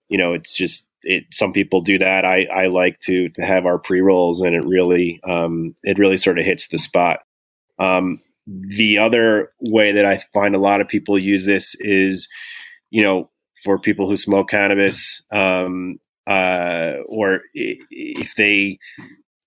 you 0.10 0.18
know, 0.18 0.34
it's 0.34 0.58
just 0.58 0.88
it. 1.04 1.26
Some 1.32 1.54
people 1.54 1.82
do 1.82 2.00
that. 2.00 2.26
I 2.26 2.46
I 2.46 2.68
like 2.68 3.00
to 3.02 3.30
to 3.30 3.42
have 3.44 3.68
our 3.68 3.78
pre 3.78 4.02
rolls, 4.02 4.42
and 4.42 4.56
it 4.56 4.66
really 4.66 5.22
um 5.28 5.76
it 5.84 6.00
really 6.00 6.18
sort 6.18 6.40
of 6.40 6.46
hits 6.46 6.70
the 6.70 6.80
spot. 6.80 7.20
Um, 7.78 8.20
the 8.48 8.98
other 8.98 9.52
way 9.62 9.94
that 9.94 10.06
I 10.06 10.24
find 10.34 10.56
a 10.56 10.60
lot 10.60 10.82
of 10.82 10.88
people 10.88 11.18
use 11.18 11.46
this 11.46 11.76
is, 11.80 12.28
you 12.94 13.02
know, 13.02 13.32
for 13.64 13.80
people 13.80 14.08
who 14.08 14.16
smoke 14.16 14.50
cannabis, 14.50 15.24
um, 15.32 16.00
uh, 16.28 16.94
or 17.08 17.42
if 17.56 18.36
they, 18.36 18.78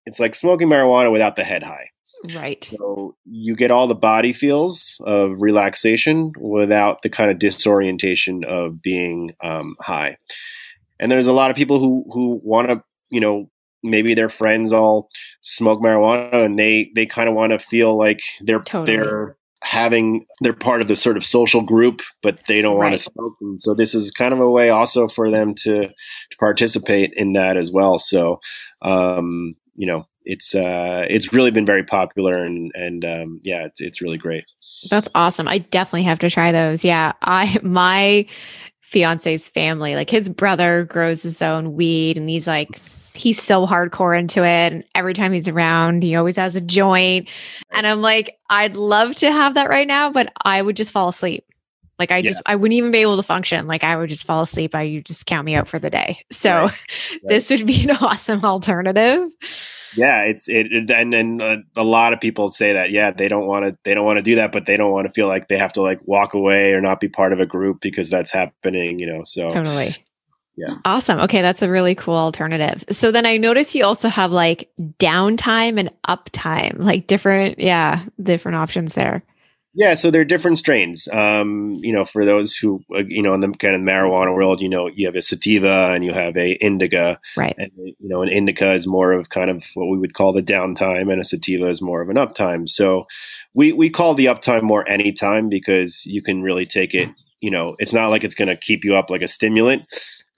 it's 0.05 0.19
like 0.19 0.35
smoking 0.35 0.69
marijuana 0.69 1.13
without 1.13 1.37
the 1.37 1.45
head 1.45 1.63
high. 1.63 1.91
Right. 2.35 2.65
So 2.65 3.15
you 3.25 3.55
get 3.55 3.71
all 3.71 3.87
the 3.87 3.95
body 3.95 4.33
feels 4.33 5.01
of 5.07 5.31
relaxation 5.39 6.33
without 6.41 7.03
the 7.03 7.09
kind 7.09 7.31
of 7.31 7.39
disorientation 7.39 8.43
of 8.43 8.83
being 8.83 9.33
um, 9.45 9.77
high. 9.81 10.19
And 10.99 11.13
there's 11.13 11.29
a 11.29 11.33
lot 11.33 11.51
of 11.51 11.57
people 11.57 11.79
who 11.79 12.05
who 12.13 12.41
want 12.43 12.69
to, 12.69 12.83
you 13.11 13.21
know, 13.21 13.49
maybe 13.85 14.15
their 14.15 14.31
friends 14.31 14.73
all 14.73 15.09
smoke 15.43 15.81
marijuana 15.81 16.45
and 16.45 16.59
they 16.59 16.91
they 16.97 17.07
kind 17.07 17.29
of 17.29 17.37
want 17.37 17.53
to 17.53 17.61
feel 17.61 17.97
like 17.97 18.23
they're 18.41 18.63
totally. 18.63 18.97
they're 18.97 19.37
having 19.66 20.24
they're 20.42 20.52
part 20.52 20.81
of 20.81 20.87
the 20.87 20.94
sort 20.94 21.16
of 21.16 21.26
social 21.26 21.61
group 21.61 22.00
but 22.22 22.38
they 22.46 22.62
don't 22.62 22.76
right. 22.76 22.90
want 22.90 22.92
to 22.92 22.98
smoke. 22.98 23.35
And 23.40 23.61
so 23.61 23.74
this 23.74 23.96
is 23.96 24.12
kind 24.12 24.33
of 24.33 24.38
a 24.38 24.48
way 24.48 24.70
also 24.70 25.09
for 25.09 25.29
them 25.29 25.55
to 25.57 25.88
to 25.88 26.37
participate 26.38 27.12
in 27.16 27.33
that 27.33 27.57
as 27.57 27.72
well. 27.72 27.98
So 27.98 28.38
um 28.83 29.57
you 29.74 29.87
know 29.88 30.05
it's 30.24 30.55
uh 30.55 31.05
it's 31.11 31.33
really 31.33 31.50
been 31.50 31.66
very 31.66 31.83
popular 31.83 32.44
and 32.44 32.70
and 32.74 33.05
um 33.05 33.40
yeah 33.42 33.64
it's 33.64 33.81
it's 33.81 34.00
really 34.00 34.18
great. 34.18 34.44
That's 34.88 35.09
awesome. 35.16 35.48
I 35.48 35.59
definitely 35.59 36.05
have 36.05 36.20
to 36.20 36.31
try 36.31 36.52
those. 36.52 36.85
Yeah 36.85 37.12
i 37.22 37.59
my 37.62 38.24
fiance's 38.81 39.48
family 39.48 39.96
like 39.96 40.09
his 40.09 40.29
brother 40.29 40.85
grows 40.85 41.24
his 41.24 41.42
own 41.42 41.74
weed 41.74 42.16
and 42.16 42.31
he's 42.31 42.46
like 42.46 42.79
he's 43.16 43.42
so 43.42 43.66
hardcore 43.66 44.18
into 44.18 44.44
it. 44.44 44.72
And 44.72 44.85
every 44.94 45.14
time 45.14 45.33
he's 45.33 45.48
around, 45.48 46.02
he 46.02 46.14
always 46.16 46.37
has 46.37 46.57
a 46.57 46.61
joint. 46.61 47.29
And 47.72 47.87
I'm 47.87 48.02
like, 48.02 48.38
I'd 48.50 48.76
love 48.76 49.16
to 49.16 49.33
have 49.33 49.55
that 49.55 49.68
right 49.68 49.87
now, 49.87 50.11
but 50.11 50.33
I 50.44 50.61
would 50.61 50.76
just 50.76 50.92
fall 50.92 51.09
asleep. 51.09 51.44
Like 51.98 52.12
I 52.12 52.20
just 52.20 52.42
yeah. 52.44 52.52
I 52.52 52.57
wouldn't 52.57 52.76
even 52.76 52.90
be 52.90 52.98
able 52.98 53.16
to 53.16 53.22
function. 53.22 53.66
Like 53.66 53.83
I 53.83 53.96
would 53.96 54.11
just 54.11 54.26
fall 54.26 54.42
asleep. 54.42 54.74
I 54.74 54.83
you 54.83 55.00
just 55.00 55.24
count 55.24 55.46
me 55.46 55.55
out 55.55 55.66
for 55.66 55.79
the 55.79 55.90
day. 55.90 56.20
So 56.31 56.64
right. 56.64 56.72
Right. 57.11 57.20
this 57.24 57.50
would 57.50 57.66
be 57.66 57.85
an 57.85 57.90
awesome 58.00 58.44
alternative. 58.44 59.31
Yeah, 59.96 60.22
it's 60.24 60.46
it, 60.46 60.66
it 60.70 60.90
and 60.90 61.14
and 61.14 61.40
uh, 61.40 61.57
a 61.74 61.85
lot 61.85 62.12
of 62.12 62.20
people 62.20 62.50
say 62.50 62.74
that. 62.74 62.90
Yeah, 62.90 63.12
they 63.12 63.29
don't 63.29 63.46
want 63.46 63.64
to 63.64 63.79
they 63.85 63.94
don't 63.94 64.05
want 64.05 64.18
to 64.18 64.22
do 64.22 64.35
that, 64.35 64.52
but 64.52 64.66
they 64.66 64.76
don't 64.76 64.92
want 64.92 65.07
to 65.07 65.12
feel 65.14 65.26
like 65.26 65.48
they 65.48 65.57
have 65.57 65.72
to 65.72 65.83
like 65.83 66.00
walk 66.05 66.35
away 66.35 66.75
or 66.75 66.83
not 66.83 67.00
be 67.00 67.08
part 67.08 67.33
of 67.33 67.40
a 67.40 67.46
group 67.46 67.81
because 67.81 68.10
that's 68.10 68.31
happening. 68.31 68.98
You 68.98 69.06
know, 69.06 69.23
so 69.25 69.48
totally 69.48 69.96
yeah. 70.57 70.79
Awesome. 70.85 71.21
Okay, 71.21 71.42
that's 71.42 71.63
a 71.63 71.69
really 71.69 71.94
cool 71.94 72.15
alternative. 72.15 72.85
So 72.90 73.11
then 73.13 73.27
I 73.27 73.37
notice 73.37 73.75
you 73.75 73.85
also 73.85 74.09
have 74.09 74.33
like 74.33 74.71
downtime 74.98 75.79
and 75.79 75.90
uptime, 76.09 76.79
like 76.79 77.07
different, 77.07 77.59
yeah, 77.59 78.04
different 78.23 78.57
options 78.57 78.94
there. 78.94 79.23
Yeah, 79.79 79.92
so 79.92 80.11
there 80.11 80.23
are 80.23 80.25
different 80.25 80.57
strains. 80.57 81.07
Um, 81.13 81.75
you 81.83 81.92
know, 81.92 82.07
for 82.07 82.25
those 82.25 82.54
who, 82.54 82.83
uh, 82.94 83.02
you 83.07 83.23
know, 83.23 83.35
in 83.35 83.40
the 83.40 83.52
kind 83.52 83.75
of 83.75 83.83
marijuana 83.83 84.35
world, 84.35 84.63
you 84.63 84.71
know, 84.71 84.88
you 84.88 85.04
have 85.04 85.15
a 85.15 85.21
sativa 85.21 85.92
and 85.92 86.02
you 86.02 86.15
have 86.15 86.35
a 86.35 86.52
indica, 86.65 87.21
right? 87.37 87.54
And 87.59 87.71
you 87.77 87.94
know, 88.00 88.23
an 88.23 88.31
indica 88.31 88.73
is 88.73 88.87
more 88.87 89.13
of 89.13 89.29
kind 89.29 89.50
of 89.50 89.63
what 89.75 89.90
we 89.90 89.98
would 89.98 90.15
call 90.15 90.33
the 90.33 90.42
downtime, 90.42 91.13
and 91.13 91.21
a 91.21 91.25
sativa 91.25 91.67
is 91.67 91.83
more 91.83 92.00
of 92.00 92.09
an 92.09 92.17
uptime. 92.17 92.67
So 92.67 93.07
we 93.52 93.75
we 93.75 93.90
call 93.90 94.15
the 94.15 94.27
uptime 94.27 94.63
more 94.63 94.88
anytime 94.88 95.50
because 95.50 96.07
you 96.07 96.23
can 96.23 96.42
really 96.42 96.65
take 96.65 96.94
it. 96.94 97.11
You 97.40 97.50
know, 97.50 97.77
it's 97.79 97.92
not 97.92 98.09
like 98.09 98.25
it's 98.25 98.35
going 98.35 98.48
to 98.48 98.57
keep 98.57 98.83
you 98.83 98.96
up 98.96 99.11
like 99.11 99.21
a 99.21 99.29
stimulant, 99.29 99.83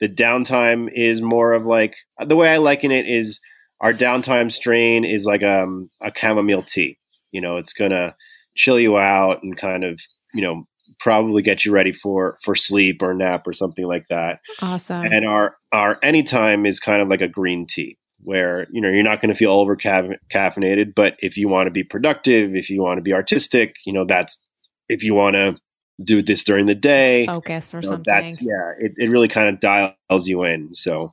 the 0.00 0.08
downtime 0.08 0.88
is 0.92 1.20
more 1.20 1.52
of 1.52 1.66
like 1.66 1.94
the 2.24 2.36
way 2.36 2.52
I 2.52 2.58
liken 2.58 2.90
it 2.90 3.06
is 3.06 3.40
our 3.80 3.92
downtime 3.92 4.52
strain 4.52 5.04
is 5.04 5.24
like 5.24 5.42
um, 5.42 5.88
a 6.02 6.12
chamomile 6.14 6.62
tea. 6.62 6.98
You 7.32 7.40
know, 7.40 7.56
it's 7.56 7.72
gonna 7.72 8.14
chill 8.56 8.78
you 8.78 8.96
out 8.96 9.42
and 9.42 9.56
kind 9.56 9.84
of 9.84 10.00
you 10.34 10.42
know 10.42 10.64
probably 11.00 11.42
get 11.42 11.64
you 11.64 11.72
ready 11.72 11.92
for 11.92 12.38
for 12.42 12.54
sleep 12.54 13.02
or 13.02 13.14
nap 13.14 13.46
or 13.46 13.52
something 13.52 13.86
like 13.86 14.06
that. 14.10 14.40
Awesome. 14.62 15.06
And 15.06 15.26
our 15.26 15.56
our 15.72 15.98
anytime 16.02 16.66
is 16.66 16.80
kind 16.80 17.02
of 17.02 17.08
like 17.08 17.20
a 17.20 17.28
green 17.28 17.66
tea 17.68 17.98
where 18.20 18.66
you 18.72 18.80
know 18.80 18.88
you're 18.88 19.02
not 19.02 19.20
going 19.20 19.32
to 19.32 19.38
feel 19.38 19.52
over 19.52 19.76
caffeinated, 19.76 20.94
but 20.94 21.16
if 21.20 21.36
you 21.36 21.48
want 21.48 21.66
to 21.66 21.72
be 21.72 21.84
productive, 21.84 22.54
if 22.54 22.68
you 22.70 22.82
want 22.82 22.98
to 22.98 23.02
be 23.02 23.12
artistic, 23.12 23.74
you 23.86 23.92
know 23.92 24.04
that's 24.06 24.40
if 24.88 25.02
you 25.02 25.14
want 25.14 25.34
to 25.34 25.58
do 26.02 26.22
this 26.22 26.44
during 26.44 26.66
the 26.66 26.74
day, 26.74 27.26
focus 27.26 27.74
or 27.74 27.78
you 27.78 27.82
know, 27.82 27.88
something. 27.88 28.04
That's 28.06 28.42
yeah, 28.42 28.72
it, 28.78 28.92
it 28.96 29.10
really 29.10 29.28
kind 29.28 29.48
of 29.48 29.60
dials 29.60 30.26
you 30.26 30.44
in. 30.44 30.74
So 30.74 31.12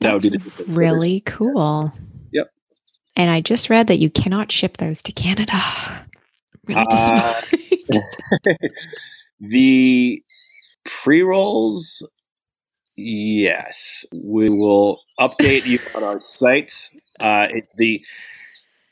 that 0.00 0.12
that's 0.12 0.24
would 0.24 0.32
be 0.32 0.38
the 0.38 0.64
really 0.72 1.20
cool. 1.20 1.92
Yep. 2.32 2.50
And 3.16 3.30
I 3.30 3.40
just 3.40 3.68
read 3.68 3.88
that 3.88 3.98
you 3.98 4.10
cannot 4.10 4.52
ship 4.52 4.76
those 4.78 5.02
to 5.02 5.12
Canada. 5.12 5.54
Really 6.66 6.84
Uh, 6.86 7.40
the 9.40 10.22
pre 10.84 11.22
rolls, 11.22 12.06
yes, 12.94 14.04
we 14.12 14.50
will 14.50 15.00
update 15.18 15.64
you 15.64 15.78
on 15.94 16.04
our 16.04 16.20
site. 16.20 16.90
Uh, 17.18 17.48
it, 17.50 17.68
the 17.78 18.04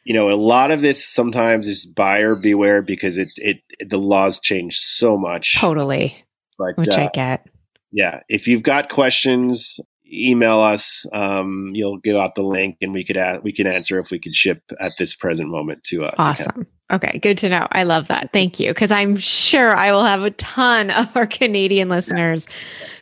you 0.06 0.14
know 0.14 0.30
a 0.30 0.38
lot 0.38 0.70
of 0.70 0.82
this 0.82 1.04
sometimes 1.04 1.66
is 1.66 1.84
buyer 1.84 2.36
beware 2.36 2.80
because 2.80 3.18
it 3.18 3.32
it 3.36 3.58
the 3.88 3.98
laws 3.98 4.38
change 4.38 4.78
so 4.78 5.16
much. 5.18 5.56
totally, 5.58 6.24
But 6.56 6.76
which 6.76 6.96
uh, 6.96 7.02
I 7.02 7.10
get. 7.12 7.46
yeah, 7.90 8.20
if 8.28 8.46
you've 8.46 8.62
got 8.62 8.88
questions, 8.88 9.80
email 10.06 10.60
us. 10.60 11.06
Um, 11.12 11.72
you'll 11.74 11.98
give 11.98 12.16
out 12.16 12.36
the 12.36 12.44
link, 12.44 12.76
and 12.80 12.92
we 12.92 13.04
could 13.04 13.16
add, 13.16 13.42
we 13.42 13.52
can 13.52 13.66
answer 13.66 13.98
if 13.98 14.10
we 14.12 14.20
could 14.20 14.36
ship 14.36 14.62
at 14.80 14.92
this 14.96 15.16
present 15.16 15.50
moment 15.50 15.82
to 15.84 16.04
uh, 16.04 16.12
to 16.12 16.22
Awesome. 16.22 16.66
Okay, 16.92 17.18
good 17.18 17.36
to 17.38 17.48
know. 17.48 17.66
I 17.72 17.82
love 17.82 18.06
that. 18.06 18.32
Thank 18.32 18.60
you. 18.60 18.70
Because 18.70 18.92
I'm 18.92 19.16
sure 19.16 19.74
I 19.74 19.90
will 19.90 20.04
have 20.04 20.22
a 20.22 20.30
ton 20.30 20.90
of 20.92 21.16
our 21.16 21.26
Canadian 21.26 21.88
listeners 21.88 22.46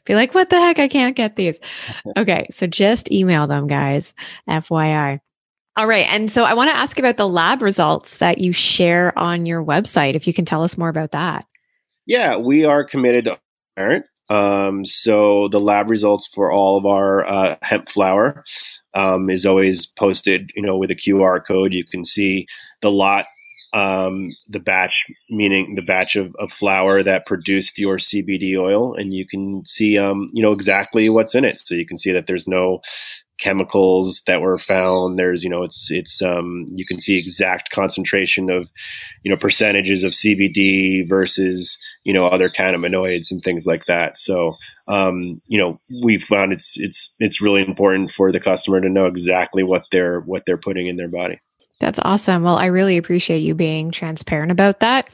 be 0.07 0.14
like, 0.14 0.32
what 0.34 0.48
the 0.48 0.59
heck? 0.59 0.78
I 0.78 0.88
can't 0.88 1.14
get 1.14 1.36
these. 1.36 1.61
Okay, 2.16 2.46
so 2.50 2.66
just 2.66 3.12
email 3.12 3.46
them, 3.46 3.66
guys. 3.66 4.14
FYI. 4.48 5.20
All 5.77 5.89
right. 5.89 6.07
And 6.09 6.31
so 6.31 6.45
I 6.45 6.55
want 6.55 6.70
to 6.70 6.77
ask 6.77 6.99
about 6.99 7.16
the 7.16 7.29
lab 7.29 7.61
results 7.61 8.18
that 8.18 8.39
you 8.39 8.53
share 8.53 9.16
on 9.18 9.45
your 9.45 9.64
website. 9.64 10.14
If 10.14 10.27
you 10.27 10.33
can 10.33 10.45
tell 10.45 10.62
us 10.62 10.79
more 10.79 10.89
about 10.89 11.11
that. 11.12 11.47
Yeah, 12.07 12.37
we 12.37 12.64
are 12.64 12.85
committed 12.85 13.25
to 13.25 13.41
parent. 13.77 14.09
Um, 14.31 14.85
so 14.85 15.49
the 15.49 15.61
lab 15.61 15.91
results 15.91 16.29
for 16.33 16.53
all 16.53 16.77
of 16.77 16.87
our 16.87 17.25
uh, 17.27 17.57
hemp 17.62 17.89
flower 17.89 18.45
um, 18.95 19.29
is 19.29 19.45
always 19.45 19.87
posted, 19.87 20.43
you 20.55 20.62
know, 20.62 20.77
with 20.77 20.91
a 20.91 20.97
QR 20.97 21.45
code. 21.45 21.72
You 21.72 21.85
can 21.85 22.05
see 22.05 22.47
the 22.81 22.91
lot, 22.91 23.25
um, 23.72 24.31
the 24.49 24.61
batch, 24.61 25.05
meaning 25.29 25.75
the 25.75 25.83
batch 25.83 26.16
of, 26.16 26.35
of 26.39 26.53
flower 26.53 27.03
that 27.03 27.27
produced 27.27 27.79
your 27.79 27.97
CBD 27.97 28.57
oil, 28.57 28.95
and 28.95 29.12
you 29.12 29.27
can 29.27 29.64
see, 29.66 29.99
um, 29.99 30.29
you 30.33 30.43
know, 30.43 30.53
exactly 30.53 31.09
what's 31.09 31.35
in 31.35 31.45
it. 31.45 31.61
So 31.61 31.75
you 31.75 31.87
can 31.87 31.99
see 31.99 32.12
that 32.12 32.27
there's 32.27 32.49
no 32.49 32.81
chemicals 33.41 34.22
that 34.26 34.41
were 34.41 34.59
found. 34.59 35.18
There's, 35.18 35.43
you 35.43 35.51
know, 35.51 35.62
it's 35.62 35.91
it's 35.91 36.22
um, 36.22 36.66
you 36.68 36.87
can 36.87 37.01
see 37.01 37.18
exact 37.18 37.70
concentration 37.70 38.51
of, 38.51 38.68
you 39.22 39.30
know, 39.30 39.37
percentages 39.37 40.03
of 40.05 40.12
CBD 40.12 41.09
versus 41.09 41.78
you 42.05 42.12
know 42.12 42.26
other 42.26 42.51
cannabinoids 42.51 43.30
and 43.30 43.41
things 43.43 43.66
like 43.66 43.87
that. 43.87 44.18
So 44.18 44.55
um, 44.87 45.41
you 45.47 45.59
know, 45.59 45.80
we 46.03 46.18
found 46.18 46.53
it's 46.53 46.74
it's 46.76 47.12
it's 47.18 47.41
really 47.41 47.62
important 47.62 48.11
for 48.11 48.30
the 48.30 48.41
customer 48.41 48.80
to 48.80 48.89
know 48.89 49.07
exactly 49.07 49.62
what 49.62 49.85
they're 49.91 50.20
what 50.20 50.43
they're 50.47 50.59
putting 50.59 50.87
in 50.87 50.97
their 50.97 51.09
body. 51.09 51.39
That's 51.80 51.99
awesome. 52.03 52.43
Well, 52.43 52.57
I 52.57 52.66
really 52.66 52.97
appreciate 52.97 53.41
you 53.41 53.55
being 53.55 53.91
transparent 53.91 54.53
about 54.53 54.80
that. 54.80 55.11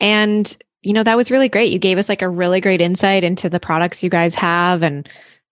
And, 0.00 0.56
you 0.82 0.92
know, 0.92 1.02
that 1.02 1.16
was 1.16 1.30
really 1.30 1.48
great. 1.48 1.72
You 1.72 1.78
gave 1.78 1.98
us 1.98 2.08
like 2.08 2.22
a 2.22 2.28
really 2.28 2.60
great 2.60 2.80
insight 2.80 3.24
into 3.24 3.50
the 3.50 3.60
products 3.60 4.04
you 4.04 4.10
guys 4.10 4.34
have 4.36 4.82
and 4.82 5.08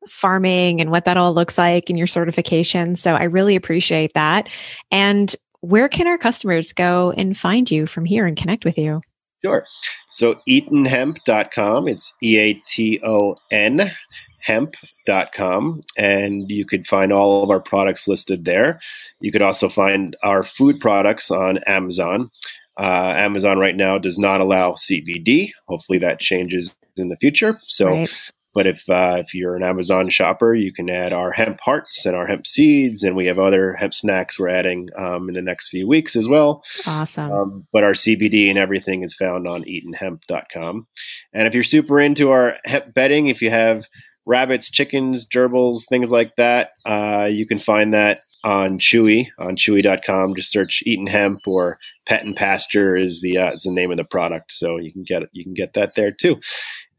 farming 0.09 0.81
and 0.81 0.91
what 0.91 1.05
that 1.05 1.17
all 1.17 1.35
looks 1.35 1.59
like 1.59 1.89
and 1.89 1.99
your 1.99 2.07
certification. 2.07 2.97
So 2.97 3.15
I 3.15 3.25
really 3.25 3.57
appreciate 3.57 4.15
that. 4.15 4.49
And 4.91 5.35
where 5.61 5.89
can 5.89 6.07
our 6.07 6.19
customers 6.19 6.73
go 6.73 7.13
and 7.17 7.37
find 7.37 7.71
you 7.71 7.87
from 7.87 8.05
here 8.05 8.27
and 8.27 8.37
connect 8.37 8.65
with 8.65 8.77
you? 8.77 9.01
Sure. 9.45 9.65
So 10.11 10.37
eatonhemp.com. 10.49 11.89
It's 11.89 12.15
E 12.23 12.39
A 12.39 12.55
T 12.67 13.01
O 13.05 13.37
N 13.51 13.93
hemp.com 14.45 15.83
and 15.97 16.51
you 16.51 16.67
could 16.67 16.87
find 16.87 17.13
all 17.13 17.43
of 17.43 17.51
our 17.51 17.61
products 17.61 18.07
listed 18.07 18.45
there. 18.45 18.79
You 19.21 19.33
could 19.33 19.43
also 19.43 19.69
find 19.69 20.17
our 20.23 20.45
food 20.45 20.81
products 20.81 21.31
on 21.31 21.59
Amazon. 21.67 22.31
Uh, 22.79 23.15
Amazon 23.17 23.59
right 23.59 23.77
now 23.77 23.99
does 23.99 24.19
not 24.19 24.41
allow 24.41 24.73
CBD. 24.73 25.51
Hopefully 25.67 25.99
that 26.01 26.21
changes 26.21 26.75
in 26.97 27.09
the 27.09 27.17
future. 27.17 27.61
So 27.69 27.87
Right. 27.87 28.11
But 28.55 28.67
if 28.67 28.89
uh, 28.89 29.17
if 29.19 29.35
you're 29.35 29.57
an 29.57 29.63
Amazon 29.63 30.09
shopper, 30.11 30.55
you 30.55 30.73
can 30.73 30.89
add 30.89 31.13
our 31.13 31.33
hemp 31.33 31.59
hearts 31.61 32.07
and 32.07 32.15
our 32.15 32.27
hemp 32.27 32.47
seeds, 32.47 33.03
and 33.03 33.17
we 33.17 33.27
have 33.27 33.39
other 33.39 33.75
hemp 33.75 33.95
snacks 33.95 34.39
we're 34.39 34.49
adding 34.49 34.89
um, 34.97 35.29
in 35.29 35.35
the 35.35 35.43
next 35.43 35.69
few 35.69 35.89
weeks 35.89 36.15
as 36.15 36.29
well. 36.29 36.63
Awesome. 36.87 37.33
Um, 37.33 37.67
but 37.73 37.83
our 37.83 37.93
CBD 37.93 38.49
and 38.49 38.59
everything 38.59 39.03
is 39.03 39.15
found 39.15 39.49
on 39.49 39.65
eatonhemp.com. 39.65 40.87
And 41.33 41.47
if 41.47 41.55
you're 41.55 41.63
super 41.65 42.01
into 42.01 42.31
our 42.31 42.57
hemp 42.65 42.95
bedding, 42.95 43.27
if 43.27 43.43
you 43.43 43.51
have 43.51 43.85
rabbits, 44.27 44.71
chickens, 44.71 45.27
gerbils, 45.27 45.89
things 45.89 46.11
like 46.11 46.37
that, 46.37 46.71
uh, 46.87 47.29
you 47.31 47.47
can 47.47 47.61
find 47.61 47.93
that 47.93 48.21
on 48.45 48.79
Chewy 48.79 49.29
on 49.39 49.57
Chewy.com. 49.57 50.37
Just 50.37 50.51
search 50.51 50.83
Eaton 50.87 51.07
Hemp 51.07 51.41
or 51.47 51.79
Pet 52.07 52.25
and 52.25 52.37
Pasture 52.37 52.95
is 52.95 53.21
the 53.23 53.39
uh, 53.39 53.53
is 53.53 53.63
the 53.63 53.73
name 53.73 53.91
of 53.91 53.97
the 53.97 54.05
product, 54.05 54.53
so 54.53 54.77
you 54.77 54.93
can 54.93 55.03
get 55.03 55.23
it. 55.23 55.31
You 55.33 55.43
can 55.43 55.55
get 55.55 55.73
that 55.75 55.93
there 55.97 56.13
too. 56.13 56.37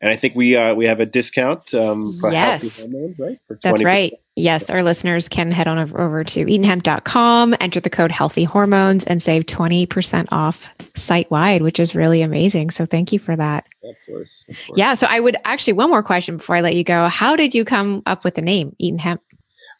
And 0.05 0.13
I 0.13 0.17
think 0.17 0.35
we 0.35 0.55
uh, 0.55 0.75
we 0.75 0.85
have 0.85 0.99
a 0.99 1.05
discount. 1.07 1.73
Um, 1.73 2.13
for 2.21 2.31
Yes. 2.31 2.61
healthy 2.61 2.81
hormones, 2.93 3.17
right? 3.19 3.39
For 3.47 3.59
That's 3.63 3.83
right. 3.83 4.13
Yes, 4.35 4.69
our 4.69 4.83
listeners 4.83 5.27
can 5.27 5.49
head 5.49 5.65
on 5.67 5.79
over, 5.79 6.23
to 6.23 6.45
eatonhemp.com, 6.45 7.55
enter 7.59 7.79
the 7.79 7.89
code 7.89 8.11
healthy 8.11 8.43
hormones, 8.43 9.03
and 9.05 9.19
save 9.23 9.45
20% 9.47 10.27
off 10.31 10.69
site 10.95 11.31
wide, 11.31 11.63
which 11.63 11.79
is 11.79 11.95
really 11.95 12.21
amazing. 12.21 12.69
So 12.69 12.85
thank 12.85 13.11
you 13.11 13.17
for 13.17 13.35
that. 13.35 13.65
Of 13.83 13.95
course. 14.05 14.45
of 14.47 14.55
course. 14.67 14.77
Yeah. 14.77 14.93
So 14.93 15.07
I 15.09 15.19
would 15.19 15.37
actually, 15.45 15.73
one 15.73 15.89
more 15.89 16.03
question 16.03 16.37
before 16.37 16.55
I 16.57 16.61
let 16.61 16.75
you 16.75 16.83
go. 16.83 17.07
How 17.07 17.35
did 17.35 17.55
you 17.55 17.65
come 17.65 18.03
up 18.05 18.23
with 18.23 18.35
the 18.35 18.41
name 18.43 18.75
Eaton 18.77 18.99
Hemp? 18.99 19.21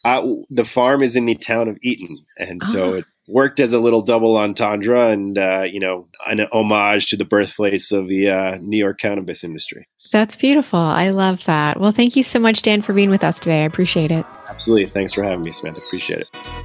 Uh, 0.04 0.26
the 0.50 0.64
farm 0.64 1.02
is 1.04 1.14
in 1.14 1.26
the 1.26 1.36
town 1.36 1.68
of 1.68 1.76
Eaton, 1.82 2.18
and 2.38 2.64
so 2.64 2.98
Ah. 2.98 3.02
Worked 3.26 3.60
as 3.60 3.72
a 3.72 3.78
little 3.78 4.02
double 4.02 4.36
entendre, 4.36 5.10
and 5.10 5.38
uh, 5.38 5.62
you 5.62 5.80
know, 5.80 6.08
an 6.26 6.40
homage 6.52 7.08
to 7.08 7.16
the 7.16 7.24
birthplace 7.24 7.92
of 7.92 8.08
the 8.08 8.30
uh, 8.30 8.56
New 8.60 8.78
York 8.78 8.98
cannabis 8.98 9.44
industry. 9.44 9.88
That's 10.12 10.36
beautiful. 10.36 10.78
I 10.78 11.10
love 11.10 11.44
that. 11.46 11.80
Well, 11.80 11.92
thank 11.92 12.14
you 12.16 12.22
so 12.22 12.38
much, 12.38 12.62
Dan, 12.62 12.82
for 12.82 12.92
being 12.92 13.10
with 13.10 13.24
us 13.24 13.40
today. 13.40 13.62
I 13.62 13.66
appreciate 13.66 14.12
it. 14.12 14.24
Absolutely, 14.48 14.86
thanks 14.86 15.14
for 15.14 15.24
having 15.24 15.42
me, 15.42 15.52
Samantha. 15.52 15.80
Appreciate 15.86 16.20
it. 16.20 16.55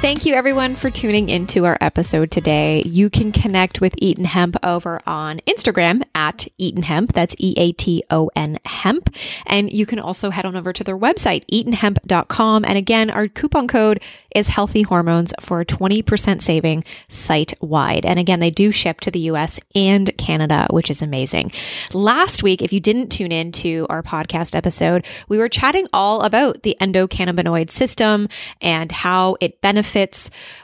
Thank 0.00 0.24
you, 0.24 0.34
everyone, 0.34 0.76
for 0.76 0.90
tuning 0.90 1.28
into 1.28 1.64
our 1.64 1.76
episode 1.80 2.30
today. 2.30 2.84
You 2.86 3.10
can 3.10 3.32
connect 3.32 3.80
with 3.80 3.96
Eaton 3.98 4.26
Hemp 4.26 4.56
over 4.62 5.00
on 5.08 5.40
Instagram 5.40 6.04
at 6.14 6.46
Eaton 6.56 6.84
Hemp. 6.84 7.14
That's 7.14 7.34
E 7.36 7.54
A 7.56 7.72
T 7.72 8.04
O 8.08 8.30
N 8.36 8.60
Hemp. 8.64 9.12
And 9.44 9.72
you 9.72 9.86
can 9.86 9.98
also 9.98 10.30
head 10.30 10.44
on 10.46 10.54
over 10.54 10.72
to 10.72 10.84
their 10.84 10.96
website, 10.96 11.44
eatonhemp.com. 11.50 12.64
And 12.64 12.78
again, 12.78 13.10
our 13.10 13.26
coupon 13.26 13.66
code 13.66 14.00
is 14.36 14.46
Healthy 14.46 14.82
Hormones 14.82 15.34
for 15.40 15.62
a 15.62 15.66
20% 15.66 16.42
saving 16.42 16.84
site 17.08 17.54
wide. 17.60 18.06
And 18.06 18.20
again, 18.20 18.38
they 18.38 18.50
do 18.50 18.70
ship 18.70 19.00
to 19.00 19.10
the 19.10 19.18
US 19.30 19.58
and 19.74 20.16
Canada, 20.16 20.68
which 20.70 20.90
is 20.90 21.02
amazing. 21.02 21.50
Last 21.92 22.44
week, 22.44 22.62
if 22.62 22.72
you 22.72 22.78
didn't 22.78 23.08
tune 23.08 23.32
in 23.32 23.50
to 23.52 23.84
our 23.90 24.04
podcast 24.04 24.54
episode, 24.54 25.04
we 25.28 25.38
were 25.38 25.48
chatting 25.48 25.88
all 25.92 26.22
about 26.22 26.62
the 26.62 26.76
endocannabinoid 26.80 27.68
system 27.68 28.28
and 28.60 28.92
how 28.92 29.36
it 29.40 29.60
benefits 29.60 29.87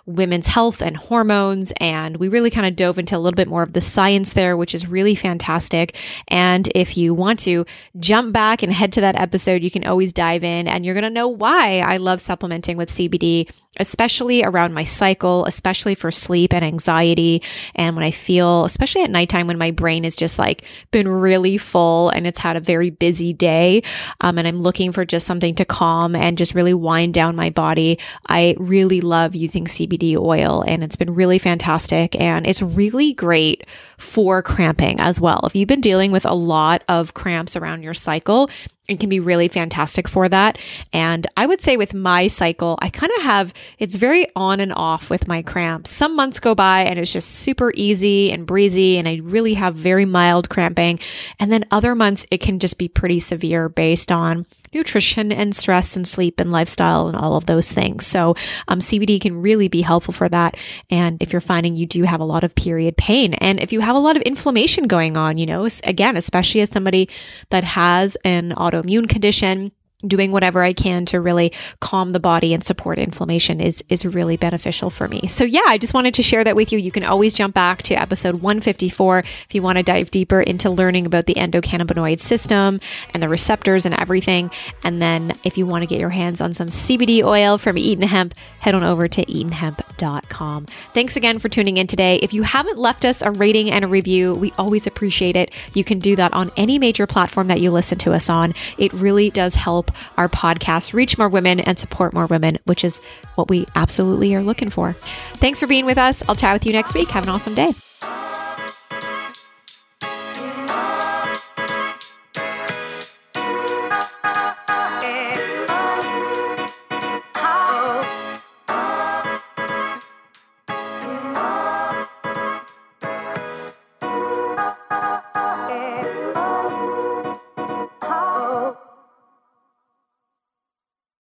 women's 0.06 0.46
health 0.46 0.82
and 0.82 0.96
hormones. 0.96 1.72
And 1.80 2.16
we 2.18 2.28
really 2.28 2.50
kind 2.50 2.66
of 2.66 2.76
dove 2.76 2.98
into 2.98 3.16
a 3.16 3.18
little 3.18 3.36
bit 3.36 3.48
more 3.48 3.62
of 3.62 3.72
the 3.72 3.80
science 3.80 4.32
there, 4.32 4.56
which 4.56 4.74
is 4.74 4.86
really 4.86 5.14
fantastic. 5.14 5.96
And 6.28 6.68
if 6.74 6.96
you 6.96 7.14
want 7.14 7.38
to 7.40 7.64
jump 7.98 8.32
back 8.32 8.62
and 8.62 8.72
head 8.72 8.92
to 8.92 9.00
that 9.00 9.18
episode, 9.18 9.62
you 9.62 9.70
can 9.70 9.84
always 9.84 10.12
dive 10.12 10.44
in 10.44 10.68
and 10.68 10.84
you're 10.84 10.94
going 10.94 11.04
to 11.04 11.10
know 11.10 11.28
why 11.28 11.80
I 11.80 11.96
love 11.96 12.20
supplementing 12.20 12.76
with 12.76 12.90
CBD 12.90 13.48
especially 13.80 14.44
around 14.44 14.72
my 14.72 14.84
cycle, 14.84 15.44
especially 15.46 15.94
for 15.94 16.10
sleep 16.10 16.54
and 16.54 16.64
anxiety. 16.64 17.42
And 17.74 17.96
when 17.96 18.04
I 18.04 18.10
feel, 18.10 18.64
especially 18.64 19.02
at 19.02 19.10
nighttime, 19.10 19.46
when 19.46 19.58
my 19.58 19.70
brain 19.70 20.04
is 20.04 20.16
just 20.16 20.38
like 20.38 20.64
been 20.90 21.08
really 21.08 21.58
full 21.58 22.10
and 22.10 22.26
it's 22.26 22.38
had 22.38 22.56
a 22.56 22.60
very 22.60 22.90
busy 22.90 23.32
day, 23.32 23.82
um, 24.20 24.38
and 24.38 24.46
I'm 24.46 24.60
looking 24.60 24.92
for 24.92 25.04
just 25.04 25.26
something 25.26 25.54
to 25.56 25.64
calm 25.64 26.14
and 26.14 26.38
just 26.38 26.54
really 26.54 26.74
wind 26.74 27.14
down 27.14 27.36
my 27.36 27.50
body, 27.50 27.98
I 28.28 28.54
really 28.58 29.00
love 29.00 29.13
love 29.14 29.34
using 29.34 29.64
CBD 29.66 30.18
oil 30.18 30.64
and 30.66 30.82
it's 30.82 30.96
been 30.96 31.14
really 31.14 31.38
fantastic. 31.38 32.18
And 32.20 32.46
it's 32.46 32.60
really 32.60 33.12
great 33.12 33.64
for 33.96 34.42
cramping 34.42 34.98
as 35.00 35.20
well. 35.20 35.42
If 35.44 35.54
you've 35.54 35.68
been 35.68 35.80
dealing 35.80 36.10
with 36.10 36.26
a 36.26 36.34
lot 36.34 36.82
of 36.88 37.14
cramps 37.14 37.54
around 37.54 37.84
your 37.84 37.94
cycle, 37.94 38.50
it 38.86 39.00
can 39.00 39.08
be 39.08 39.20
really 39.20 39.48
fantastic 39.48 40.06
for 40.06 40.28
that. 40.28 40.58
And 40.92 41.26
I 41.38 41.46
would 41.46 41.62
say 41.62 41.78
with 41.78 41.94
my 41.94 42.26
cycle, 42.26 42.78
I 42.82 42.90
kind 42.90 43.10
of 43.16 43.22
have 43.22 43.54
it's 43.78 43.96
very 43.96 44.26
on 44.36 44.60
and 44.60 44.74
off 44.74 45.08
with 45.08 45.26
my 45.26 45.40
cramps. 45.40 45.90
Some 45.90 46.14
months 46.14 46.38
go 46.38 46.54
by 46.54 46.82
and 46.82 46.98
it's 46.98 47.12
just 47.12 47.30
super 47.30 47.72
easy 47.74 48.30
and 48.30 48.46
breezy, 48.46 48.98
and 48.98 49.08
I 49.08 49.20
really 49.22 49.54
have 49.54 49.74
very 49.74 50.04
mild 50.04 50.50
cramping. 50.50 50.98
And 51.40 51.50
then 51.50 51.64
other 51.70 51.94
months, 51.94 52.26
it 52.30 52.38
can 52.38 52.58
just 52.58 52.76
be 52.76 52.88
pretty 52.88 53.20
severe 53.20 53.70
based 53.70 54.12
on 54.12 54.46
nutrition 54.74 55.32
and 55.32 55.54
stress 55.54 55.96
and 55.96 56.06
sleep 56.06 56.40
and 56.40 56.50
lifestyle 56.50 57.06
and 57.06 57.16
all 57.16 57.36
of 57.36 57.46
those 57.46 57.72
things. 57.72 58.06
So, 58.06 58.34
um, 58.68 58.80
CBD 58.80 59.20
can 59.20 59.40
really 59.40 59.68
be 59.68 59.80
helpful 59.80 60.12
for 60.12 60.28
that. 60.28 60.56
And 60.90 61.22
if 61.22 61.32
you're 61.32 61.40
finding 61.40 61.76
you 61.76 61.86
do 61.86 62.02
have 62.02 62.20
a 62.20 62.24
lot 62.24 62.44
of 62.44 62.54
period 62.54 62.96
pain, 62.96 63.34
and 63.34 63.62
if 63.62 63.72
you 63.72 63.80
have 63.80 63.96
a 63.96 64.00
lot 64.00 64.16
of 64.16 64.22
inflammation 64.22 64.88
going 64.88 65.16
on, 65.16 65.38
you 65.38 65.46
know, 65.46 65.68
again, 65.84 66.16
especially 66.16 66.60
as 66.60 66.70
somebody 66.70 67.08
that 67.50 67.64
has 67.64 68.16
an 68.24 68.52
autoimmune 68.74 69.06
condition, 69.06 69.70
doing 70.06 70.32
whatever 70.32 70.62
I 70.62 70.72
can 70.72 71.04
to 71.06 71.20
really 71.20 71.52
calm 71.80 72.10
the 72.10 72.20
body 72.20 72.54
and 72.54 72.64
support 72.64 72.98
inflammation 72.98 73.60
is 73.60 73.82
is 73.88 74.04
really 74.04 74.36
beneficial 74.36 74.90
for 74.90 75.08
me. 75.08 75.26
So 75.28 75.44
yeah, 75.44 75.64
I 75.66 75.78
just 75.78 75.94
wanted 75.94 76.14
to 76.14 76.22
share 76.22 76.44
that 76.44 76.56
with 76.56 76.72
you. 76.72 76.78
You 76.78 76.90
can 76.90 77.04
always 77.04 77.34
jump 77.34 77.54
back 77.54 77.82
to 77.82 77.94
episode 77.94 78.36
154 78.36 79.18
if 79.18 79.54
you 79.54 79.62
want 79.62 79.78
to 79.78 79.82
dive 79.82 80.10
deeper 80.10 80.40
into 80.40 80.70
learning 80.70 81.06
about 81.06 81.26
the 81.26 81.34
endocannabinoid 81.34 82.20
system 82.20 82.80
and 83.12 83.22
the 83.22 83.28
receptors 83.28 83.86
and 83.86 83.94
everything. 83.94 84.50
And 84.82 85.00
then 85.00 85.32
if 85.44 85.58
you 85.58 85.66
want 85.66 85.82
to 85.82 85.86
get 85.86 86.00
your 86.00 86.10
hands 86.10 86.40
on 86.40 86.52
some 86.52 86.68
CBD 86.68 87.22
oil 87.22 87.58
from 87.58 87.78
Eaton 87.78 88.06
Hemp, 88.06 88.34
head 88.60 88.74
on 88.74 88.82
over 88.82 89.08
to 89.08 89.24
eatonhemp.com. 89.24 90.66
Thanks 90.92 91.16
again 91.16 91.38
for 91.38 91.48
tuning 91.48 91.76
in 91.76 91.86
today. 91.86 92.16
If 92.16 92.32
you 92.32 92.42
haven't 92.42 92.78
left 92.78 93.04
us 93.04 93.22
a 93.22 93.30
rating 93.30 93.70
and 93.70 93.84
a 93.84 93.88
review, 93.88 94.34
we 94.34 94.52
always 94.52 94.86
appreciate 94.86 95.36
it. 95.36 95.52
You 95.74 95.84
can 95.84 95.98
do 95.98 96.16
that 96.16 96.32
on 96.32 96.50
any 96.56 96.78
major 96.78 97.06
platform 97.06 97.48
that 97.48 97.60
you 97.60 97.70
listen 97.70 97.98
to 97.98 98.12
us 98.12 98.28
on. 98.28 98.54
It 98.78 98.92
really 98.92 99.30
does 99.30 99.54
help 99.54 99.90
our 100.16 100.28
podcast 100.28 100.92
reach 100.92 101.18
more 101.18 101.28
women 101.28 101.60
and 101.60 101.78
support 101.78 102.12
more 102.12 102.26
women, 102.26 102.58
which 102.64 102.84
is 102.84 103.00
what 103.34 103.48
we 103.48 103.66
absolutely 103.74 104.34
are 104.34 104.42
looking 104.42 104.70
for. 104.70 104.92
Thanks 105.34 105.60
for 105.60 105.66
being 105.66 105.86
with 105.86 105.98
us. 105.98 106.22
I'll 106.28 106.36
chat 106.36 106.54
with 106.54 106.66
you 106.66 106.72
next 106.72 106.94
week. 106.94 107.08
Have 107.08 107.24
an 107.24 107.30
awesome 107.30 107.54
day. 107.54 107.72